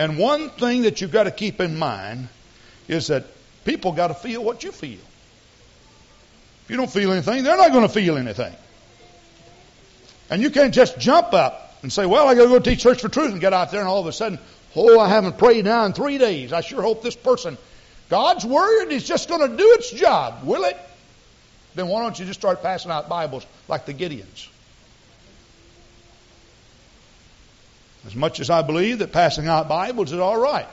And 0.00 0.16
one 0.16 0.48
thing 0.48 0.82
that 0.82 1.02
you've 1.02 1.12
got 1.12 1.24
to 1.24 1.30
keep 1.30 1.60
in 1.60 1.78
mind 1.78 2.28
is 2.88 3.08
that 3.08 3.24
people 3.66 3.92
got 3.92 4.06
to 4.06 4.14
feel 4.14 4.42
what 4.42 4.64
you 4.64 4.72
feel. 4.72 4.98
If 6.64 6.70
you 6.70 6.78
don't 6.78 6.90
feel 6.90 7.12
anything, 7.12 7.44
they're 7.44 7.58
not 7.58 7.70
going 7.70 7.86
to 7.86 7.92
feel 7.92 8.16
anything. 8.16 8.54
And 10.30 10.40
you 10.40 10.48
can't 10.48 10.72
just 10.72 10.98
jump 10.98 11.34
up 11.34 11.74
and 11.82 11.92
say, 11.92 12.06
well, 12.06 12.26
I 12.26 12.34
got 12.34 12.44
to 12.44 12.48
go 12.48 12.58
teach 12.60 12.80
Search 12.80 13.02
for 13.02 13.10
Truth 13.10 13.32
and 13.32 13.42
get 13.42 13.52
out 13.52 13.72
there 13.72 13.80
and 13.80 13.88
all 13.90 14.00
of 14.00 14.06
a 14.06 14.12
sudden, 14.12 14.38
oh, 14.74 14.98
I 14.98 15.06
haven't 15.06 15.36
prayed 15.36 15.66
now 15.66 15.84
in 15.84 15.92
three 15.92 16.16
days. 16.16 16.54
I 16.54 16.62
sure 16.62 16.80
hope 16.80 17.02
this 17.02 17.16
person, 17.16 17.58
God's 18.08 18.46
Word 18.46 18.92
is 18.92 19.06
just 19.06 19.28
going 19.28 19.50
to 19.50 19.54
do 19.54 19.74
its 19.74 19.90
job, 19.90 20.44
will 20.44 20.64
it? 20.64 20.78
Then 21.74 21.88
why 21.88 22.00
don't 22.02 22.18
you 22.18 22.24
just 22.24 22.40
start 22.40 22.62
passing 22.62 22.90
out 22.90 23.10
Bibles 23.10 23.46
like 23.68 23.84
the 23.84 23.92
Gideons? 23.92 24.48
As 28.06 28.14
much 28.14 28.40
as 28.40 28.50
I 28.50 28.62
believe 28.62 29.00
that 29.00 29.12
passing 29.12 29.46
out 29.46 29.68
Bibles 29.68 30.12
is 30.12 30.18
all 30.18 30.38
right. 30.38 30.66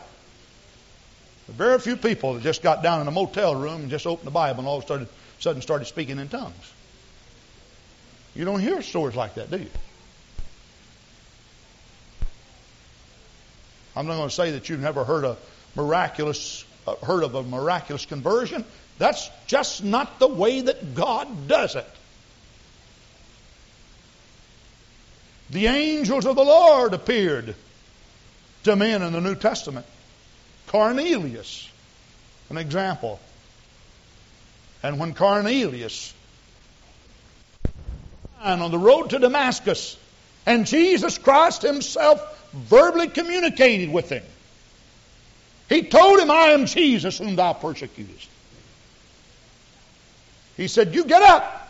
There 1.47 1.53
are 1.53 1.77
very 1.77 1.79
few 1.79 1.97
people 1.97 2.33
that 2.33 2.43
just 2.43 2.61
got 2.61 2.83
down 2.83 3.01
in 3.01 3.07
a 3.07 3.11
motel 3.11 3.55
room 3.55 3.81
and 3.81 3.89
just 3.89 4.07
opened 4.07 4.27
the 4.27 4.31
Bible 4.31 4.59
and 4.59 4.67
all 4.67 4.79
of 4.79 4.89
a 4.89 5.07
sudden 5.39 5.61
started 5.61 5.85
speaking 5.85 6.19
in 6.19 6.29
tongues. 6.29 6.73
You 8.35 8.45
don't 8.45 8.59
hear 8.59 8.81
stories 8.81 9.15
like 9.15 9.35
that, 9.35 9.49
do 9.49 9.57
you? 9.57 9.69
I'm 13.95 14.05
not 14.05 14.17
going 14.17 14.29
to 14.29 14.35
say 14.35 14.51
that 14.51 14.69
you've 14.69 14.79
never 14.79 15.03
heard 15.03 15.23
a 15.25 15.37
miraculous 15.75 16.63
uh, 16.87 16.95
heard 17.05 17.23
of 17.23 17.35
a 17.35 17.43
miraculous 17.43 18.05
conversion. 18.05 18.63
That's 18.97 19.29
just 19.47 19.83
not 19.83 20.19
the 20.19 20.27
way 20.27 20.61
that 20.61 20.95
God 20.95 21.47
does 21.47 21.75
it. 21.75 21.87
The 25.49 25.67
angels 25.67 26.25
of 26.25 26.35
the 26.35 26.43
Lord 26.43 26.93
appeared 26.93 27.55
to 28.63 28.75
men 28.75 29.01
in 29.01 29.13
the 29.13 29.21
New 29.21 29.35
Testament. 29.35 29.85
Cornelius, 30.67 31.69
an 32.49 32.57
example. 32.57 33.19
And 34.83 34.99
when 34.99 35.13
Cornelius 35.13 36.13
and 38.43 38.61
on 38.61 38.71
the 38.71 38.77
road 38.77 39.09
to 39.11 39.19
Damascus, 39.19 39.97
and 40.45 40.65
Jesus 40.65 41.17
Christ 41.17 41.61
himself 41.61 42.49
verbally 42.53 43.07
communicated 43.07 43.91
with 43.91 44.09
him. 44.09 44.23
He 45.69 45.83
told 45.83 46.19
him, 46.19 46.31
I 46.31 46.51
am 46.51 46.65
Jesus 46.65 47.17
whom 47.17 47.35
thou 47.35 47.53
persecutest. 47.53 48.29
He 50.55 50.67
said, 50.67 50.95
You 50.95 51.05
get 51.05 51.21
up 51.21 51.66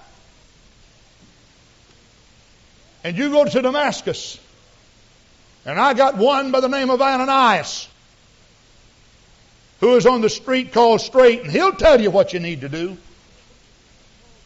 and 3.03 3.17
you 3.17 3.29
go 3.29 3.45
to 3.45 3.61
Damascus. 3.61 4.39
And 5.65 5.79
I 5.79 5.93
got 5.93 6.17
one 6.17 6.51
by 6.51 6.61
the 6.61 6.69
name 6.69 6.89
of 6.89 7.01
Ananias 7.01 7.87
who 9.79 9.95
is 9.95 10.05
on 10.05 10.21
the 10.21 10.29
street 10.29 10.73
called 10.73 11.01
Straight, 11.01 11.41
and 11.41 11.51
he'll 11.51 11.73
tell 11.73 12.01
you 12.01 12.09
what 12.09 12.33
you 12.33 12.39
need 12.39 12.61
to 12.61 12.69
do. 12.69 12.97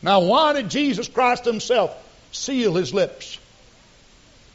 Now, 0.02 0.22
why 0.22 0.54
did 0.54 0.70
Jesus 0.70 1.08
Christ 1.08 1.46
himself 1.46 1.96
seal 2.32 2.76
his 2.76 2.94
lips? 2.94 3.38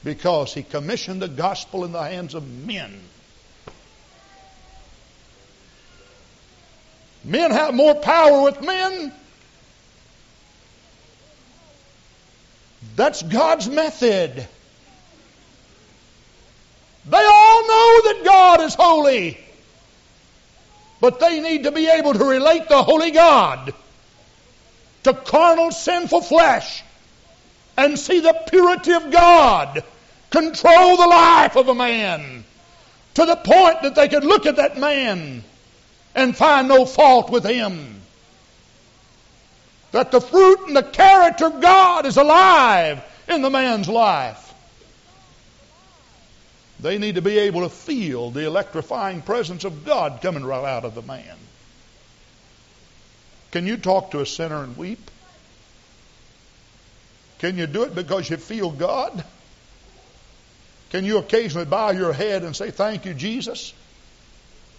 because 0.07 0.55
he 0.55 0.63
commissioned 0.63 1.21
the 1.21 1.29
gospel 1.29 1.85
in 1.85 1.91
the 1.91 2.01
hands 2.01 2.35
of 2.35 2.49
men. 2.49 3.01
Men 7.25 7.51
have 7.51 7.75
more 7.75 7.97
power 7.97 8.45
with 8.45 8.63
men. 8.63 9.13
That's 12.97 13.23
God's 13.23 13.69
method. 13.69 14.49
They 17.09 17.25
all 17.25 17.63
know 17.69 18.01
that 18.05 18.23
God 18.25 18.61
is 18.63 18.75
holy. 18.75 19.39
But 21.01 21.21
they 21.21 21.41
need 21.41 21.65
to 21.65 21.73
be 21.73 21.89
able 21.89 22.15
to 22.15 22.25
relate 22.25 22.69
the 22.69 22.83
holy 22.83 23.11
God 23.11 23.75
to 25.05 25.13
carnal, 25.13 25.71
sinful 25.71 26.23
flesh 26.23 26.83
and 27.77 27.99
see 27.99 28.21
the 28.21 28.33
purity 28.49 28.93
of 28.93 29.11
God 29.11 29.85
control 30.31 30.97
the 30.97 31.07
life 31.07 31.57
of 31.57 31.69
a 31.69 31.75
man 31.75 32.45
to 33.15 33.25
the 33.25 33.37
point 33.37 33.83
that 33.83 33.95
they 33.95 34.09
could 34.09 34.25
look 34.25 34.47
at 34.47 34.57
that 34.57 34.79
man 34.79 35.45
and 36.15 36.37
find 36.37 36.69
no 36.69 36.87
fault 36.87 37.31
with 37.31 37.45
him. 37.45 37.96
That 39.97 40.11
the 40.11 40.21
fruit 40.21 40.67
and 40.67 40.77
the 40.77 40.83
character 40.83 41.47
of 41.47 41.63
God 41.63 42.05
is 42.05 42.19
alive 42.19 43.03
in 43.29 43.41
the 43.41 43.49
man's 43.49 43.89
life. 43.89 44.53
They 46.81 46.99
need 46.99 47.15
to 47.15 47.23
be 47.23 47.39
able 47.39 47.63
to 47.63 47.71
feel 47.71 48.31
the 48.31 48.45
electrifying 48.45 49.23
presence 49.23 49.65
of 49.65 49.87
God 49.87 50.21
coming 50.21 50.45
right 50.45 50.67
out 50.67 50.85
of 50.85 50.95
the 50.95 51.01
man. 51.01 51.39
Can 53.53 53.67
you 53.67 53.79
talk 53.79 54.11
to 54.11 54.21
a 54.21 54.27
sinner 54.27 54.63
and 54.63 54.77
weep? 54.77 55.11
Can 57.39 57.57
you 57.57 57.67
do 57.67 57.85
it 57.85 57.95
because 57.95 58.29
you 58.29 58.37
feel 58.37 58.71
God? 58.71 59.25
Can 60.91 61.07
you 61.07 61.17
occasionally 61.17 61.65
bow 61.65 61.93
your 61.93 62.13
head 62.13 62.43
and 62.43 62.55
say, 62.55 62.71
Thank 62.71 63.07
you, 63.07 63.15
Jesus? 63.15 63.73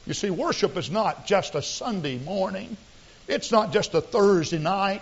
You 0.06 0.14
see, 0.14 0.30
worship 0.30 0.78
is 0.78 0.92
not 0.92 1.26
just 1.26 1.56
a 1.56 1.64
Sunday 1.64 2.20
morning. 2.20 2.78
It's 3.28 3.52
not 3.52 3.74
just 3.74 3.94
a 3.94 4.02
Thursday 4.02 4.60
night. 4.60 5.02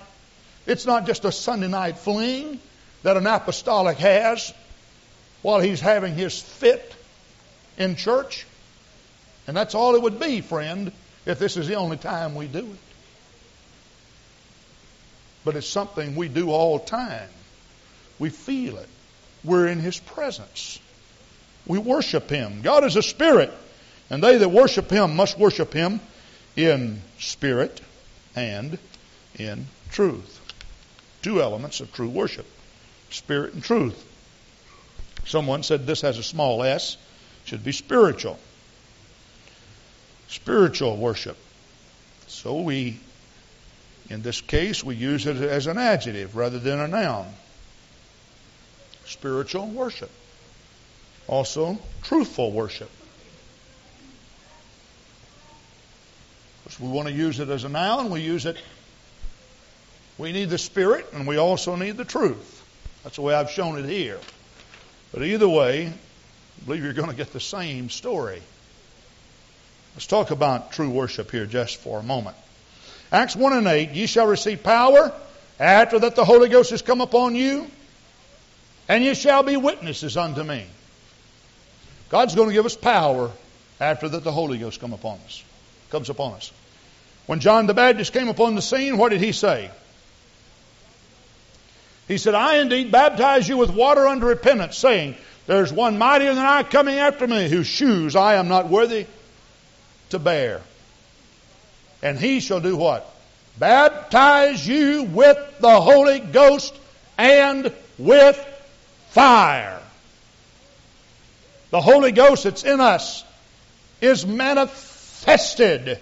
It's 0.66 0.86
not 0.86 1.06
just 1.06 1.26
a 1.26 1.32
Sunday 1.32 1.68
night 1.68 1.98
fling 1.98 2.60
that 3.04 3.18
an 3.18 3.28
apostolic 3.28 3.98
has 3.98 4.54
while 5.42 5.60
he's 5.60 5.80
having 5.80 6.16
his 6.16 6.42
fit 6.42 6.96
in 7.78 7.96
church. 7.96 8.46
And 9.48 9.56
that's 9.56 9.76
all 9.76 9.96
it 9.96 10.02
would 10.02 10.20
be, 10.20 10.42
friend, 10.42 10.92
if 11.26 11.38
this 11.38 11.56
is 11.56 11.68
the 11.68 11.76
only 11.76 11.98
time 11.98 12.34
we 12.34 12.48
do 12.48 12.60
it. 12.60 12.80
But 15.44 15.56
it's 15.56 15.68
something 15.68 16.16
we 16.16 16.28
do 16.28 16.50
all 16.50 16.80
the 16.80 16.86
time. 16.86 17.30
We 18.18 18.30
feel 18.30 18.78
it. 18.78 18.90
We're 19.44 19.68
in 19.68 19.80
his 19.80 20.00
presence. 20.00 20.80
We 21.68 21.80
worship 21.80 22.30
Him. 22.30 22.62
God 22.62 22.84
is 22.84 22.96
a 22.96 23.04
spirit, 23.04 23.52
and 24.10 24.24
they 24.24 24.38
that 24.38 24.50
worship 24.50 24.90
Him 24.90 25.16
must 25.16 25.38
worship 25.38 25.74
Him 25.74 26.00
in 26.56 27.02
spirit 27.20 27.82
and 28.36 28.78
in 29.38 29.68
truth. 29.92 30.40
Two 31.22 31.42
elements 31.42 31.80
of 31.80 31.92
true 31.94 32.10
worship 32.10 32.46
spirit 33.10 33.54
and 33.54 33.64
truth. 33.64 34.04
Someone 35.26 35.64
said 35.64 35.88
this 35.88 36.02
has 36.02 36.18
a 36.18 36.24
small 36.24 36.64
s, 36.64 36.98
should 37.46 37.64
be 37.64 37.72
spiritual. 37.72 38.38
Spiritual 40.28 40.98
worship. 40.98 41.38
So 42.28 42.62
we, 42.62 43.00
in 44.10 44.22
this 44.22 44.42
case, 44.42 44.84
we 44.84 44.96
use 44.96 45.26
it 45.26 45.38
as 45.38 45.68
an 45.68 45.78
adjective 45.78 46.36
rather 46.36 46.60
than 46.60 46.80
a 46.80 46.88
noun. 46.88 47.28
Spiritual 49.06 49.68
worship. 49.68 50.12
Also, 51.28 51.80
truthful 52.04 52.52
worship. 52.52 52.90
Because 56.66 56.80
we 56.80 56.90
want 56.90 57.08
to 57.08 57.14
use 57.14 57.40
it 57.40 57.48
as 57.48 57.64
a 57.64 57.70
noun, 57.70 58.10
we 58.10 58.22
use 58.22 58.46
it. 58.46 58.58
We 60.18 60.32
need 60.32 60.50
the 60.50 60.58
Spirit, 60.58 61.08
and 61.14 61.28
we 61.28 61.38
also 61.38 61.76
need 61.76 61.96
the 61.96 62.06
truth. 62.06 62.64
That's 63.04 63.18
the 63.18 63.22
way 63.22 63.36
I've 63.36 63.52
shown 63.52 63.78
it 63.78 63.86
here. 63.86 64.20
But 65.14 65.22
either 65.22 65.48
way, 65.48 65.88
I 65.88 66.66
believe 66.66 66.84
you're 66.84 66.94
going 66.94 67.12
to 67.12 67.16
get 67.16 67.32
the 67.32 67.40
same 67.40 67.90
story. 67.90 68.42
Let's 69.94 70.08
talk 70.08 70.32
about 70.32 70.72
true 70.72 70.90
worship 70.90 71.32
here 71.32 71.46
just 71.46 71.78
for 71.78 72.00
a 72.00 72.04
moment. 72.04 72.36
Acts 73.12 73.36
1 73.36 73.54
and 73.54 73.68
8, 73.68 73.92
ye 73.92 74.08
shall 74.08 74.26
receive 74.26 74.64
power 74.64 75.14
after 75.60 76.00
that 76.00 76.16
the 76.16 76.26
Holy 76.26 76.50
Ghost 76.50 76.72
has 76.72 76.82
come 76.82 77.00
upon 77.00 77.36
you, 77.36 77.70
and 78.90 79.04
ye 79.04 79.14
shall 79.14 79.44
be 79.44 79.56
witnesses 79.56 80.18
unto 80.18 80.44
me. 80.44 80.66
God's 82.10 82.36
going 82.36 82.50
to 82.50 82.54
give 82.54 82.66
us 82.66 82.76
power 82.76 83.32
after 83.80 84.10
that 84.10 84.24
the 84.24 84.32
Holy 84.32 84.58
Ghost 84.58 84.80
come 84.82 84.94
upon 84.94 85.20
us, 85.26 85.44
comes 85.96 86.10
upon 86.10 86.34
us. 86.34 86.52
When 87.26 87.40
John 87.40 87.68
the 87.68 87.74
Baptist 87.74 88.12
came 88.12 88.28
upon 88.28 88.56
the 88.56 88.62
scene, 88.62 88.98
what 88.98 89.14
did 89.14 89.22
he 89.22 89.32
say? 89.32 89.72
He 92.10 92.18
said, 92.18 92.36
I 92.36 92.58
indeed 92.58 92.92
baptize 92.92 93.48
you 93.48 93.56
with 93.56 93.70
water 93.70 94.06
unto 94.06 94.26
repentance, 94.26 94.78
saying, 94.78 95.16
There's 95.48 95.72
one 95.72 95.98
mightier 95.98 96.36
than 96.36 96.46
I 96.46 96.64
coming 96.64 97.00
after 97.00 97.26
me, 97.26 97.48
whose 97.48 97.66
shoes 97.66 98.14
I 98.14 98.34
am 98.34 98.50
not 98.50 98.68
worthy 98.68 99.08
to 100.10 100.20
bear. 100.20 100.60
And 102.04 102.20
he 102.20 102.42
shall 102.42 102.60
do 102.60 102.76
what? 102.76 103.10
Baptize 103.58 104.68
you 104.68 105.04
with 105.04 105.38
the 105.62 105.80
Holy 105.80 106.20
Ghost 106.20 106.78
and 107.18 107.72
with 107.98 108.38
fire. 109.12 109.82
The 111.70 111.80
Holy 111.80 112.12
Ghost 112.12 112.44
that's 112.44 112.66
in 112.66 112.82
us 112.82 113.24
is 114.02 114.26
manifested. 115.16 116.00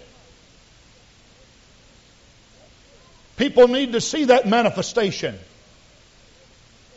People 3.38 3.68
need 3.68 3.93
to 3.93 4.01
see 4.01 4.26
that 4.26 4.47
manifestation. 4.47 5.38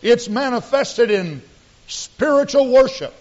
It's 0.03 0.29
manifested 0.29 1.11
in 1.11 1.43
spiritual 1.89 2.71
worship. 2.71 3.15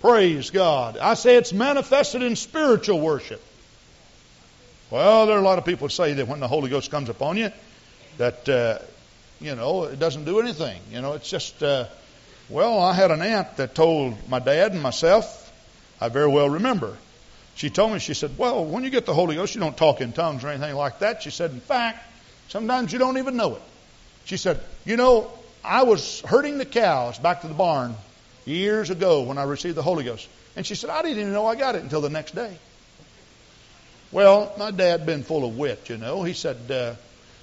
Praise 0.00 0.50
God. 0.50 0.96
I 0.96 1.14
say 1.14 1.36
it's 1.36 1.52
manifested 1.52 2.22
in 2.22 2.36
spiritual 2.36 3.00
worship. 3.00 3.42
Well, 4.90 5.26
there 5.26 5.36
are 5.36 5.40
a 5.40 5.44
lot 5.44 5.58
of 5.58 5.66
people 5.66 5.88
who 5.88 5.92
say 5.92 6.14
that 6.14 6.26
when 6.26 6.40
the 6.40 6.48
Holy 6.48 6.70
Ghost 6.70 6.90
comes 6.90 7.10
upon 7.10 7.36
you, 7.36 7.52
that, 8.16 8.48
uh, 8.48 8.78
you 9.40 9.54
know, 9.54 9.84
it 9.84 9.98
doesn't 9.98 10.24
do 10.24 10.40
anything. 10.40 10.80
You 10.90 11.02
know, 11.02 11.12
it's 11.12 11.28
just, 11.28 11.62
uh, 11.62 11.84
well, 12.48 12.80
I 12.80 12.94
had 12.94 13.10
an 13.10 13.20
aunt 13.20 13.58
that 13.58 13.74
told 13.74 14.28
my 14.28 14.38
dad 14.38 14.72
and 14.72 14.82
myself, 14.82 15.39
I 16.00 16.08
very 16.08 16.28
well 16.28 16.48
remember. 16.48 16.96
She 17.54 17.68
told 17.68 17.92
me, 17.92 17.98
she 17.98 18.14
said, 18.14 18.38
well, 18.38 18.64
when 18.64 18.84
you 18.84 18.90
get 18.90 19.04
the 19.04 19.14
Holy 19.14 19.34
Ghost, 19.34 19.54
you 19.54 19.60
don't 19.60 19.76
talk 19.76 20.00
in 20.00 20.12
tongues 20.12 20.44
or 20.44 20.48
anything 20.48 20.74
like 20.74 21.00
that. 21.00 21.22
She 21.22 21.30
said, 21.30 21.50
in 21.50 21.60
fact, 21.60 22.02
sometimes 22.48 22.92
you 22.92 22.98
don't 22.98 23.18
even 23.18 23.36
know 23.36 23.56
it. 23.56 23.62
She 24.24 24.36
said, 24.36 24.60
You 24.84 24.96
know, 24.96 25.30
I 25.64 25.82
was 25.82 26.20
herding 26.20 26.58
the 26.58 26.64
cows 26.64 27.18
back 27.18 27.40
to 27.40 27.48
the 27.48 27.54
barn 27.54 27.96
years 28.44 28.90
ago 28.90 29.22
when 29.22 29.38
I 29.38 29.42
received 29.42 29.76
the 29.76 29.82
Holy 29.82 30.04
Ghost. 30.04 30.28
And 30.56 30.66
she 30.66 30.74
said, 30.74 30.90
I 30.90 31.02
didn't 31.02 31.18
even 31.18 31.32
know 31.32 31.46
I 31.46 31.56
got 31.56 31.74
it 31.74 31.82
until 31.82 32.00
the 32.00 32.10
next 32.10 32.34
day. 32.34 32.56
Well, 34.12 34.52
my 34.58 34.70
dad 34.70 35.06
been 35.06 35.22
full 35.22 35.44
of 35.44 35.56
wit, 35.56 35.88
you 35.88 35.96
know. 35.96 36.22
He 36.22 36.32
said, 36.32 36.70
uh, 36.70 36.94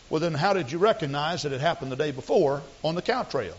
Well, 0.10 0.20
then 0.20 0.34
how 0.34 0.54
did 0.54 0.72
you 0.72 0.78
recognize 0.78 1.44
that 1.44 1.52
it 1.52 1.62
happened 1.62 1.92
the 1.92 1.96
day 1.96 2.12
before 2.12 2.62
on 2.84 2.96
the 2.96 3.02
cow 3.02 3.24
trail? 3.24 3.56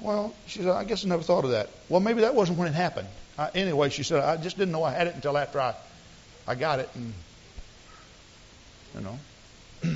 Well, 0.00 0.34
she 0.46 0.60
said, 0.60 0.68
I 0.68 0.84
guess 0.84 1.04
I 1.04 1.08
never 1.08 1.22
thought 1.22 1.44
of 1.44 1.52
that. 1.52 1.70
Well, 1.88 2.00
maybe 2.00 2.22
that 2.22 2.34
wasn't 2.34 2.58
when 2.58 2.68
it 2.68 2.74
happened. 2.74 3.08
Uh, 3.36 3.50
anyway, 3.54 3.90
she 3.90 4.02
said, 4.02 4.22
I 4.22 4.36
just 4.36 4.56
didn't 4.56 4.72
know 4.72 4.84
I 4.84 4.92
had 4.92 5.08
it 5.08 5.14
until 5.14 5.36
after 5.36 5.60
I, 5.60 5.74
I 6.46 6.54
got 6.54 6.78
it. 6.78 6.88
And, 6.94 7.12
you 8.94 9.00
know. 9.00 9.18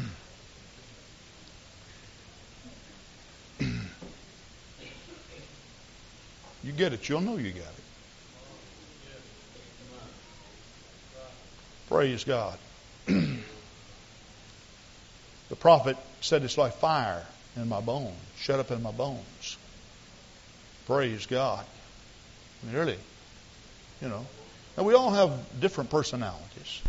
You 6.64 6.72
get 6.72 6.92
it, 6.92 7.08
you'll 7.08 7.22
know 7.22 7.36
you 7.38 7.52
got 7.52 7.62
it. 7.62 7.84
Praise 11.88 12.24
God. 12.24 12.58
the 13.06 13.38
prophet 15.58 15.96
said 16.20 16.42
it's 16.42 16.58
like 16.58 16.74
fire 16.74 17.24
in 17.56 17.68
my 17.68 17.80
bones, 17.80 18.12
shut 18.38 18.60
up 18.60 18.70
in 18.70 18.82
my 18.82 18.90
bones. 18.90 19.56
Praise 20.86 21.24
God. 21.24 21.64
Really, 22.70 22.98
you 24.00 24.08
know. 24.08 24.26
And 24.76 24.86
we 24.86 24.94
all 24.94 25.10
have 25.10 25.32
different 25.60 25.90
personalities. 25.90 26.82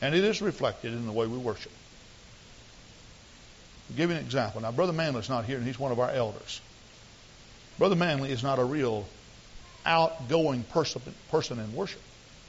And 0.00 0.14
it 0.14 0.24
is 0.24 0.40
reflected 0.40 0.92
in 0.92 1.06
the 1.06 1.12
way 1.12 1.26
we 1.26 1.36
worship. 1.36 1.72
I'll 3.90 3.96
give 3.96 4.10
you 4.10 4.16
an 4.16 4.22
example. 4.22 4.60
Now, 4.60 4.70
Brother 4.70 4.92
Manley's 4.92 5.28
not 5.28 5.44
here, 5.44 5.56
and 5.56 5.66
he's 5.66 5.78
one 5.78 5.92
of 5.92 5.98
our 5.98 6.10
elders. 6.10 6.60
Brother 7.78 7.96
Manley 7.96 8.30
is 8.30 8.42
not 8.42 8.58
a 8.58 8.64
real 8.64 9.06
outgoing 9.84 10.62
person, 10.64 11.00
person 11.30 11.58
in 11.58 11.74
worship. 11.74 12.00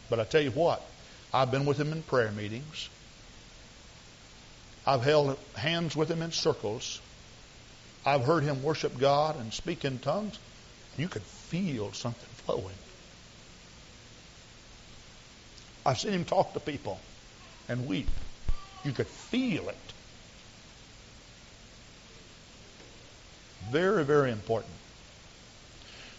But 0.10 0.20
I 0.20 0.24
tell 0.24 0.42
you 0.42 0.52
what, 0.52 0.82
I've 1.34 1.52
been 1.52 1.66
with 1.66 1.80
him 1.80 1.92
in 1.92 2.02
prayer 2.04 2.32
meetings. 2.32 2.90
I've 4.86 5.04
held 5.04 5.38
hands 5.56 5.96
with 5.96 6.10
him 6.10 6.22
in 6.22 6.32
circles. 6.32 7.00
I've 8.06 8.24
heard 8.24 8.44
him 8.44 8.64
worship 8.64 8.98
God 8.98 9.40
and 9.40 9.54
speak 9.54 9.86
in 9.86 10.00
tongues. 10.00 10.40
You 10.98 11.08
could 11.08 11.22
feel 11.22 11.94
something 11.94 12.30
flowing. 12.46 12.76
I've 15.90 16.00
seen 16.00 16.14
him 16.14 16.24
talk 16.24 16.54
to 16.54 16.60
people 16.60 17.00
and 17.68 17.88
weep. 17.88 18.08
You 18.86 18.92
could 18.92 19.08
feel 19.08 19.68
it. 19.70 19.76
Very, 23.72 24.06
very 24.06 24.32
important. 24.32 24.72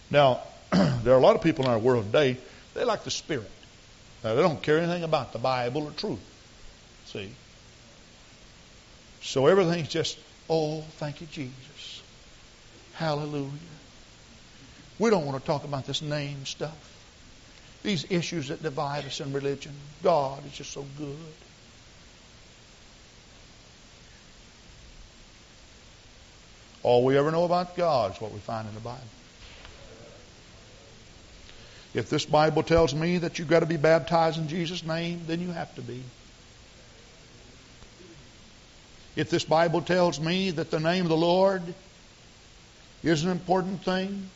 Now, 0.09 0.41
there 0.71 1.13
are 1.13 1.17
a 1.17 1.21
lot 1.21 1.37
of 1.37 1.41
people 1.41 1.63
in 1.63 1.71
our 1.71 1.79
world 1.79 2.07
today, 2.07 2.35
they 2.73 2.83
like 2.83 3.05
the 3.05 3.11
Spirit. 3.11 3.49
Now, 4.25 4.35
they 4.35 4.41
don't 4.41 4.61
care 4.61 4.77
anything 4.77 5.03
about 5.03 5.31
the 5.31 5.39
Bible 5.39 5.83
or 5.83 5.91
truth. 5.91 6.19
See? 7.05 7.31
So 9.21 9.47
everything's 9.47 9.87
just, 9.87 10.19
oh, 10.49 10.81
thank 10.97 11.21
you, 11.21 11.27
Jesus. 11.27 12.01
Hallelujah. 12.95 13.49
We 14.99 15.09
don't 15.09 15.25
want 15.25 15.39
to 15.39 15.47
talk 15.47 15.63
about 15.63 15.85
this 15.85 16.01
name 16.01 16.45
stuff. 16.45 16.75
These 17.83 18.05
issues 18.11 18.49
that 18.49 18.61
divide 18.61 19.05
us 19.05 19.19
in 19.19 19.33
religion. 19.33 19.73
God 20.03 20.45
is 20.45 20.53
just 20.53 20.71
so 20.71 20.85
good. 20.97 21.17
All 26.83 27.03
we 27.03 27.17
ever 27.17 27.31
know 27.31 27.43
about 27.43 27.75
God 27.75 28.15
is 28.15 28.21
what 28.21 28.31
we 28.31 28.39
find 28.39 28.67
in 28.67 28.73
the 28.73 28.79
Bible. 28.79 29.01
If 31.93 32.09
this 32.09 32.25
Bible 32.25 32.63
tells 32.63 32.95
me 32.95 33.17
that 33.17 33.37
you've 33.37 33.49
got 33.49 33.59
to 33.59 33.65
be 33.65 33.77
baptized 33.77 34.39
in 34.39 34.47
Jesus' 34.47 34.83
name, 34.83 35.21
then 35.27 35.41
you 35.41 35.51
have 35.51 35.73
to 35.75 35.81
be. 35.81 36.01
If 39.15 39.29
this 39.29 39.43
Bible 39.43 39.81
tells 39.81 40.19
me 40.19 40.51
that 40.51 40.71
the 40.71 40.79
name 40.79 41.03
of 41.03 41.09
the 41.09 41.17
Lord 41.17 41.61
is 43.03 43.23
an 43.25 43.31
important 43.31 43.83
thing, 43.83 44.29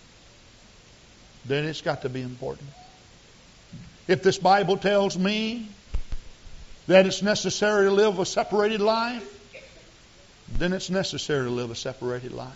then 1.46 1.64
it's 1.64 1.82
got 1.82 2.02
to 2.02 2.10
be 2.10 2.22
important. 2.22 2.68
If 4.08 4.22
this 4.22 4.38
Bible 4.38 4.78
tells 4.78 5.18
me 5.18 5.68
that 6.88 7.08
it's 7.08 7.22
necessary 7.22 7.86
to 7.86 7.92
live 7.92 8.20
a 8.20 8.26
separated 8.26 8.82
life, 8.82 9.32
then 10.58 10.74
it's 10.74 10.90
necessary 10.90 11.46
to 11.46 11.50
live 11.50 11.72
a 11.72 11.76
separated 11.76 12.32
life. 12.32 12.54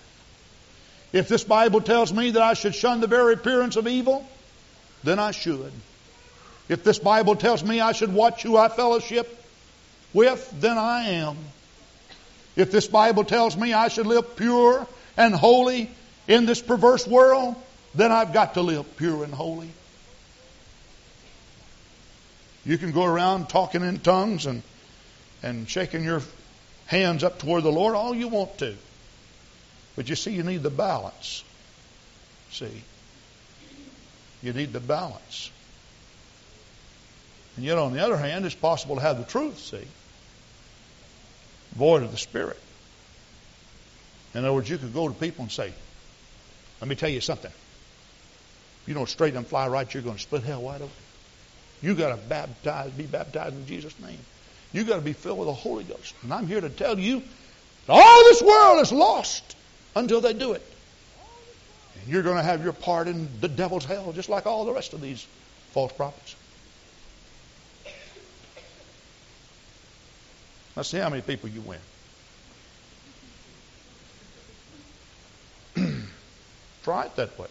If 1.12 1.28
this 1.28 1.44
Bible 1.44 1.82
tells 1.82 2.14
me 2.14 2.32
that 2.32 2.42
I 2.42 2.54
should 2.54 2.76
shun 2.76 3.02
the 3.02 3.08
very 3.08 3.34
appearance 3.34 3.76
of 3.78 3.88
evil, 3.88 4.28
then 5.04 5.18
I 5.18 5.32
should. 5.32 5.72
If 6.68 6.84
this 6.84 7.00
Bible 7.00 7.36
tells 7.36 7.64
me 7.64 7.80
I 7.80 7.94
should 7.94 8.14
watch 8.14 8.44
who 8.44 8.56
I 8.56 8.70
fellowship 8.70 9.44
with, 10.14 10.54
then 10.62 10.78
I 10.78 11.10
am. 11.10 11.36
If 12.56 12.72
this 12.72 12.88
Bible 12.88 13.24
tells 13.24 13.58
me 13.58 13.74
I 13.74 13.88
should 13.88 14.06
live 14.06 14.36
pure 14.36 14.86
and 15.18 15.34
holy 15.34 15.90
in 16.28 16.46
this 16.46 16.62
perverse 16.62 17.08
world, 17.08 17.56
then 17.96 18.12
I've 18.12 18.34
got 18.34 18.54
to 18.54 18.62
live 18.62 18.98
pure 18.98 19.24
and 19.24 19.34
holy. 19.34 19.72
You 22.70 22.78
can 22.78 22.92
go 22.92 23.04
around 23.04 23.50
talking 23.50 23.82
in 23.82 23.98
tongues 23.98 24.46
and, 24.46 24.62
and 25.42 25.68
shaking 25.68 26.04
your 26.04 26.22
hands 26.86 27.24
up 27.24 27.40
toward 27.40 27.64
the 27.64 27.72
Lord 27.72 27.96
all 27.96 28.14
you 28.14 28.28
want 28.28 28.60
to. 28.60 28.76
But 29.96 30.08
you 30.08 30.16
see, 30.16 30.34
you 30.34 30.44
need 30.44 30.62
the 30.62 30.70
balance. 30.70 31.44
See? 32.52 32.84
You 34.44 34.54
need 34.54 34.72
the 34.72 34.80
balance. 34.80 35.50
And 37.56 37.66
yet, 37.66 37.80
on 37.80 37.92
the 37.92 38.06
other 38.06 38.18
hand, 38.18 38.46
it's 38.46 38.54
possible 38.54 38.98
to 38.98 39.02
have 39.02 39.18
the 39.18 39.24
truth, 39.24 39.58
see, 39.58 39.88
void 41.72 42.04
of 42.04 42.12
the 42.12 42.18
Spirit. 42.18 42.60
In 44.36 44.42
other 44.42 44.54
words, 44.54 44.70
you 44.70 44.78
could 44.78 44.94
go 44.94 45.08
to 45.08 45.14
people 45.16 45.42
and 45.42 45.52
say, 45.52 45.74
let 46.82 46.88
me 46.88 46.94
tell 46.94 47.10
you 47.10 47.20
something. 47.20 47.52
If 47.52 48.88
you 48.88 48.94
don't 48.94 49.10
straighten 49.10 49.38
and 49.38 49.48
fly 49.48 49.68
right, 49.70 49.92
you're 49.92 50.04
going 50.04 50.18
to 50.18 50.22
split 50.22 50.44
hell 50.44 50.62
wide 50.62 50.84
open. 50.84 50.94
You 51.82 51.96
got 51.96 52.10
to 52.10 52.18
baptize, 52.18 52.92
be 52.92 53.06
baptized 53.06 53.56
in 53.56 53.66
Jesus' 53.66 53.98
name. 54.00 54.20
You 54.74 54.84
got 54.84 54.96
to 54.96 55.02
be 55.02 55.14
filled 55.14 55.40
with 55.40 55.48
the 55.48 55.54
Holy 55.54 55.84
Ghost. 55.84 56.14
And 56.24 56.34
I'm 56.34 56.46
here 56.46 56.62
to 56.62 56.70
tell 56.70 57.00
you 57.00 57.24
all 57.88 58.24
this 58.26 58.42
world 58.42 58.82
is 58.82 58.92
lost 58.92 59.56
until 59.96 60.22
they 60.22 60.34
do 60.34 60.54
it. 60.54 60.62
And 61.96 62.08
you're 62.12 62.24
going 62.24 62.38
to 62.38 62.44
have 62.44 62.64
your 62.64 62.74
part 62.74 63.08
in 63.08 63.30
the 63.42 63.48
devil's 63.48 63.86
hell, 63.86 64.12
just 64.14 64.30
like 64.30 64.46
all 64.46 64.66
the 64.66 64.74
rest 64.74 64.94
of 64.94 65.02
these 65.02 65.26
false 65.72 65.92
prophets. 65.94 66.36
Let's 70.76 70.90
see 70.90 70.98
how 70.98 71.10
many 71.10 71.22
people 71.22 71.50
you 71.50 71.62
win. 71.62 71.80
Try 76.84 77.06
it 77.06 77.16
that 77.16 77.38
way. 77.40 77.48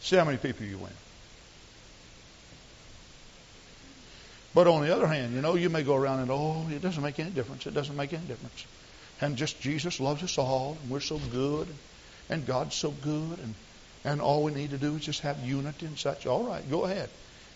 See 0.00 0.16
how 0.16 0.24
many 0.24 0.38
people 0.38 0.66
you 0.66 0.78
win. 0.78 0.92
But 4.54 4.66
on 4.66 4.82
the 4.82 4.94
other 4.94 5.06
hand, 5.06 5.34
you 5.34 5.40
know, 5.40 5.56
you 5.56 5.68
may 5.68 5.82
go 5.82 5.94
around 5.94 6.20
and, 6.20 6.30
oh, 6.30 6.66
it 6.70 6.80
doesn't 6.80 7.02
make 7.02 7.18
any 7.20 7.30
difference. 7.30 7.66
It 7.66 7.74
doesn't 7.74 7.96
make 7.96 8.12
any 8.12 8.26
difference. 8.26 8.66
And 9.20 9.36
just 9.36 9.60
Jesus 9.60 10.00
loves 10.00 10.22
us 10.22 10.38
all, 10.38 10.76
and 10.80 10.90
we're 10.90 11.00
so 11.00 11.18
good, 11.30 11.68
and 12.30 12.46
God's 12.46 12.74
so 12.74 12.90
good, 12.90 13.38
and, 13.38 13.54
and 14.04 14.20
all 14.20 14.44
we 14.44 14.52
need 14.52 14.70
to 14.70 14.78
do 14.78 14.94
is 14.96 15.04
just 15.04 15.20
have 15.20 15.38
unity 15.44 15.86
and 15.86 15.98
such. 15.98 16.26
All 16.26 16.44
right, 16.44 16.68
go 16.70 16.84
ahead. 16.84 17.10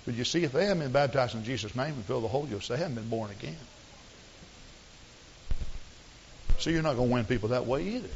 But 0.05 0.15
you 0.15 0.25
see, 0.25 0.43
if 0.43 0.53
they 0.53 0.67
haven't 0.67 0.83
been 0.83 0.93
baptized 0.93 1.35
in 1.35 1.45
Jesus' 1.45 1.77
name 1.77 1.95
and 1.95 2.05
filled 2.05 2.25
the 2.25 2.29
Holy 2.29 2.51
Ghost, 2.51 2.69
they 2.69 2.77
haven't 2.77 2.97
been 2.97 3.09
born 3.09 3.31
again. 3.31 3.57
So 6.59 6.71
you're 6.71 6.83
not 6.83 6.97
going 6.97 7.09
to 7.09 7.15
win 7.15 7.25
people 7.25 7.51
that 7.51 7.67
way 7.67 7.85
either. 7.85 8.09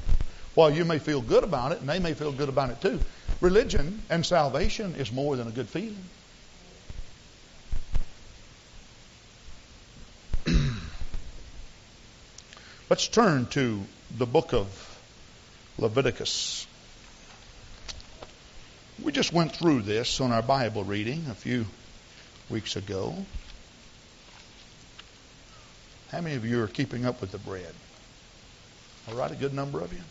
While 0.55 0.70
you 0.70 0.85
may 0.85 0.99
feel 0.99 1.20
good 1.20 1.45
about 1.45 1.72
it, 1.72 1.81
and 1.81 1.89
they 1.89 1.99
may 1.99 2.14
feel 2.14 2.33
good 2.33 2.49
about 2.49 2.70
it 2.70 2.81
too, 2.81 3.01
religion 3.41 4.03
and 4.11 4.24
salvation 4.24 4.95
is 4.97 5.12
more 5.12 5.37
than 5.37 5.49
a 5.49 5.51
good 5.51 5.68
feeling. 5.68 6.05
Let's 12.89 13.09
turn 13.09 13.47
to 13.47 13.82
the 14.16 14.26
book 14.26 14.53
of 14.53 14.68
Leviticus. 15.76 16.68
We 19.03 19.11
just 19.11 19.32
went 19.32 19.51
through 19.51 19.82
this 19.82 20.20
on 20.20 20.30
our 20.30 20.41
Bible 20.41 20.84
reading 20.84 21.24
a 21.28 21.34
few 21.34 21.66
weeks 22.49 22.76
ago. 22.76 23.16
How 26.12 26.20
many 26.20 26.37
of 26.37 26.45
you 26.45 26.62
are 26.62 26.68
keeping 26.68 27.05
up 27.05 27.20
with 27.20 27.32
the 27.32 27.39
bread? 27.39 27.74
All 29.09 29.16
right, 29.16 29.32
a 29.32 29.34
good 29.34 29.53
number 29.53 29.80
of 29.80 29.93
you. 29.93 30.03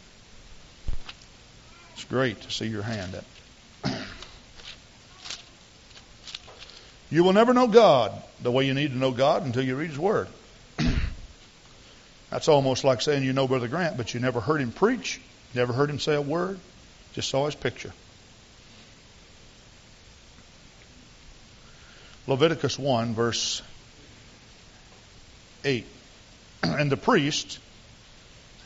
It's 1.94 2.04
great 2.04 2.42
to 2.42 2.52
see 2.52 2.68
your 2.68 2.84
hand 2.84 3.16
up. 3.16 3.24
you 7.10 7.24
will 7.24 7.32
never 7.32 7.54
know 7.54 7.68
God 7.70 8.12
the 8.42 8.52
way 8.52 8.68
you 8.68 8.74
need 8.74 8.92
to 8.92 8.98
know 8.98 9.12
God 9.12 9.46
until 9.46 9.64
you 9.64 9.78
read 9.78 9.92
His 9.92 9.98
Word. 10.00 10.28
That's 12.36 12.50
almost 12.50 12.84
like 12.84 13.02
saying 13.02 13.24
you 13.24 13.32
know 13.32 13.48
Brother 13.48 13.70
Grant, 13.70 13.96
but 13.96 14.14
you 14.14 14.20
never 14.20 14.42
heard 14.42 14.60
him 14.60 14.74
preach, 14.74 15.22
never 15.54 15.72
heard 15.72 15.90
him 15.90 16.00
say 16.00 16.16
a 16.16 16.22
word, 16.22 16.60
just 17.14 17.30
saw 17.30 17.46
his 17.46 17.56
picture. 17.56 17.94
Leviticus 22.28 22.78
1, 22.78 23.14
verse 23.14 23.62
8. 25.64 25.86
And 26.64 26.92
the 26.92 26.98
priest, 26.98 27.60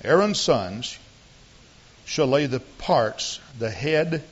Aaron's 0.03 0.41
sons, 0.41 0.97
shall 2.05 2.25
lay 2.25 2.47
the 2.47 2.61
parts, 2.61 3.39
the 3.59 3.69
head, 3.69 4.23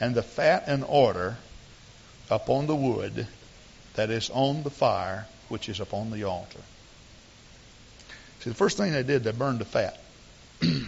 and 0.00 0.14
the 0.14 0.22
fat 0.22 0.68
in 0.68 0.82
order 0.82 1.36
upon 2.30 2.66
the 2.66 2.74
wood 2.74 3.26
that 3.92 4.08
is 4.08 4.30
on 4.30 4.62
the 4.62 4.70
fire 4.70 5.26
which 5.50 5.68
is 5.68 5.80
upon 5.80 6.10
the 6.10 6.24
altar. 6.24 6.60
See, 8.46 8.50
the 8.50 8.56
first 8.56 8.76
thing 8.76 8.92
they 8.92 9.02
did, 9.02 9.24
they 9.24 9.32
burned 9.32 9.58
the 9.58 9.64
fat. 9.64 9.98
you 10.60 10.86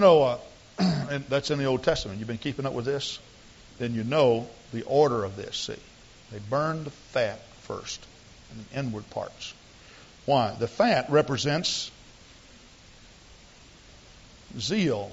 know, 0.00 0.22
uh, 0.24 0.38
and 0.80 1.24
that's 1.28 1.52
in 1.52 1.60
the 1.60 1.66
Old 1.66 1.84
Testament. 1.84 2.18
You've 2.18 2.26
been 2.26 2.36
keeping 2.36 2.66
up 2.66 2.72
with 2.72 2.84
this? 2.84 3.20
Then 3.78 3.94
you 3.94 4.02
know 4.02 4.48
the 4.72 4.82
order 4.82 5.22
of 5.22 5.36
this. 5.36 5.56
See, 5.56 5.76
they 6.32 6.40
burned 6.50 6.84
the 6.84 6.90
fat 6.90 7.40
first, 7.60 8.04
and 8.50 8.64
the 8.66 8.78
inward 8.80 9.08
parts. 9.10 9.54
Why? 10.26 10.52
The 10.58 10.66
fat 10.66 11.06
represents 11.10 11.92
zeal. 14.58 15.12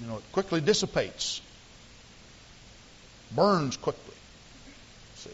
You 0.00 0.08
know, 0.08 0.16
it 0.16 0.24
quickly 0.32 0.60
dissipates, 0.60 1.40
burns 3.30 3.76
quickly. 3.76 4.16
See, 5.14 5.30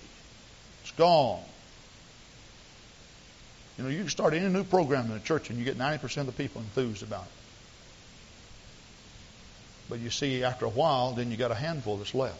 it's 0.83 0.93
gone. 0.99 1.41
You 3.77 3.85
know, 3.85 3.91
you 3.91 3.99
can 3.99 4.09
start 4.09 4.33
any 4.33 4.49
new 4.49 4.65
program 4.65 5.07
in 5.07 5.13
the 5.13 5.21
church 5.21 5.51
and 5.51 5.59
you 5.59 5.65
get 5.65 5.79
90% 5.79 6.17
of 6.19 6.27
the 6.27 6.33
people 6.33 6.63
enthused 6.63 7.03
about 7.03 7.25
it. 7.25 7.31
But 9.89 10.01
you 10.01 10.11
see, 10.11 10.43
after 10.43 10.65
a 10.65 10.71
while, 10.71 11.13
then 11.13 11.31
you 11.31 11.37
got 11.37 11.51
a 11.51 11.55
handful 11.55 11.97
that's 11.99 12.15
left. 12.15 12.39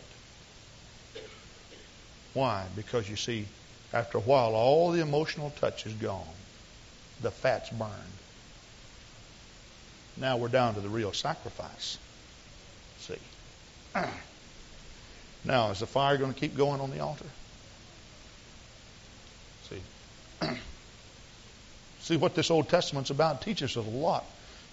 Why? 2.33 2.67
Because 2.75 3.09
you 3.09 3.17
see, 3.17 3.47
after 3.93 4.19
a 4.19 4.21
while, 4.21 4.55
all 4.55 4.91
the 4.91 5.01
emotional 5.01 5.51
touch 5.61 5.87
is 5.87 5.93
gone. 5.95 6.27
The 7.23 7.31
fat's 7.31 7.71
burned. 7.71 7.93
Now 10.17 10.39
we're 10.39 10.49
down 10.49 10.75
to 10.75 10.81
the 10.81 10.89
real 10.89 11.13
sacrifice. 11.13 11.99
See? 13.01 13.19
Now, 15.45 15.71
is 15.71 15.79
the 15.79 15.87
fire 15.87 16.17
going 16.17 16.35
to 16.35 16.41
keep 16.41 16.57
going 16.57 16.81
on 16.81 16.91
the 16.91 16.99
altar? 16.99 17.25
See? 19.71 19.81
See 22.07 22.17
what 22.17 22.37
this 22.37 22.53
Old 22.53 22.69
Testament's 22.69 23.11
about 23.11 23.43
teaches 23.43 23.77
us 23.77 23.85
a 23.85 23.91
lot 23.91 24.25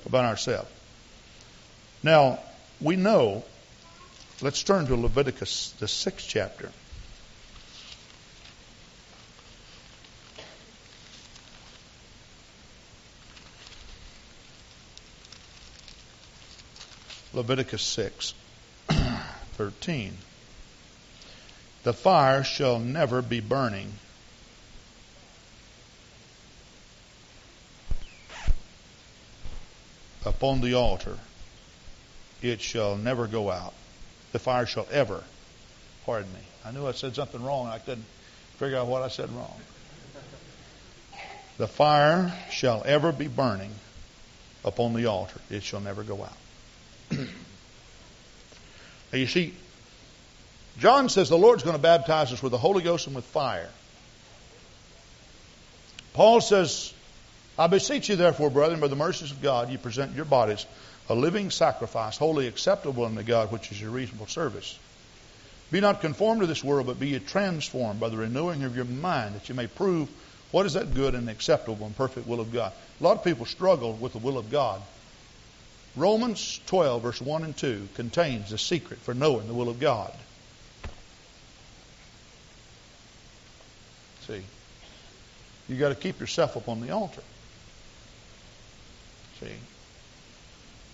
about 0.05 0.23
ourselves. 0.23 0.69
Now, 2.03 2.37
we 2.79 2.95
know, 2.95 3.43
let's 4.39 4.61
turn 4.61 4.85
to 4.85 4.95
Leviticus, 4.95 5.73
the 5.79 5.87
sixth 5.87 6.27
chapter. 6.29 6.69
Leviticus 17.33 17.81
6, 17.81 18.35
13. 19.53 20.13
The 21.81 21.93
fire 21.93 22.43
shall 22.43 22.77
never 22.77 23.23
be 23.23 23.39
burning 23.39 23.93
upon 30.25 30.61
the 30.61 30.75
altar, 30.75 31.17
it 32.41 32.61
shall 32.61 32.95
never 32.95 33.27
go 33.27 33.49
out. 33.49 33.73
The 34.31 34.39
fire 34.39 34.65
shall 34.65 34.87
ever, 34.91 35.23
pardon 36.05 36.31
me. 36.33 36.39
I 36.65 36.71
knew 36.71 36.87
I 36.87 36.91
said 36.91 37.15
something 37.15 37.43
wrong. 37.43 37.67
I 37.67 37.79
couldn't 37.79 38.05
figure 38.57 38.77
out 38.77 38.87
what 38.87 39.01
I 39.01 39.09
said 39.09 39.29
wrong. 39.31 39.59
The 41.57 41.67
fire 41.67 42.33
shall 42.49 42.83
ever 42.85 43.11
be 43.11 43.27
burning 43.27 43.71
upon 44.65 44.93
the 44.93 45.05
altar. 45.05 45.39
It 45.49 45.63
shall 45.63 45.81
never 45.81 46.03
go 46.03 46.23
out. 46.23 46.37
now 47.11 47.27
you 49.11 49.27
see, 49.27 49.53
John 50.79 51.09
says 51.09 51.29
the 51.29 51.37
Lord's 51.37 51.63
going 51.63 51.75
to 51.75 51.81
baptize 51.81 52.33
us 52.33 52.41
with 52.41 52.51
the 52.51 52.57
Holy 52.57 52.83
Ghost 52.83 53.07
and 53.07 53.15
with 53.15 53.25
fire. 53.25 53.69
Paul 56.13 56.41
says 56.41 56.93
I 57.57 57.67
beseech 57.67 58.09
you, 58.09 58.15
therefore, 58.15 58.49
brethren, 58.49 58.79
by 58.79 58.87
the 58.87 58.95
mercies 58.95 59.31
of 59.31 59.41
God, 59.41 59.69
you 59.69 59.77
present 59.77 60.15
your 60.15 60.25
bodies 60.25 60.65
a 61.09 61.15
living 61.15 61.51
sacrifice, 61.51 62.17
wholly 62.17 62.47
acceptable 62.47 63.05
unto 63.05 63.23
God, 63.23 63.51
which 63.51 63.71
is 63.71 63.81
your 63.81 63.91
reasonable 63.91 64.27
service. 64.27 64.77
Be 65.69 65.81
not 65.81 66.01
conformed 66.01 66.41
to 66.41 66.47
this 66.47 66.63
world, 66.63 66.87
but 66.87 66.99
be 66.99 67.09
ye 67.09 67.19
transformed 67.19 67.99
by 67.99 68.09
the 68.09 68.17
renewing 68.17 68.63
of 68.63 68.75
your 68.75 68.85
mind, 68.85 69.35
that 69.35 69.49
you 69.49 69.55
may 69.55 69.67
prove 69.67 70.09
what 70.51 70.65
is 70.65 70.73
that 70.73 70.93
good 70.93 71.15
and 71.15 71.29
acceptable 71.29 71.85
and 71.85 71.95
perfect 71.95 72.27
will 72.27 72.39
of 72.39 72.53
God. 72.53 72.71
A 72.99 73.03
lot 73.03 73.17
of 73.17 73.23
people 73.23 73.45
struggle 73.45 73.93
with 73.93 74.13
the 74.13 74.19
will 74.19 74.37
of 74.37 74.51
God. 74.51 74.81
Romans 75.95 76.59
12, 76.67 77.01
verse 77.01 77.21
1 77.21 77.43
and 77.43 77.57
2, 77.57 77.89
contains 77.95 78.49
the 78.49 78.57
secret 78.57 78.99
for 78.99 79.13
knowing 79.13 79.47
the 79.47 79.53
will 79.53 79.69
of 79.69 79.79
God. 79.79 80.13
See, 84.27 84.41
you've 85.67 85.79
got 85.79 85.89
to 85.89 85.95
keep 85.95 86.19
yourself 86.19 86.55
upon 86.55 86.81
the 86.81 86.91
altar. 86.91 87.21
See? 89.43 89.51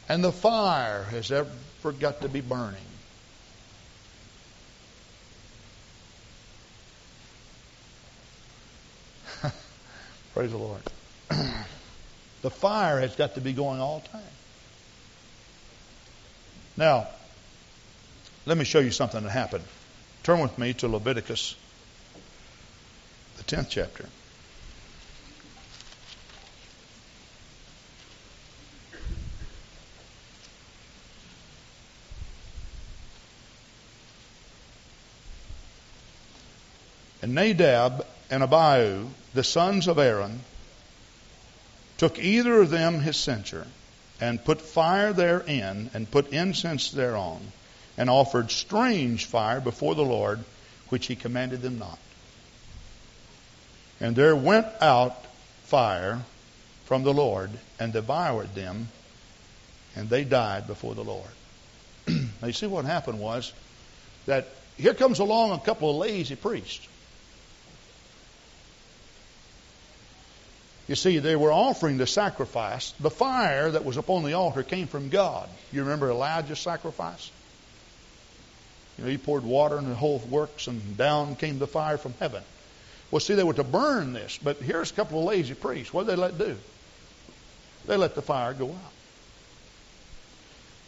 And 0.07 0.23
the 0.23 0.31
fire 0.31 1.03
has 1.03 1.31
ever 1.31 1.51
got 1.99 2.21
to 2.21 2.29
be 2.29 2.41
burning. 2.41 2.79
Praise 10.33 10.51
the 10.51 10.57
Lord. 10.57 10.81
the 12.41 12.49
fire 12.49 12.99
has 12.99 13.15
got 13.15 13.35
to 13.35 13.41
be 13.41 13.53
going 13.53 13.79
all 13.79 13.99
the 13.99 14.07
time. 14.09 14.23
Now, 16.75 17.07
let 18.45 18.57
me 18.57 18.65
show 18.65 18.79
you 18.79 18.89
something 18.91 19.21
that 19.21 19.29
happened. 19.29 19.65
Turn 20.23 20.39
with 20.39 20.57
me 20.57 20.73
to 20.75 20.87
Leviticus, 20.87 21.55
the 23.37 23.43
10th 23.43 23.67
chapter. 23.69 24.05
And 37.29 37.35
Nadab 37.35 38.07
and 38.31 38.41
Abihu, 38.41 39.07
the 39.35 39.43
sons 39.43 39.87
of 39.87 39.99
Aaron, 39.99 40.39
took 41.99 42.17
either 42.17 42.59
of 42.59 42.71
them 42.71 43.01
his 43.01 43.17
censer 43.17 43.67
and 44.19 44.43
put 44.43 44.59
fire 44.59 45.13
therein, 45.13 45.91
and 45.93 46.09
put 46.09 46.33
incense 46.33 46.89
thereon, 46.89 47.51
and 47.99 48.09
offered 48.09 48.49
strange 48.49 49.25
fire 49.25 49.61
before 49.61 49.93
the 49.93 50.03
Lord, 50.03 50.43
which 50.89 51.05
he 51.05 51.15
commanded 51.15 51.61
them 51.61 51.77
not. 51.77 51.99
And 53.99 54.15
there 54.15 54.35
went 54.35 54.65
out 54.81 55.23
fire 55.65 56.23
from 56.85 57.03
the 57.03 57.13
Lord, 57.13 57.51
and 57.79 57.93
devoured 57.93 58.55
them, 58.55 58.89
and 59.95 60.09
they 60.09 60.23
died 60.23 60.65
before 60.65 60.95
the 60.95 61.03
Lord. 61.03 61.29
now 62.07 62.47
you 62.47 62.53
see 62.53 62.65
what 62.65 62.85
happened 62.85 63.19
was 63.19 63.53
that 64.25 64.47
here 64.77 64.95
comes 64.95 65.19
along 65.19 65.51
a 65.51 65.59
couple 65.59 65.91
of 65.91 65.97
lazy 65.97 66.35
priests. 66.35 66.87
You 70.89 70.95
see, 70.95 71.19
they 71.19 71.35
were 71.35 71.51
offering 71.51 71.99
the 71.99 72.07
sacrifice. 72.07 72.95
The 72.99 73.11
fire 73.11 73.69
that 73.69 73.85
was 73.85 73.97
upon 73.97 74.23
the 74.23 74.33
altar 74.33 74.63
came 74.63 74.87
from 74.87 75.09
God. 75.09 75.47
You 75.71 75.83
remember 75.83 76.09
Elijah's 76.09 76.57
sacrifice? 76.57 77.29
You 78.97 79.03
know, 79.03 79.11
he 79.11 79.19
poured 79.19 79.43
water 79.43 79.77
and 79.77 79.85
the 79.85 79.93
whole 79.93 80.17
works, 80.17 80.65
and 80.65 80.97
down 80.97 81.35
came 81.35 81.59
the 81.59 81.67
fire 81.67 81.99
from 81.99 82.15
heaven. 82.19 82.41
Well, 83.11 83.19
see, 83.19 83.35
they 83.35 83.43
were 83.43 83.53
to 83.53 83.63
burn 83.63 84.13
this, 84.13 84.39
but 84.41 84.57
here's 84.57 84.89
a 84.89 84.93
couple 84.95 85.19
of 85.19 85.25
lazy 85.25 85.53
priests. 85.53 85.93
What 85.93 86.07
did 86.07 86.17
they 86.17 86.21
let 86.21 86.39
do? 86.39 86.57
They 87.85 87.95
let 87.95 88.15
the 88.15 88.23
fire 88.23 88.55
go 88.55 88.69
out. 88.69 88.93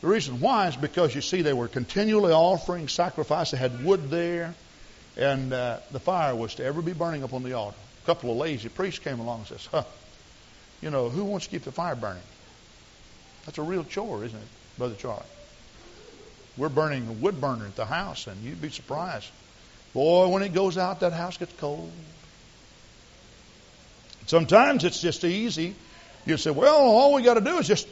The 0.01 0.07
reason 0.07 0.39
why 0.39 0.67
is 0.67 0.75
because 0.75 1.13
you 1.13 1.21
see 1.21 1.43
they 1.43 1.53
were 1.53 1.67
continually 1.67 2.33
offering 2.33 2.87
sacrifice. 2.87 3.51
They 3.51 3.57
had 3.57 3.85
wood 3.85 4.09
there, 4.09 4.55
and 5.15 5.53
uh, 5.53 5.77
the 5.91 5.99
fire 5.99 6.35
was 6.35 6.55
to 6.55 6.65
ever 6.65 6.81
be 6.81 6.93
burning 6.93 7.21
upon 7.21 7.43
the 7.43 7.53
altar. 7.53 7.77
A 8.11 8.13
couple 8.13 8.31
of 8.31 8.37
lazy 8.39 8.67
priests 8.67 8.99
came 8.99 9.21
along 9.21 9.39
and 9.39 9.47
says, 9.47 9.69
"Huh, 9.71 9.85
you 10.81 10.89
know, 10.89 11.07
who 11.07 11.23
wants 11.23 11.45
to 11.45 11.51
keep 11.51 11.63
the 11.63 11.71
fire 11.71 11.95
burning? 11.95 12.21
That's 13.45 13.57
a 13.57 13.61
real 13.61 13.85
chore, 13.85 14.25
isn't 14.25 14.37
it, 14.37 14.47
Brother 14.77 14.95
Charlie? 14.95 15.23
We're 16.57 16.67
burning 16.67 17.07
a 17.07 17.13
wood 17.13 17.39
burner 17.39 17.65
at 17.65 17.77
the 17.77 17.85
house, 17.85 18.27
and 18.27 18.43
you'd 18.43 18.61
be 18.61 18.69
surprised. 18.69 19.29
Boy, 19.93 20.27
when 20.27 20.43
it 20.43 20.51
goes 20.51 20.77
out, 20.77 20.99
that 20.99 21.13
house 21.13 21.37
gets 21.37 21.53
cold. 21.53 21.89
Sometimes 24.25 24.83
it's 24.83 24.99
just 24.99 25.23
easy. 25.23 25.73
You 26.25 26.35
say, 26.35 26.51
well, 26.51 26.81
all 26.81 27.13
we 27.13 27.21
got 27.21 27.35
to 27.35 27.41
do 27.41 27.59
is 27.59 27.67
just 27.67 27.87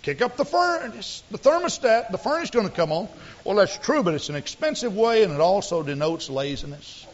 kick 0.00 0.22
up 0.22 0.38
the 0.38 0.46
furnace, 0.46 1.22
the 1.30 1.38
thermostat, 1.38 2.10
the 2.10 2.18
furnace 2.18 2.44
is 2.44 2.50
going 2.50 2.66
to 2.66 2.74
come 2.74 2.92
on. 2.92 3.08
Well, 3.44 3.56
that's 3.56 3.76
true, 3.76 4.02
but 4.02 4.14
it's 4.14 4.30
an 4.30 4.36
expensive 4.36 4.96
way, 4.96 5.22
and 5.22 5.34
it 5.34 5.40
also 5.40 5.82
denotes 5.82 6.30
laziness. 6.30 7.06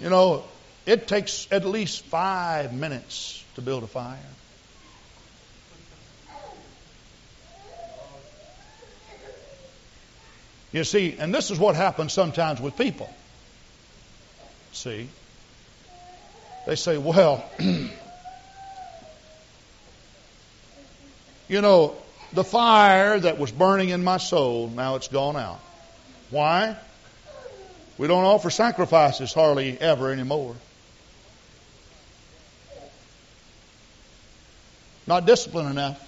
You 0.00 0.10
know, 0.10 0.44
it 0.84 1.08
takes 1.08 1.48
at 1.50 1.64
least 1.64 2.04
five 2.04 2.72
minutes 2.72 3.44
to 3.54 3.62
build 3.62 3.82
a 3.82 3.86
fire. 3.86 4.18
You 10.72 10.84
see, 10.84 11.16
and 11.18 11.34
this 11.34 11.50
is 11.50 11.58
what 11.58 11.74
happens 11.74 12.12
sometimes 12.12 12.60
with 12.60 12.76
people. 12.76 13.12
See? 14.72 15.08
They 16.66 16.76
say, 16.76 16.98
well, 16.98 17.42
you 21.48 21.62
know, 21.62 21.94
the 22.32 22.44
fire 22.44 23.18
that 23.18 23.38
was 23.38 23.50
burning 23.50 23.88
in 23.88 24.04
my 24.04 24.18
soul, 24.18 24.68
now 24.68 24.96
it's 24.96 25.08
gone 25.08 25.36
out. 25.36 25.60
Why? 26.28 26.76
We 27.98 28.08
don't 28.08 28.24
offer 28.24 28.50
sacrifices 28.50 29.32
hardly 29.32 29.80
ever 29.80 30.12
anymore. 30.12 30.54
Not 35.06 35.24
disciplined 35.24 35.70
enough. 35.70 36.02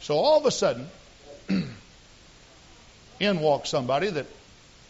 So 0.00 0.16
all 0.16 0.38
of 0.38 0.46
a 0.46 0.50
sudden, 0.50 0.88
in 3.20 3.40
walks 3.40 3.68
somebody 3.68 4.10
that 4.10 4.26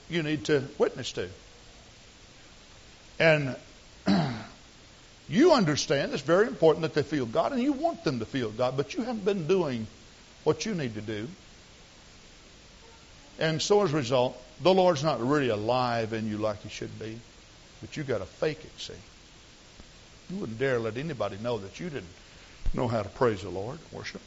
you 0.09 0.22
need 0.22 0.44
to 0.47 0.64
witness 0.78 1.12
to. 1.12 1.28
And 3.18 3.57
you 5.28 5.53
understand 5.53 6.12
it's 6.12 6.22
very 6.22 6.47
important 6.47 6.82
that 6.82 6.94
they 6.94 7.03
feel 7.03 7.26
God, 7.26 7.53
and 7.53 7.62
you 7.62 7.72
want 7.72 8.05
them 8.05 8.20
to 8.20 8.26
feel 8.26 8.51
God, 8.51 8.76
but 8.76 8.94
you 8.94 9.03
haven't 9.03 9.24
been 9.24 9.47
doing 9.47 9.86
what 10.44 10.64
you 10.64 10.74
need 10.74 10.94
to 10.94 11.01
do. 11.01 11.28
And 13.39 13.61
so 13.61 13.82
as 13.82 13.93
a 13.93 13.97
result, 13.97 14.41
the 14.62 14.72
Lord's 14.72 15.05
not 15.05 15.20
really 15.20 15.49
alive 15.49 16.12
in 16.12 16.28
you 16.28 16.39
like 16.39 16.62
He 16.62 16.68
should 16.68 16.99
be, 16.99 17.18
but 17.80 17.97
you 17.97 18.03
got 18.03 18.18
to 18.18 18.26
fake 18.26 18.64
it, 18.64 18.80
see. 18.80 18.95
You 20.30 20.41
wouldn't 20.41 20.59
dare 20.59 20.78
let 20.78 20.97
anybody 20.97 21.37
know 21.43 21.59
that 21.59 21.78
you 21.78 21.91
didn't 21.91 22.07
know 22.74 22.89
how 22.89 23.03
to 23.03 23.09
praise 23.09 23.43
the 23.43 23.51
Lord, 23.51 23.78
worship. 23.93 24.20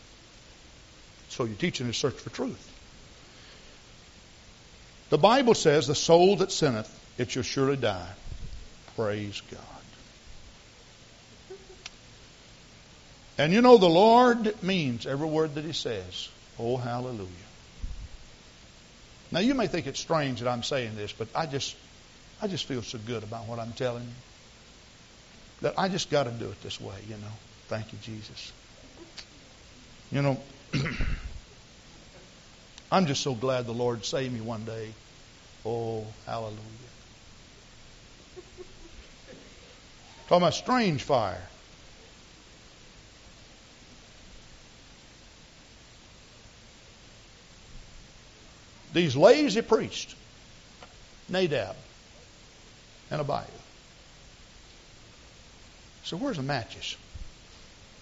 So 1.29 1.43
you're 1.45 1.55
teaching 1.55 1.87
a 1.89 1.93
search 1.93 2.15
for 2.15 2.29
truth. 2.29 2.65
The 5.09 5.17
Bible 5.17 5.55
says, 5.55 5.87
the 5.87 5.95
soul 5.95 6.37
that 6.37 6.51
sinneth, 6.51 6.95
it 7.17 7.31
shall 7.31 7.43
surely 7.43 7.77
die. 7.77 8.09
Praise 8.95 9.41
God. 9.51 9.61
And 13.37 13.53
you 13.53 13.61
know, 13.61 13.77
the 13.77 13.89
Lord 13.89 14.61
means 14.61 15.07
every 15.07 15.27
word 15.27 15.55
that 15.55 15.63
He 15.63 15.73
says. 15.73 16.29
Oh, 16.59 16.77
hallelujah. 16.77 17.48
Now, 19.31 19.39
you 19.39 19.53
may 19.53 19.67
think 19.67 19.85
it's 19.85 19.99
strange 19.99 20.39
that 20.39 20.49
I'm 20.49 20.63
saying 20.63 20.95
this, 20.95 21.11
but 21.13 21.27
I 21.35 21.45
just, 21.45 21.75
I 22.41 22.47
just 22.47 22.65
feel 22.65 22.81
so 22.81 22.97
good 23.05 23.23
about 23.23 23.45
what 23.45 23.59
I'm 23.59 23.73
telling 23.73 24.03
you 24.03 24.09
that 25.61 25.75
I 25.77 25.89
just 25.89 26.09
got 26.09 26.23
to 26.23 26.31
do 26.31 26.45
it 26.45 26.61
this 26.61 26.79
way, 26.81 26.95
you 27.07 27.15
know. 27.15 27.31
Thank 27.67 27.91
you, 27.91 27.99
Jesus. 28.01 28.51
You 30.11 30.21
know, 30.23 30.37
I'm 32.91 33.05
just 33.05 33.21
so 33.21 33.35
glad 33.35 33.67
the 33.67 33.73
Lord 33.73 34.03
saved 34.03 34.33
me 34.33 34.41
one 34.41 34.65
day. 34.65 34.89
Oh, 35.65 36.03
hallelujah. 36.25 36.57
Talking 40.27 40.43
about 40.43 40.53
strange 40.53 41.03
fire. 41.03 41.41
These 48.93 49.15
lazy 49.15 49.61
priests, 49.61 50.15
Nadab 51.27 51.75
and 53.11 53.21
Abihu. 53.21 53.51
So 56.03 56.17
where's 56.17 56.37
the 56.37 56.43
matches? 56.43 56.97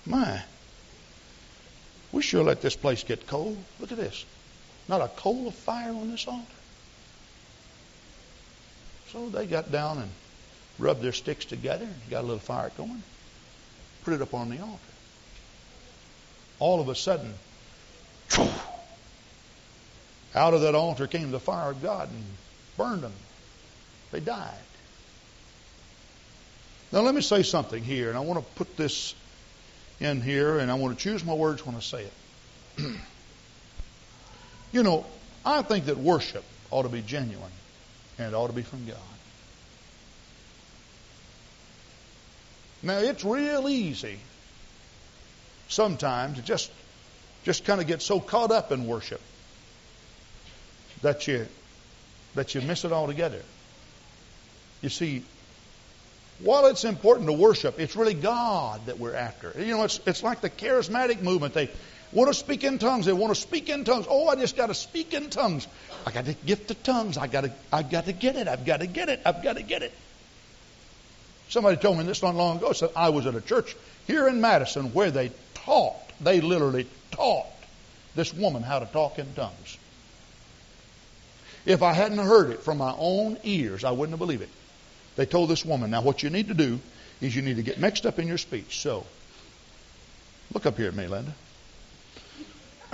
My, 0.05 0.41
we 2.11 2.21
sure 2.21 2.43
let 2.43 2.61
this 2.61 2.75
place 2.75 3.03
get 3.03 3.27
cold. 3.27 3.57
Look 3.79 3.91
at 3.91 3.97
this. 3.97 4.25
Not 4.87 5.01
a 5.01 5.09
coal 5.09 5.47
of 5.47 5.55
fire 5.55 5.89
on 5.89 6.09
this 6.09 6.25
altar. 6.27 6.45
So 9.11 9.29
they 9.29 9.45
got 9.45 9.71
down 9.71 9.97
and 9.97 10.09
rubbed 10.79 11.01
their 11.01 11.11
sticks 11.11 11.45
together 11.45 11.85
and 11.85 12.09
got 12.09 12.21
a 12.21 12.27
little 12.27 12.39
fire 12.39 12.71
going. 12.77 13.03
Put 14.03 14.13
it 14.13 14.21
up 14.21 14.33
on 14.33 14.49
the 14.49 14.59
altar. 14.59 14.79
All 16.59 16.79
of 16.79 16.87
a 16.87 16.95
sudden, 16.95 17.33
out 20.35 20.53
of 20.53 20.61
that 20.61 20.75
altar 20.75 21.07
came 21.07 21.31
the 21.31 21.39
fire 21.39 21.71
of 21.71 21.81
God 21.81 22.09
and 22.09 22.23
burned 22.77 23.03
them. 23.03 23.13
They 24.11 24.19
died. 24.19 24.53
Now, 26.91 27.01
let 27.01 27.13
me 27.13 27.21
say 27.21 27.43
something 27.43 27.83
here, 27.83 28.09
and 28.09 28.17
I 28.17 28.21
want 28.21 28.39
to 28.39 28.45
put 28.55 28.77
this 28.77 29.13
in 29.99 30.21
here, 30.21 30.59
and 30.59 30.71
I 30.71 30.75
want 30.75 30.97
to 30.97 31.03
choose 31.03 31.25
my 31.25 31.33
words 31.33 31.65
when 31.65 31.75
I 31.75 31.79
say 31.79 32.03
it. 32.77 32.85
you 34.71 34.83
know, 34.83 35.05
I 35.45 35.61
think 35.63 35.85
that 35.85 35.97
worship 35.97 36.43
ought 36.71 36.83
to 36.83 36.89
be 36.89 37.01
genuine 37.01 37.51
and 38.17 38.33
it 38.33 38.35
ought 38.35 38.47
to 38.47 38.53
be 38.53 38.61
from 38.61 38.85
God. 38.85 38.97
Now, 42.83 42.99
it's 42.99 43.23
real 43.23 43.67
easy 43.67 44.19
sometimes 45.67 46.37
to 46.37 46.43
just 46.43 46.71
just 47.43 47.65
kind 47.65 47.79
of 47.81 47.87
get 47.87 48.01
so 48.01 48.19
caught 48.19 48.51
up 48.51 48.71
in 48.71 48.87
worship 48.87 49.21
that 51.01 51.27
you 51.27 51.47
that 52.35 52.53
you 52.55 52.61
miss 52.61 52.85
it 52.85 52.91
altogether. 52.91 53.41
You 54.81 54.89
see, 54.89 55.23
while 56.39 56.67
it's 56.67 56.83
important 56.83 57.27
to 57.27 57.33
worship, 57.33 57.79
it's 57.79 57.95
really 57.95 58.13
God 58.13 58.85
that 58.85 58.99
we're 58.99 59.15
after. 59.15 59.53
You 59.57 59.77
know, 59.77 59.83
it's 59.83 59.99
it's 60.05 60.23
like 60.23 60.41
the 60.41 60.49
charismatic 60.49 61.21
movement. 61.21 61.53
They 61.53 61.69
want 62.13 62.29
to 62.29 62.33
speak 62.33 62.63
in 62.63 62.77
tongues. 62.79 63.05
They 63.05 63.13
want 63.13 63.33
to 63.33 63.41
speak 63.41 63.69
in 63.69 63.83
tongues. 63.83 64.05
Oh, 64.09 64.27
I 64.27 64.35
just 64.35 64.55
got 64.55 64.67
to 64.67 64.75
speak 64.75 65.13
in 65.13 65.29
tongues. 65.29 65.67
I 66.05 66.11
got 66.11 66.25
to 66.25 66.33
gift 66.33 66.71
of 66.71 66.81
tongues. 66.83 67.17
I 67.17 67.27
got 67.27 67.41
to 67.41 67.51
I 67.73 67.83
got 67.83 68.05
to 68.05 68.13
get 68.13 68.35
it. 68.35 68.47
I've 68.47 68.65
got 68.65 68.81
to 68.81 68.87
get 68.87 69.09
it. 69.09 69.21
I've 69.25 69.43
got 69.43 69.57
to 69.57 69.63
get 69.63 69.81
it. 69.81 69.93
Somebody 71.49 71.77
told 71.77 71.97
me 71.97 72.03
this 72.03 72.21
not 72.21 72.35
long 72.35 72.57
ago. 72.57 72.73
Said 72.73 72.89
I 72.95 73.09
was 73.09 73.25
at 73.25 73.35
a 73.35 73.41
church 73.41 73.75
here 74.05 74.27
in 74.27 74.41
Madison 74.41 74.93
where 74.93 75.11
they 75.11 75.31
taught. 75.53 75.95
They 76.21 76.41
literally 76.41 76.87
taught 77.11 77.47
this 78.15 78.33
woman 78.33 78.63
how 78.63 78.79
to 78.79 78.85
talk 78.85 79.19
in 79.19 79.33
tongues. 79.33 79.77
If 81.67 81.83
I 81.83 81.91
hadn't 81.91 82.17
heard 82.19 82.51
it 82.51 82.63
from 82.63 82.77
my 82.77 82.95
own 82.97 83.37
ears, 83.43 83.83
I 83.83 83.91
wouldn't 83.91 84.13
have 84.13 84.19
believed 84.19 84.41
it. 84.41 84.49
They 85.17 85.25
told 85.25 85.49
this 85.49 85.65
woman, 85.65 85.91
now 85.91 86.01
what 86.01 86.23
you 86.23 86.29
need 86.29 86.47
to 86.47 86.53
do 86.53 86.79
is 87.19 87.35
you 87.35 87.41
need 87.41 87.57
to 87.57 87.61
get 87.61 87.77
mixed 87.77 88.05
up 88.05 88.19
in 88.19 88.27
your 88.27 88.37
speech. 88.37 88.79
So, 88.79 89.05
look 90.53 90.65
up 90.65 90.77
here 90.77 90.87
at 90.87 90.95
me, 90.95 91.07
Linda. 91.07 91.33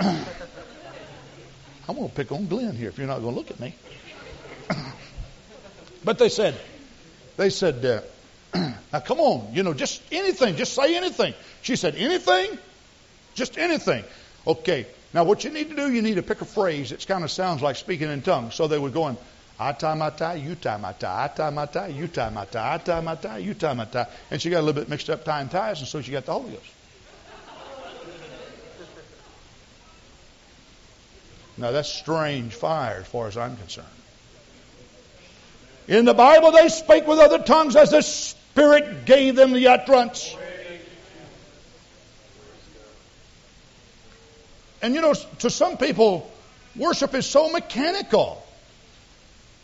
I'm 0.00 0.24
going 1.94 2.08
to 2.08 2.14
pick 2.16 2.32
on 2.32 2.48
Glenn 2.48 2.74
here 2.74 2.88
if 2.88 2.98
you're 2.98 3.06
not 3.06 3.20
going 3.20 3.32
to 3.32 3.40
look 3.40 3.52
at 3.52 3.60
me. 3.60 3.76
but 6.04 6.18
they 6.18 6.28
said, 6.28 6.56
they 7.36 7.50
said, 7.50 7.84
uh, 7.84 8.00
now 8.92 9.00
come 9.00 9.20
on, 9.20 9.54
you 9.54 9.62
know, 9.62 9.72
just 9.72 10.02
anything, 10.10 10.56
just 10.56 10.74
say 10.74 10.96
anything. 10.96 11.32
She 11.62 11.76
said, 11.76 11.94
anything? 11.94 12.58
Just 13.34 13.56
anything. 13.56 14.02
Okay, 14.44 14.86
now 15.14 15.22
what 15.22 15.44
you 15.44 15.50
need 15.50 15.70
to 15.70 15.76
do, 15.76 15.90
you 15.90 16.02
need 16.02 16.16
to 16.16 16.22
pick 16.22 16.40
a 16.40 16.44
phrase 16.44 16.90
that 16.90 17.06
kind 17.06 17.22
of 17.22 17.30
sounds 17.30 17.62
like 17.62 17.76
speaking 17.76 18.10
in 18.10 18.20
tongues. 18.20 18.56
So 18.56 18.66
they 18.66 18.78
were 18.78 18.90
going, 18.90 19.16
I 19.58 19.72
tie 19.72 19.94
my 19.94 20.10
tie, 20.10 20.34
you 20.34 20.56
tie 20.56 20.76
my 20.76 20.92
tie, 20.92 21.24
I 21.24 21.28
tie 21.28 21.50
my 21.50 21.66
tie, 21.66 21.86
you 21.86 22.08
tie 22.08 22.30
my 22.30 22.44
tie, 22.44 22.74
I 22.74 22.78
tie 22.78 23.00
my 23.00 23.14
tie, 23.14 23.38
you 23.38 23.54
tie 23.54 23.74
my 23.74 23.84
tie. 23.84 24.08
And 24.32 24.42
she 24.42 24.50
got 24.50 24.58
a 24.58 24.62
little 24.62 24.80
bit 24.80 24.88
mixed 24.88 25.08
up 25.08 25.24
tying 25.24 25.48
ties, 25.48 25.78
and 25.78 25.88
so 25.88 26.02
she 26.02 26.10
got 26.10 26.26
the 26.26 26.32
Holy 26.32 26.50
Ghost. 26.50 26.66
Now 31.56 31.70
that's 31.70 31.88
strange 31.88 32.52
fire 32.52 32.98
as 33.02 33.06
far 33.06 33.28
as 33.28 33.36
I'm 33.36 33.56
concerned. 33.56 33.86
In 35.86 36.04
the 36.04 36.14
Bible, 36.14 36.50
they 36.50 36.68
spake 36.68 37.06
with 37.06 37.20
other 37.20 37.38
tongues 37.38 37.76
as 37.76 37.92
the 37.92 38.02
Spirit 38.02 39.04
gave 39.04 39.36
them 39.36 39.52
the 39.52 39.68
utterance. 39.68 40.34
And 44.84 44.94
you 44.94 45.00
know, 45.00 45.14
to 45.14 45.48
some 45.48 45.78
people, 45.78 46.30
worship 46.76 47.14
is 47.14 47.24
so 47.24 47.50
mechanical. 47.50 48.46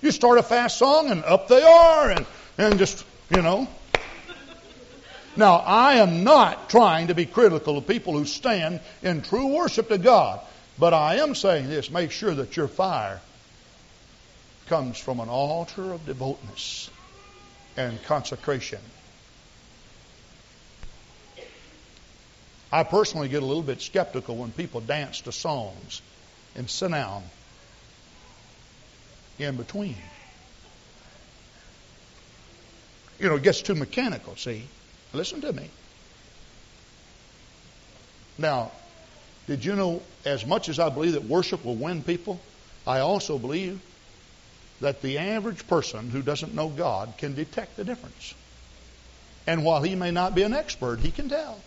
You 0.00 0.12
start 0.12 0.38
a 0.38 0.42
fast 0.42 0.78
song 0.78 1.10
and 1.10 1.22
up 1.24 1.46
they 1.46 1.62
are 1.62 2.10
and, 2.10 2.26
and 2.56 2.78
just, 2.78 3.04
you 3.28 3.42
know. 3.42 3.68
Now, 5.36 5.56
I 5.56 5.96
am 5.96 6.24
not 6.24 6.70
trying 6.70 7.08
to 7.08 7.14
be 7.14 7.26
critical 7.26 7.76
of 7.76 7.86
people 7.86 8.14
who 8.14 8.24
stand 8.24 8.80
in 9.02 9.20
true 9.20 9.48
worship 9.48 9.90
to 9.90 9.98
God, 9.98 10.40
but 10.78 10.94
I 10.94 11.16
am 11.16 11.34
saying 11.34 11.68
this 11.68 11.90
make 11.90 12.12
sure 12.12 12.34
that 12.34 12.56
your 12.56 12.68
fire 12.68 13.20
comes 14.68 14.96
from 14.96 15.20
an 15.20 15.28
altar 15.28 15.92
of 15.92 16.06
devoutness 16.06 16.88
and 17.76 18.02
consecration. 18.04 18.80
I 22.72 22.84
personally 22.84 23.28
get 23.28 23.42
a 23.42 23.46
little 23.46 23.62
bit 23.62 23.80
skeptical 23.80 24.36
when 24.36 24.52
people 24.52 24.80
dance 24.80 25.22
to 25.22 25.32
songs 25.32 26.02
and 26.54 26.70
sit 26.70 26.90
down 26.90 27.22
in 29.38 29.56
between. 29.56 29.96
You 33.18 33.28
know, 33.28 33.36
it 33.36 33.42
gets 33.42 33.62
too 33.62 33.74
mechanical, 33.74 34.36
see? 34.36 34.66
Listen 35.12 35.40
to 35.40 35.52
me. 35.52 35.68
Now, 38.38 38.70
did 39.46 39.64
you 39.64 39.74
know, 39.74 40.00
as 40.24 40.46
much 40.46 40.68
as 40.68 40.78
I 40.78 40.88
believe 40.88 41.12
that 41.12 41.24
worship 41.24 41.64
will 41.64 41.74
win 41.74 42.02
people, 42.02 42.40
I 42.86 43.00
also 43.00 43.38
believe 43.38 43.80
that 44.80 45.02
the 45.02 45.18
average 45.18 45.66
person 45.66 46.08
who 46.08 46.22
doesn't 46.22 46.54
know 46.54 46.68
God 46.68 47.14
can 47.18 47.34
detect 47.34 47.76
the 47.76 47.84
difference. 47.84 48.34
And 49.46 49.64
while 49.64 49.82
he 49.82 49.94
may 49.94 50.10
not 50.10 50.34
be 50.34 50.42
an 50.42 50.54
expert, 50.54 51.00
he 51.00 51.10
can 51.10 51.28
tell. 51.28 51.60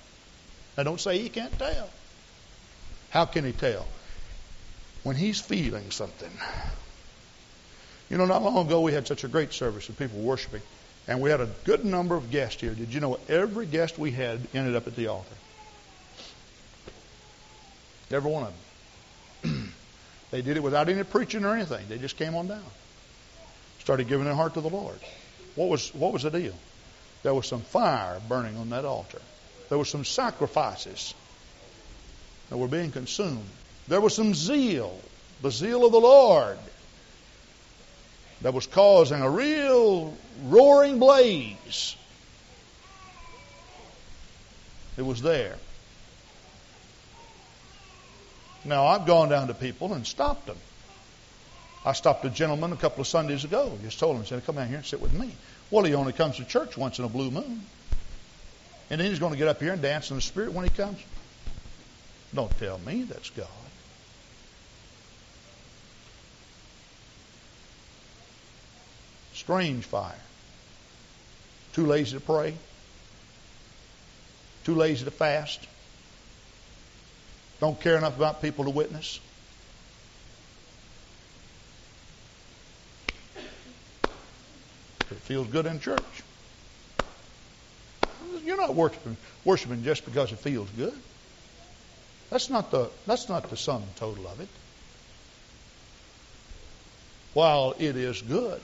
Now, 0.78 0.84
don't 0.84 1.00
say 1.00 1.20
he 1.20 1.30
can't 1.30 1.58
tell. 1.58 1.90
How 3.10 3.26
can 3.26 3.46
he 3.46 3.52
tell? 3.52 3.86
When 5.04 5.16
he's 5.16 5.40
feeling 5.40 5.92
something. 5.92 6.32
You 8.10 8.18
know, 8.18 8.26
not 8.26 8.44
long 8.44 8.66
ago 8.66 8.82
we 8.82 8.94
had 8.94 9.08
such 9.08 9.24
a 9.24 9.28
great 9.28 9.54
service 9.54 9.90
of 9.90 9.98
people 9.98 10.20
worshiping, 10.20 10.62
and 11.08 11.22
we 11.22 11.30
had 11.30 11.42
a 11.42 11.50
good 11.64 11.86
number 11.86 12.16
of 12.16 12.32
guests 12.32 12.62
here. 12.62 12.74
Did 12.74 12.94
you 12.94 13.00
know 13.00 13.20
every 13.28 13.66
guest 13.66 13.98
we 13.98 14.12
had 14.12 14.40
ended 14.54 14.76
up 14.76 14.88
at 14.88 14.96
the 14.96 15.08
altar? 15.08 15.36
Every 18.12 18.32
one 18.32 18.44
of 18.44 18.54
them. 19.42 19.74
they 20.32 20.42
did 20.42 20.58
it 20.58 20.64
without 20.64 20.90
any 20.90 21.04
preaching 21.04 21.46
or 21.46 21.56
anything. 21.56 21.86
They 21.90 21.98
just 21.98 22.18
came 22.18 22.36
on 22.36 22.48
down. 22.48 22.64
Started 23.80 24.08
giving 24.08 24.26
their 24.26 24.36
heart 24.36 24.54
to 24.54 24.62
the 24.62 24.70
Lord. 24.70 25.00
What 25.56 25.70
was 25.70 25.94
what 25.94 26.14
was 26.14 26.24
the 26.24 26.32
deal? 26.32 26.54
There 27.24 27.34
was 27.34 27.48
some 27.48 27.62
fire 27.62 28.20
burning 28.28 28.58
on 28.58 28.70
that 28.70 28.86
altar. 28.86 29.22
There 29.74 29.80
were 29.80 29.86
some 29.86 30.06
sacrifices 30.06 31.16
that 32.52 32.58
were 32.58 32.68
being 32.68 32.92
consumed. 32.92 33.50
There 33.88 34.02
was 34.02 34.14
some 34.14 34.36
zeal, 34.36 35.02
the 35.42 35.50
zeal 35.50 35.84
of 35.84 35.92
the 35.92 36.00
Lord 36.00 36.60
that 38.44 38.54
was 38.54 38.68
causing 38.68 39.24
a 39.24 39.30
real 39.32 40.16
roaring 40.44 41.00
blaze. 41.00 41.96
It 44.96 45.02
was 45.02 45.24
there. 45.24 45.56
Now, 48.66 48.86
I've 48.86 49.08
gone 49.08 49.30
down 49.30 49.48
to 49.48 49.56
people 49.56 49.96
and 49.96 50.06
stopped 50.06 50.46
them. 50.46 50.58
I 51.84 51.94
stopped 51.94 52.24
a 52.26 52.30
gentleman 52.30 52.74
a 52.74 52.78
couple 52.78 53.02
of 53.02 53.08
Sundays 53.08 53.44
ago. 53.44 53.76
Just 53.82 53.98
told 53.98 54.18
him, 54.18 54.26
said, 54.28 54.46
come 54.46 54.54
down 54.54 54.68
here 54.68 54.78
and 54.78 54.86
sit 54.86 55.02
with 55.02 55.14
me. 55.14 55.32
Well, 55.72 55.84
he 55.84 55.96
only 55.96 56.14
comes 56.14 56.36
to 56.36 56.46
church 56.46 56.78
once 56.78 57.00
in 57.00 57.06
a 57.06 57.10
blue 57.10 57.32
moon. 57.32 57.64
And 58.90 59.00
then 59.00 59.10
he's 59.10 59.20
going 59.20 59.32
to 59.32 59.38
get 59.38 59.48
up 59.48 59.60
here 59.60 59.74
and 59.74 59.82
dance 59.82 60.10
in 60.10 60.18
the 60.18 60.22
Spirit 60.22 60.54
when 60.54 60.66
he 60.66 60.70
comes. 60.70 61.00
Don't 62.34 62.56
tell 62.58 62.78
me 62.80 63.04
that's 63.04 63.30
God. 63.32 63.48
Strange 69.34 69.86
fire. 69.86 70.16
Too 71.74 71.86
lazy 71.86 72.18
to 72.18 72.24
pray. 72.24 72.56
Too 74.64 74.76
lazy 74.76 75.06
to 75.06 75.12
fast. 75.12 75.68
Don't 77.60 77.80
care 77.80 77.98
enough 77.98 78.16
about 78.16 78.42
people 78.42 78.66
to 78.66 78.70
witness. 78.70 79.20
It 85.12 85.18
feels 85.20 85.48
good 85.48 85.66
in 85.66 85.80
church. 85.80 86.24
You're 88.44 88.58
not 88.58 88.76
worshiping, 88.76 89.18
worshiping 89.46 89.84
just 89.84 90.06
because 90.06 90.32
it 90.32 90.40
feels 90.40 90.70
good. 90.72 90.94
That's 92.30 92.50
not 92.50 92.72
the 92.72 92.90
that's 93.06 93.30
not 93.30 93.50
the 93.50 93.58
sum 93.58 93.84
total 93.96 94.28
of 94.28 94.40
it. 94.40 94.48
While 97.34 97.76
it 97.80 97.96
is 97.96 98.22
good, 98.22 98.62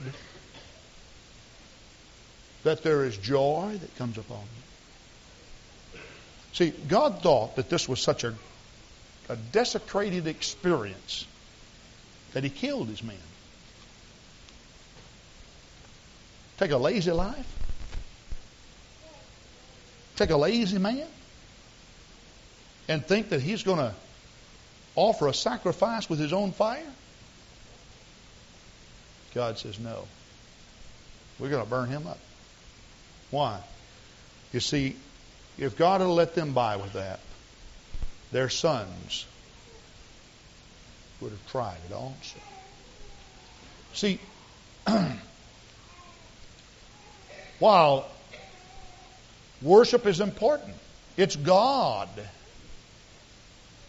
that 2.62 2.82
there 2.82 3.04
is 3.04 3.16
joy 3.16 3.78
that 3.80 3.96
comes 3.96 4.18
upon 4.18 4.40
you. 5.94 6.00
See, 6.52 6.70
God 6.88 7.22
thought 7.22 7.56
that 7.56 7.70
this 7.70 7.88
was 7.88 8.00
such 8.00 8.24
a, 8.24 8.34
a 9.28 9.36
desecrated 9.36 10.26
experience 10.26 11.26
that 12.32 12.44
He 12.44 12.50
killed 12.50 12.88
His 12.88 13.02
men. 13.02 13.16
Take 16.58 16.72
a 16.72 16.76
lazy 16.76 17.12
life, 17.12 17.59
take 20.20 20.30
a 20.30 20.36
lazy 20.36 20.78
man, 20.78 21.06
and 22.88 23.04
think 23.06 23.30
that 23.30 23.40
he's 23.40 23.62
going 23.62 23.78
to 23.78 23.94
offer 24.94 25.28
a 25.28 25.34
sacrifice 25.34 26.10
with 26.10 26.18
his 26.18 26.32
own 26.32 26.52
fire? 26.52 26.92
God 29.34 29.58
says, 29.58 29.78
no. 29.78 30.06
We're 31.38 31.48
going 31.48 31.64
to 31.64 31.70
burn 31.70 31.88
him 31.88 32.06
up. 32.06 32.18
Why? 33.30 33.60
You 34.52 34.60
see, 34.60 34.96
if 35.56 35.78
God 35.78 36.02
had 36.02 36.08
let 36.08 36.34
them 36.34 36.52
by 36.52 36.76
with 36.76 36.92
that, 36.92 37.20
their 38.30 38.50
sons 38.50 39.26
would 41.20 41.30
have 41.30 41.46
tried 41.50 41.78
it 41.88 41.94
also. 41.94 42.38
See, 43.94 44.20
while 47.58 48.06
worship 49.62 50.06
is 50.06 50.20
important, 50.20 50.74
it's 51.16 51.36
God 51.36 52.08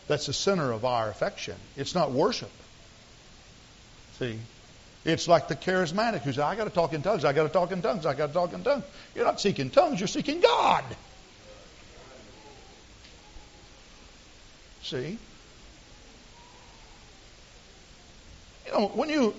that's 0.07 0.25
the 0.25 0.33
center 0.33 0.71
of 0.73 0.83
our 0.83 1.09
affection. 1.09 1.55
It's 1.77 1.95
not 1.95 2.11
worship. 2.11 2.51
See? 4.19 4.37
It's 5.05 5.27
like 5.27 5.47
the 5.47 5.55
charismatic 5.55 6.21
who 6.21 6.31
says, 6.31 6.39
I 6.39 6.55
got 6.55 6.65
to 6.65 6.69
talk 6.69 6.93
in 6.93 7.01
tongues, 7.01 7.25
I 7.25 7.33
got 7.33 7.43
to 7.43 7.49
talk 7.49 7.71
in 7.71 7.81
tongues, 7.81 8.05
I 8.05 8.13
got 8.13 8.27
to 8.27 8.33
talk 8.33 8.53
in 8.53 8.63
tongues. 8.63 8.83
You're 9.15 9.25
not 9.25 9.39
seeking 9.39 9.69
tongues, 9.69 9.99
you're 9.99 10.07
seeking 10.07 10.41
God. 10.41 10.83
See? 14.83 15.17
You 18.65 18.71
know, 18.73 18.87
when 18.87 19.09
you 19.09 19.33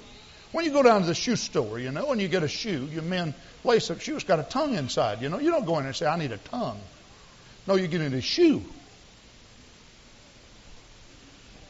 when 0.52 0.64
you 0.64 0.72
go 0.72 0.82
down 0.82 1.02
to 1.02 1.06
the 1.06 1.14
shoe 1.14 1.36
store, 1.36 1.78
you 1.78 1.90
know, 1.90 2.12
and 2.12 2.20
you 2.20 2.28
get 2.28 2.42
a 2.42 2.48
shoe, 2.48 2.88
your 2.92 3.02
men 3.02 3.34
lace 3.64 3.90
up 3.90 4.00
shoe, 4.00 4.14
it's 4.14 4.24
got 4.24 4.40
a 4.40 4.44
tongue 4.44 4.74
inside, 4.74 5.22
you 5.22 5.28
know. 5.28 5.38
You 5.38 5.50
don't 5.50 5.64
go 5.64 5.78
in 5.78 5.86
and 5.86 5.94
say, 5.94 6.06
I 6.06 6.18
need 6.18 6.32
a 6.32 6.38
tongue. 6.38 6.80
No, 7.66 7.76
you 7.76 7.86
get 7.86 8.00
in 8.00 8.14
a 8.14 8.20
shoe. 8.20 8.64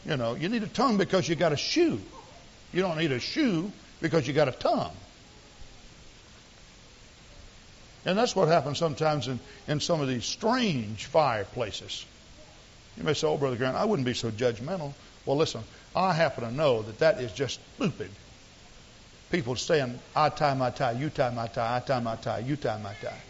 You 0.06 0.16
know, 0.16 0.34
you 0.34 0.48
need 0.48 0.62
a 0.62 0.68
tongue 0.68 0.96
because 0.96 1.28
you 1.28 1.36
got 1.36 1.52
a 1.52 1.56
shoe. 1.56 2.00
You 2.72 2.82
don't 2.82 2.98
need 2.98 3.12
a 3.12 3.20
shoe 3.20 3.70
because 4.00 4.26
you 4.26 4.32
got 4.32 4.48
a 4.48 4.52
tongue. 4.52 4.92
And 8.04 8.18
that's 8.18 8.34
what 8.34 8.48
happens 8.48 8.78
sometimes 8.78 9.28
in, 9.28 9.38
in 9.68 9.78
some 9.78 10.00
of 10.00 10.08
these 10.08 10.24
strange 10.24 11.06
fireplaces. 11.06 12.04
You 12.96 13.04
may 13.04 13.14
say, 13.14 13.28
oh, 13.28 13.36
Brother 13.36 13.56
Grant, 13.56 13.76
I 13.76 13.84
wouldn't 13.84 14.06
be 14.06 14.14
so 14.14 14.30
judgmental. 14.30 14.92
Well, 15.24 15.36
listen, 15.36 15.62
I 15.94 16.12
happen 16.12 16.44
to 16.44 16.52
know 16.52 16.82
that 16.82 16.98
that 16.98 17.20
is 17.20 17.32
just 17.32 17.60
stupid. 17.76 18.10
People 19.32 19.56
saying, 19.56 19.98
I 20.14 20.28
tie 20.28 20.52
my 20.52 20.68
tie, 20.68 20.92
you 20.92 21.08
tie 21.08 21.30
my 21.30 21.46
tie, 21.46 21.76
I 21.76 21.80
tie 21.80 22.00
my 22.00 22.16
tie, 22.16 22.40
you 22.40 22.54
tie 22.54 22.76
my 22.76 22.92
tie. 22.92 23.20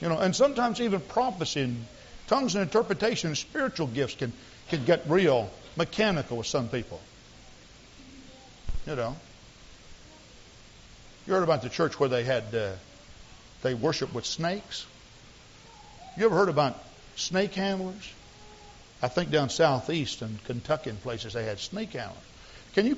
You 0.00 0.08
know, 0.08 0.18
and 0.18 0.34
sometimes 0.34 0.80
even 0.80 1.00
prophecy 1.00 1.60
and 1.60 1.86
tongues 2.26 2.54
and 2.54 2.62
interpretation 2.62 3.28
and 3.28 3.36
spiritual 3.36 3.86
gifts 3.86 4.14
can, 4.14 4.32
can 4.70 4.86
get 4.86 5.02
real 5.06 5.50
mechanical 5.76 6.38
with 6.38 6.46
some 6.46 6.68
people. 6.68 7.00
You 8.86 8.96
know. 8.96 9.14
You 11.26 11.34
heard 11.34 11.42
about 11.42 11.60
the 11.60 11.68
church 11.68 12.00
where 12.00 12.08
they 12.08 12.24
had 12.24 12.54
uh, 12.54 12.72
they 13.62 13.74
worship 13.74 14.14
with 14.14 14.24
snakes. 14.24 14.86
You 16.16 16.24
ever 16.26 16.34
heard 16.34 16.48
about 16.48 16.82
snake 17.16 17.52
handlers? 17.52 18.10
I 19.02 19.08
think 19.08 19.30
down 19.30 19.50
southeast 19.50 20.22
in 20.22 20.38
Kentucky 20.46 20.88
and 20.88 21.02
places 21.02 21.34
they 21.34 21.44
had 21.44 21.58
snake 21.58 21.92
handlers. 21.92 22.16
Can 22.74 22.86
you 22.86 22.96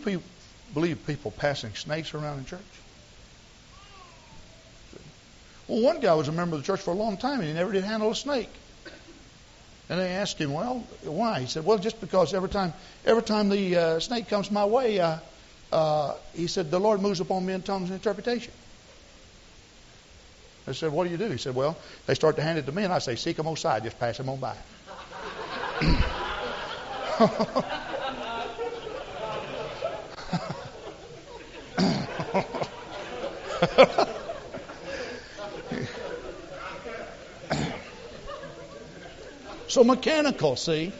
believe 0.74 1.06
people 1.06 1.30
passing 1.30 1.74
snakes 1.74 2.14
around 2.14 2.38
in 2.38 2.44
church? 2.44 2.60
Well, 5.66 5.82
one 5.82 6.00
guy 6.00 6.14
was 6.14 6.28
a 6.28 6.32
member 6.32 6.56
of 6.56 6.62
the 6.62 6.66
church 6.66 6.80
for 6.80 6.92
a 6.92 6.96
long 6.96 7.16
time 7.16 7.40
and 7.40 7.48
he 7.48 7.54
never 7.54 7.72
did 7.72 7.84
handle 7.84 8.10
a 8.10 8.14
snake. 8.14 8.50
And 9.90 9.98
they 9.98 10.10
asked 10.10 10.38
him, 10.38 10.52
"Well, 10.52 10.80
why?" 11.04 11.40
He 11.40 11.46
said, 11.46 11.64
"Well, 11.64 11.78
just 11.78 11.98
because 11.98 12.34
every 12.34 12.50
time 12.50 12.74
every 13.06 13.22
time 13.22 13.48
the 13.48 13.76
uh, 13.76 14.00
snake 14.00 14.28
comes 14.28 14.50
my 14.50 14.66
way, 14.66 15.00
uh, 15.00 15.16
uh, 15.72 16.14
he 16.34 16.46
said 16.46 16.70
the 16.70 16.78
Lord 16.78 17.00
moves 17.00 17.20
upon 17.20 17.46
me 17.46 17.54
in 17.54 17.62
tongues 17.62 17.88
and 17.88 17.94
interpretation." 17.94 18.52
I 20.68 20.72
said, 20.72 20.92
What 20.92 21.04
do 21.04 21.10
you 21.10 21.16
do? 21.16 21.28
He 21.30 21.38
said, 21.38 21.54
Well, 21.54 21.76
they 22.06 22.14
start 22.14 22.36
to 22.36 22.42
hand 22.42 22.58
it 22.58 22.66
to 22.66 22.72
me, 22.72 22.84
and 22.84 22.92
I 22.92 22.98
say, 22.98 23.16
Seek 23.16 23.36
them 23.36 23.46
on 23.46 23.56
side, 23.56 23.84
just 23.84 23.98
pass 23.98 24.18
them 24.18 24.28
on 24.28 24.38
by. 24.38 24.54
so 39.68 39.84
mechanical, 39.84 40.56
see? 40.56 40.92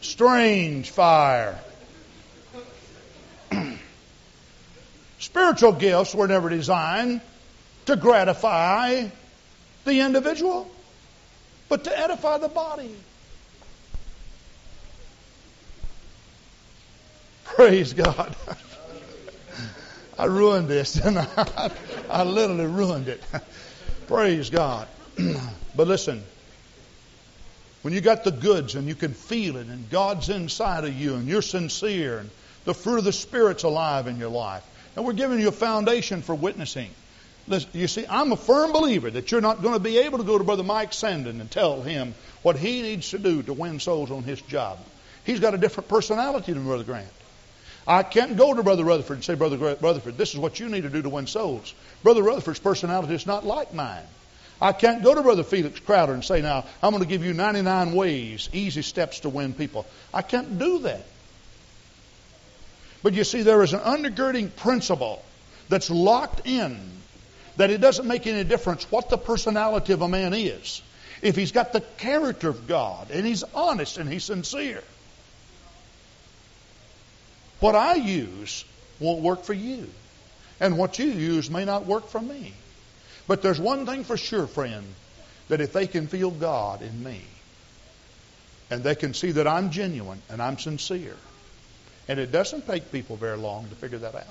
Strange 0.00 0.90
fire. 0.90 1.58
Spiritual 5.18 5.72
gifts 5.72 6.14
were 6.14 6.28
never 6.28 6.50
designed 6.50 7.22
to 7.86 7.96
gratify 7.96 9.08
the 9.84 10.00
individual, 10.00 10.70
but 11.68 11.84
to 11.84 11.98
edify 11.98 12.38
the 12.38 12.48
body. 12.48 12.94
Praise 17.54 17.92
God. 17.92 18.34
I 20.18 20.24
ruined 20.24 20.68
this, 20.68 20.96
and 20.96 21.18
I? 21.18 21.70
I 22.08 22.22
literally 22.24 22.66
ruined 22.66 23.08
it. 23.08 23.22
Praise 24.06 24.50
God. 24.50 24.88
but 25.76 25.86
listen, 25.86 26.22
when 27.82 27.92
you 27.92 28.00
got 28.00 28.24
the 28.24 28.30
goods 28.30 28.74
and 28.74 28.88
you 28.88 28.94
can 28.94 29.12
feel 29.12 29.56
it, 29.56 29.66
and 29.66 29.90
God's 29.90 30.28
inside 30.28 30.84
of 30.84 30.94
you, 30.94 31.14
and 31.14 31.28
you're 31.28 31.42
sincere, 31.42 32.18
and 32.18 32.30
the 32.64 32.74
fruit 32.74 32.98
of 32.98 33.04
the 33.04 33.12
Spirit's 33.12 33.64
alive 33.64 34.06
in 34.06 34.18
your 34.18 34.30
life, 34.30 34.64
and 34.96 35.04
we're 35.04 35.12
giving 35.12 35.38
you 35.38 35.48
a 35.48 35.52
foundation 35.52 36.22
for 36.22 36.34
witnessing. 36.34 36.90
Listen, 37.48 37.70
you 37.74 37.88
see, 37.88 38.06
I'm 38.08 38.32
a 38.32 38.36
firm 38.36 38.72
believer 38.72 39.10
that 39.10 39.30
you're 39.30 39.40
not 39.40 39.62
going 39.62 39.74
to 39.74 39.80
be 39.80 39.98
able 39.98 40.18
to 40.18 40.24
go 40.24 40.38
to 40.38 40.44
Brother 40.44 40.62
Mike 40.62 40.92
Sandon 40.92 41.40
and 41.40 41.50
tell 41.50 41.82
him 41.82 42.14
what 42.42 42.56
he 42.56 42.82
needs 42.82 43.10
to 43.10 43.18
do 43.18 43.42
to 43.42 43.52
win 43.52 43.80
souls 43.80 44.10
on 44.10 44.22
his 44.22 44.40
job. 44.42 44.78
He's 45.24 45.40
got 45.40 45.52
a 45.52 45.58
different 45.58 45.88
personality 45.88 46.52
than 46.52 46.64
Brother 46.64 46.84
Grant. 46.84 47.08
I 47.86 48.02
can't 48.02 48.36
go 48.36 48.54
to 48.54 48.62
Brother 48.62 48.84
Rutherford 48.84 49.16
and 49.16 49.24
say, 49.24 49.34
Brother 49.34 49.56
Rutherford, 49.56 50.16
this 50.16 50.32
is 50.32 50.38
what 50.38 50.60
you 50.60 50.68
need 50.68 50.82
to 50.82 50.90
do 50.90 51.02
to 51.02 51.08
win 51.08 51.26
souls. 51.26 51.74
Brother 52.02 52.22
Rutherford's 52.22 52.60
personality 52.60 53.14
is 53.14 53.26
not 53.26 53.44
like 53.44 53.74
mine. 53.74 54.04
I 54.60 54.72
can't 54.72 55.02
go 55.02 55.12
to 55.12 55.22
Brother 55.22 55.42
Felix 55.42 55.80
Crowder 55.80 56.14
and 56.14 56.24
say, 56.24 56.40
now, 56.40 56.64
I'm 56.82 56.92
going 56.92 57.02
to 57.02 57.08
give 57.08 57.24
you 57.24 57.34
99 57.34 57.94
ways, 57.94 58.48
easy 58.52 58.82
steps 58.82 59.20
to 59.20 59.28
win 59.28 59.54
people. 59.54 59.86
I 60.14 60.22
can't 60.22 60.58
do 60.58 60.78
that. 60.80 61.04
But 63.02 63.14
you 63.14 63.24
see, 63.24 63.42
there 63.42 63.62
is 63.64 63.72
an 63.72 63.80
undergirding 63.80 64.54
principle 64.54 65.20
that's 65.68 65.90
locked 65.90 66.46
in 66.46 66.78
that 67.56 67.70
it 67.70 67.80
doesn't 67.80 68.06
make 68.06 68.28
any 68.28 68.44
difference 68.44 68.88
what 68.90 69.10
the 69.10 69.18
personality 69.18 69.92
of 69.92 70.02
a 70.02 70.08
man 70.08 70.32
is. 70.32 70.80
If 71.20 71.34
he's 71.34 71.50
got 71.50 71.72
the 71.72 71.80
character 71.80 72.48
of 72.48 72.68
God 72.68 73.10
and 73.10 73.26
he's 73.26 73.42
honest 73.54 73.98
and 73.98 74.10
he's 74.10 74.24
sincere, 74.24 74.82
what 77.62 77.76
I 77.76 77.94
use 77.94 78.64
won't 78.98 79.22
work 79.22 79.44
for 79.44 79.52
you. 79.52 79.88
And 80.60 80.78
what 80.78 80.98
you 80.98 81.06
use 81.06 81.50
may 81.50 81.64
not 81.64 81.86
work 81.86 82.08
for 82.08 82.20
me. 82.20 82.52
But 83.26 83.42
there's 83.42 83.60
one 83.60 83.86
thing 83.86 84.04
for 84.04 84.16
sure, 84.16 84.46
friend, 84.46 84.84
that 85.48 85.60
if 85.60 85.72
they 85.72 85.86
can 85.86 86.06
feel 86.06 86.30
God 86.30 86.82
in 86.82 87.02
me, 87.02 87.22
and 88.70 88.82
they 88.82 88.94
can 88.94 89.14
see 89.14 89.32
that 89.32 89.46
I'm 89.46 89.70
genuine 89.70 90.22
and 90.28 90.40
I'm 90.40 90.58
sincere, 90.58 91.16
and 92.08 92.18
it 92.18 92.32
doesn't 92.32 92.66
take 92.66 92.90
people 92.90 93.16
very 93.16 93.36
long 93.36 93.68
to 93.68 93.74
figure 93.74 93.98
that 93.98 94.14
out. 94.14 94.26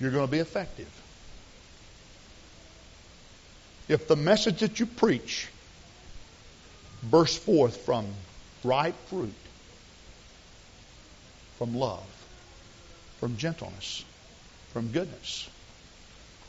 You're 0.00 0.10
going 0.10 0.26
to 0.26 0.30
be 0.30 0.38
effective. 0.38 0.90
If 3.88 4.06
the 4.06 4.16
message 4.16 4.60
that 4.60 4.78
you 4.78 4.86
preach 4.86 5.48
bursts 7.02 7.38
forth 7.38 7.78
from 7.78 8.06
ripe 8.62 8.94
fruit, 9.06 9.32
from 11.58 11.74
love, 11.74 12.06
from 13.18 13.36
gentleness, 13.36 14.04
from 14.72 14.90
goodness, 14.92 15.48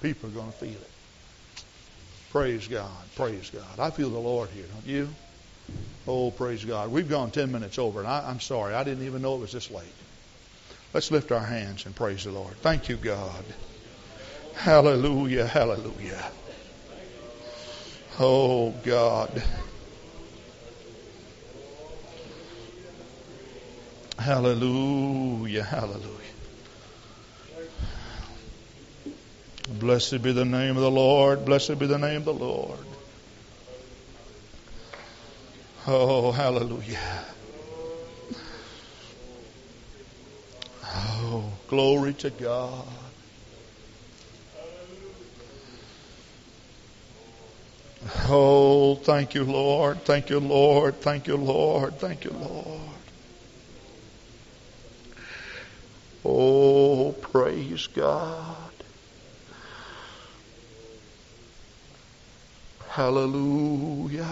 people 0.01 0.29
are 0.29 0.33
going 0.33 0.51
to 0.51 0.57
feel 0.57 0.69
it. 0.69 0.91
Praise 2.31 2.67
God. 2.67 2.91
Praise 3.15 3.49
God. 3.49 3.79
I 3.79 3.89
feel 3.89 4.11
the 4.11 4.19
Lord 4.19 4.49
here, 4.49 4.65
don't 4.71 4.85
you? 4.85 5.09
Oh, 6.07 6.29
praise 6.29 6.63
God. 6.63 6.91
We've 6.91 7.09
gone 7.09 7.31
10 7.31 7.51
minutes 7.51 7.79
over, 7.79 7.99
and 7.99 8.07
I, 8.07 8.29
am 8.29 8.39
sorry. 8.39 8.75
I 8.75 8.83
didn't 8.83 9.05
even 9.05 9.23
know 9.23 9.35
it 9.35 9.39
was 9.39 9.51
this 9.51 9.71
late. 9.71 9.85
Let's 10.93 11.11
lift 11.11 11.31
our 11.31 11.43
hands 11.43 11.85
and 11.85 11.95
praise 11.95 12.23
the 12.23 12.31
Lord. 12.31 12.55
Thank 12.57 12.87
you, 12.87 12.97
God. 12.97 13.43
Hallelujah. 14.55 15.45
Hallelujah. 15.45 16.31
Oh, 18.19 18.71
God. 18.83 19.41
Hallelujah. 24.19 25.63
Hallelujah. 25.63 26.19
Blessed 29.69 30.21
be 30.21 30.33
the 30.33 30.43
name 30.43 30.75
of 30.75 30.83
the 30.83 30.91
Lord. 30.91 31.45
Blessed 31.45 31.79
be 31.79 31.87
the 31.87 31.97
name 31.97 32.17
of 32.17 32.25
the 32.25 32.33
Lord. 32.33 32.85
Oh, 35.87 36.33
hallelujah. 36.33 37.25
Oh, 40.83 41.53
glory 41.67 42.13
to 42.15 42.29
God. 42.29 42.85
Oh, 48.27 48.95
thank 48.95 49.33
you, 49.33 49.45
Lord. 49.45 50.03
Thank 50.03 50.29
you, 50.29 50.39
Lord. 50.39 50.99
Thank 50.99 51.27
you, 51.27 51.37
Lord. 51.37 51.99
Thank 51.99 52.25
you, 52.25 52.31
Lord. 52.31 52.98
Oh, 56.25 57.13
praise 57.21 57.87
God. 57.87 58.71
Hallelujah. 62.87 64.25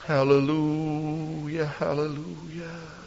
Hallelujah, 0.00 1.66
hallelujah. 1.66 2.99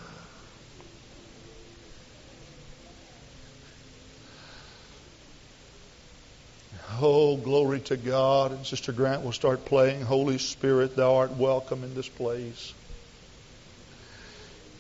Oh, 7.02 7.38
glory 7.38 7.80
to 7.82 7.98
God. 7.98 8.52
And 8.52 8.66
Sister 8.66 8.92
Grant 8.92 9.24
will 9.24 9.32
start 9.32 9.66
playing. 9.66 10.02
Holy 10.02 10.38
Spirit, 10.38 10.96
thou 10.96 11.16
art 11.16 11.32
welcome 11.32 11.84
in 11.84 11.96
this 11.96 12.08
place. 12.08 12.74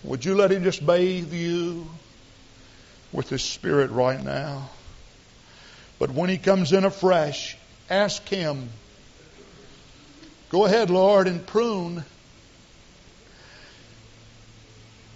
Would 0.03 0.25
you 0.25 0.35
let 0.35 0.51
him 0.51 0.63
just 0.63 0.85
bathe 0.85 1.33
you 1.33 1.87
with 3.11 3.29
his 3.29 3.41
spirit 3.41 3.91
right 3.91 4.21
now? 4.21 4.69
But 5.99 6.11
when 6.11 6.29
he 6.29 6.37
comes 6.37 6.73
in 6.73 6.83
afresh, 6.83 7.57
ask 7.89 8.27
him, 8.27 8.69
Go 10.49 10.65
ahead, 10.65 10.89
Lord, 10.89 11.27
and 11.27 11.45
prune 11.45 12.03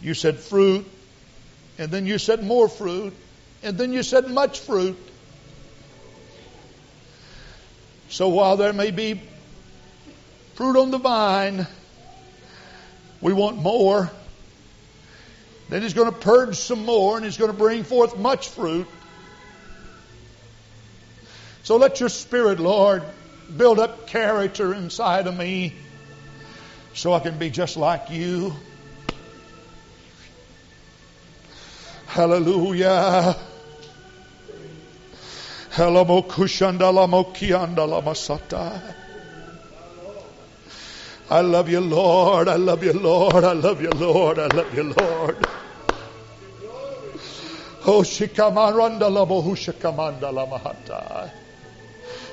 You 0.01 0.13
said 0.13 0.37
fruit, 0.37 0.85
and 1.77 1.91
then 1.91 2.05
you 2.05 2.17
said 2.17 2.43
more 2.43 2.69
fruit, 2.69 3.13
and 3.63 3.77
then 3.77 3.93
you 3.93 4.03
said 4.03 4.29
much 4.29 4.59
fruit. 4.59 4.97
So 8.09 8.29
while 8.29 8.57
there 8.57 8.73
may 8.73 8.91
be 8.91 9.21
fruit 10.55 10.79
on 10.79 10.91
the 10.91 10.97
vine, 10.97 11.67
we 13.21 13.33
want 13.33 13.57
more. 13.57 14.09
Then 15.69 15.81
he's 15.81 15.93
going 15.93 16.11
to 16.11 16.17
purge 16.17 16.55
some 16.55 16.85
more 16.85 17.17
and 17.17 17.25
he's 17.25 17.37
going 17.37 17.51
to 17.51 17.57
bring 17.57 17.83
forth 17.83 18.17
much 18.17 18.49
fruit. 18.49 18.87
So 21.63 21.75
let 21.75 21.99
your 21.99 22.09
spirit, 22.09 22.59
Lord, 22.59 23.03
build 23.55 23.79
up 23.79 24.07
character 24.07 24.73
inside 24.73 25.27
of 25.27 25.35
me 25.35 25.73
so 26.93 27.13
I 27.13 27.19
can 27.19 27.37
be 27.37 27.49
just 27.49 27.75
like 27.75 28.09
you. 28.09 28.53
Hallelujah. 32.05 33.35
I 41.29 41.41
love 41.41 41.69
you, 41.69 41.81
Lord. 41.81 42.47
I 42.47 42.55
love 42.55 42.83
you, 42.83 42.93
Lord. 42.93 43.43
I 43.43 43.53
love 43.53 43.79
you, 43.79 43.91
Lord. 43.91 44.39
I 44.39 44.47
love 44.47 44.73
you, 44.73 44.91
Lord. 44.93 45.37
Oh. 47.85 48.03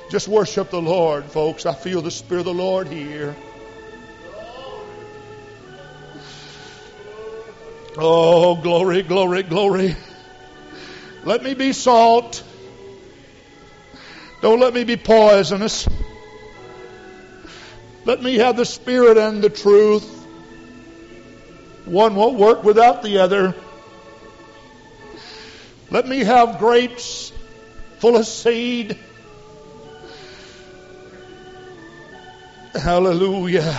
Just 0.09 0.27
worship 0.27 0.71
the 0.71 0.81
Lord, 0.81 1.25
folks. 1.25 1.67
I 1.67 1.75
feel 1.75 2.01
the 2.01 2.09
Spirit 2.09 2.39
of 2.39 2.45
the 2.45 2.53
Lord 2.55 2.87
here. 2.87 3.35
Oh, 7.95 8.55
glory, 8.55 9.03
glory, 9.03 9.43
glory. 9.43 9.95
Let 11.23 11.43
me 11.43 11.53
be 11.53 11.73
salt. 11.73 12.41
Don't 14.45 14.59
let 14.59 14.75
me 14.75 14.83
be 14.83 14.95
poisonous. 14.95 15.87
Let 18.05 18.21
me 18.21 18.35
have 18.35 18.55
the 18.55 18.63
Spirit 18.63 19.17
and 19.17 19.41
the 19.41 19.49
truth. 19.49 20.07
One 21.85 22.13
won't 22.13 22.37
work 22.37 22.63
without 22.63 23.01
the 23.01 23.17
other. 23.17 23.55
Let 25.89 26.07
me 26.07 26.19
have 26.19 26.59
grapes 26.59 27.33
full 27.97 28.17
of 28.17 28.27
seed. 28.27 28.99
Hallelujah. 32.75 33.75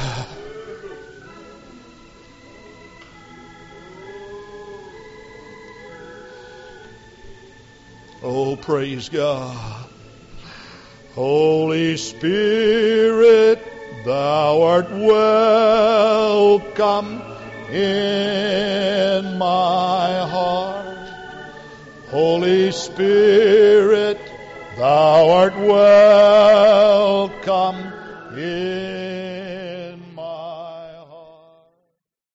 Oh, 8.21 8.57
praise 8.57 9.09
God. 9.09 9.86
Holy 11.17 11.97
Spirit, 11.97 13.59
thou 14.05 14.63
art 14.63 14.91
welcome 14.91 16.43
in 17.73 19.39
my 19.39 20.27
heart. 20.29 21.09
Holy 22.09 22.71
Spirit, 22.71 24.21
thou 24.77 25.31
art 25.31 25.57
welcome 25.57 26.59
in 28.37 29.36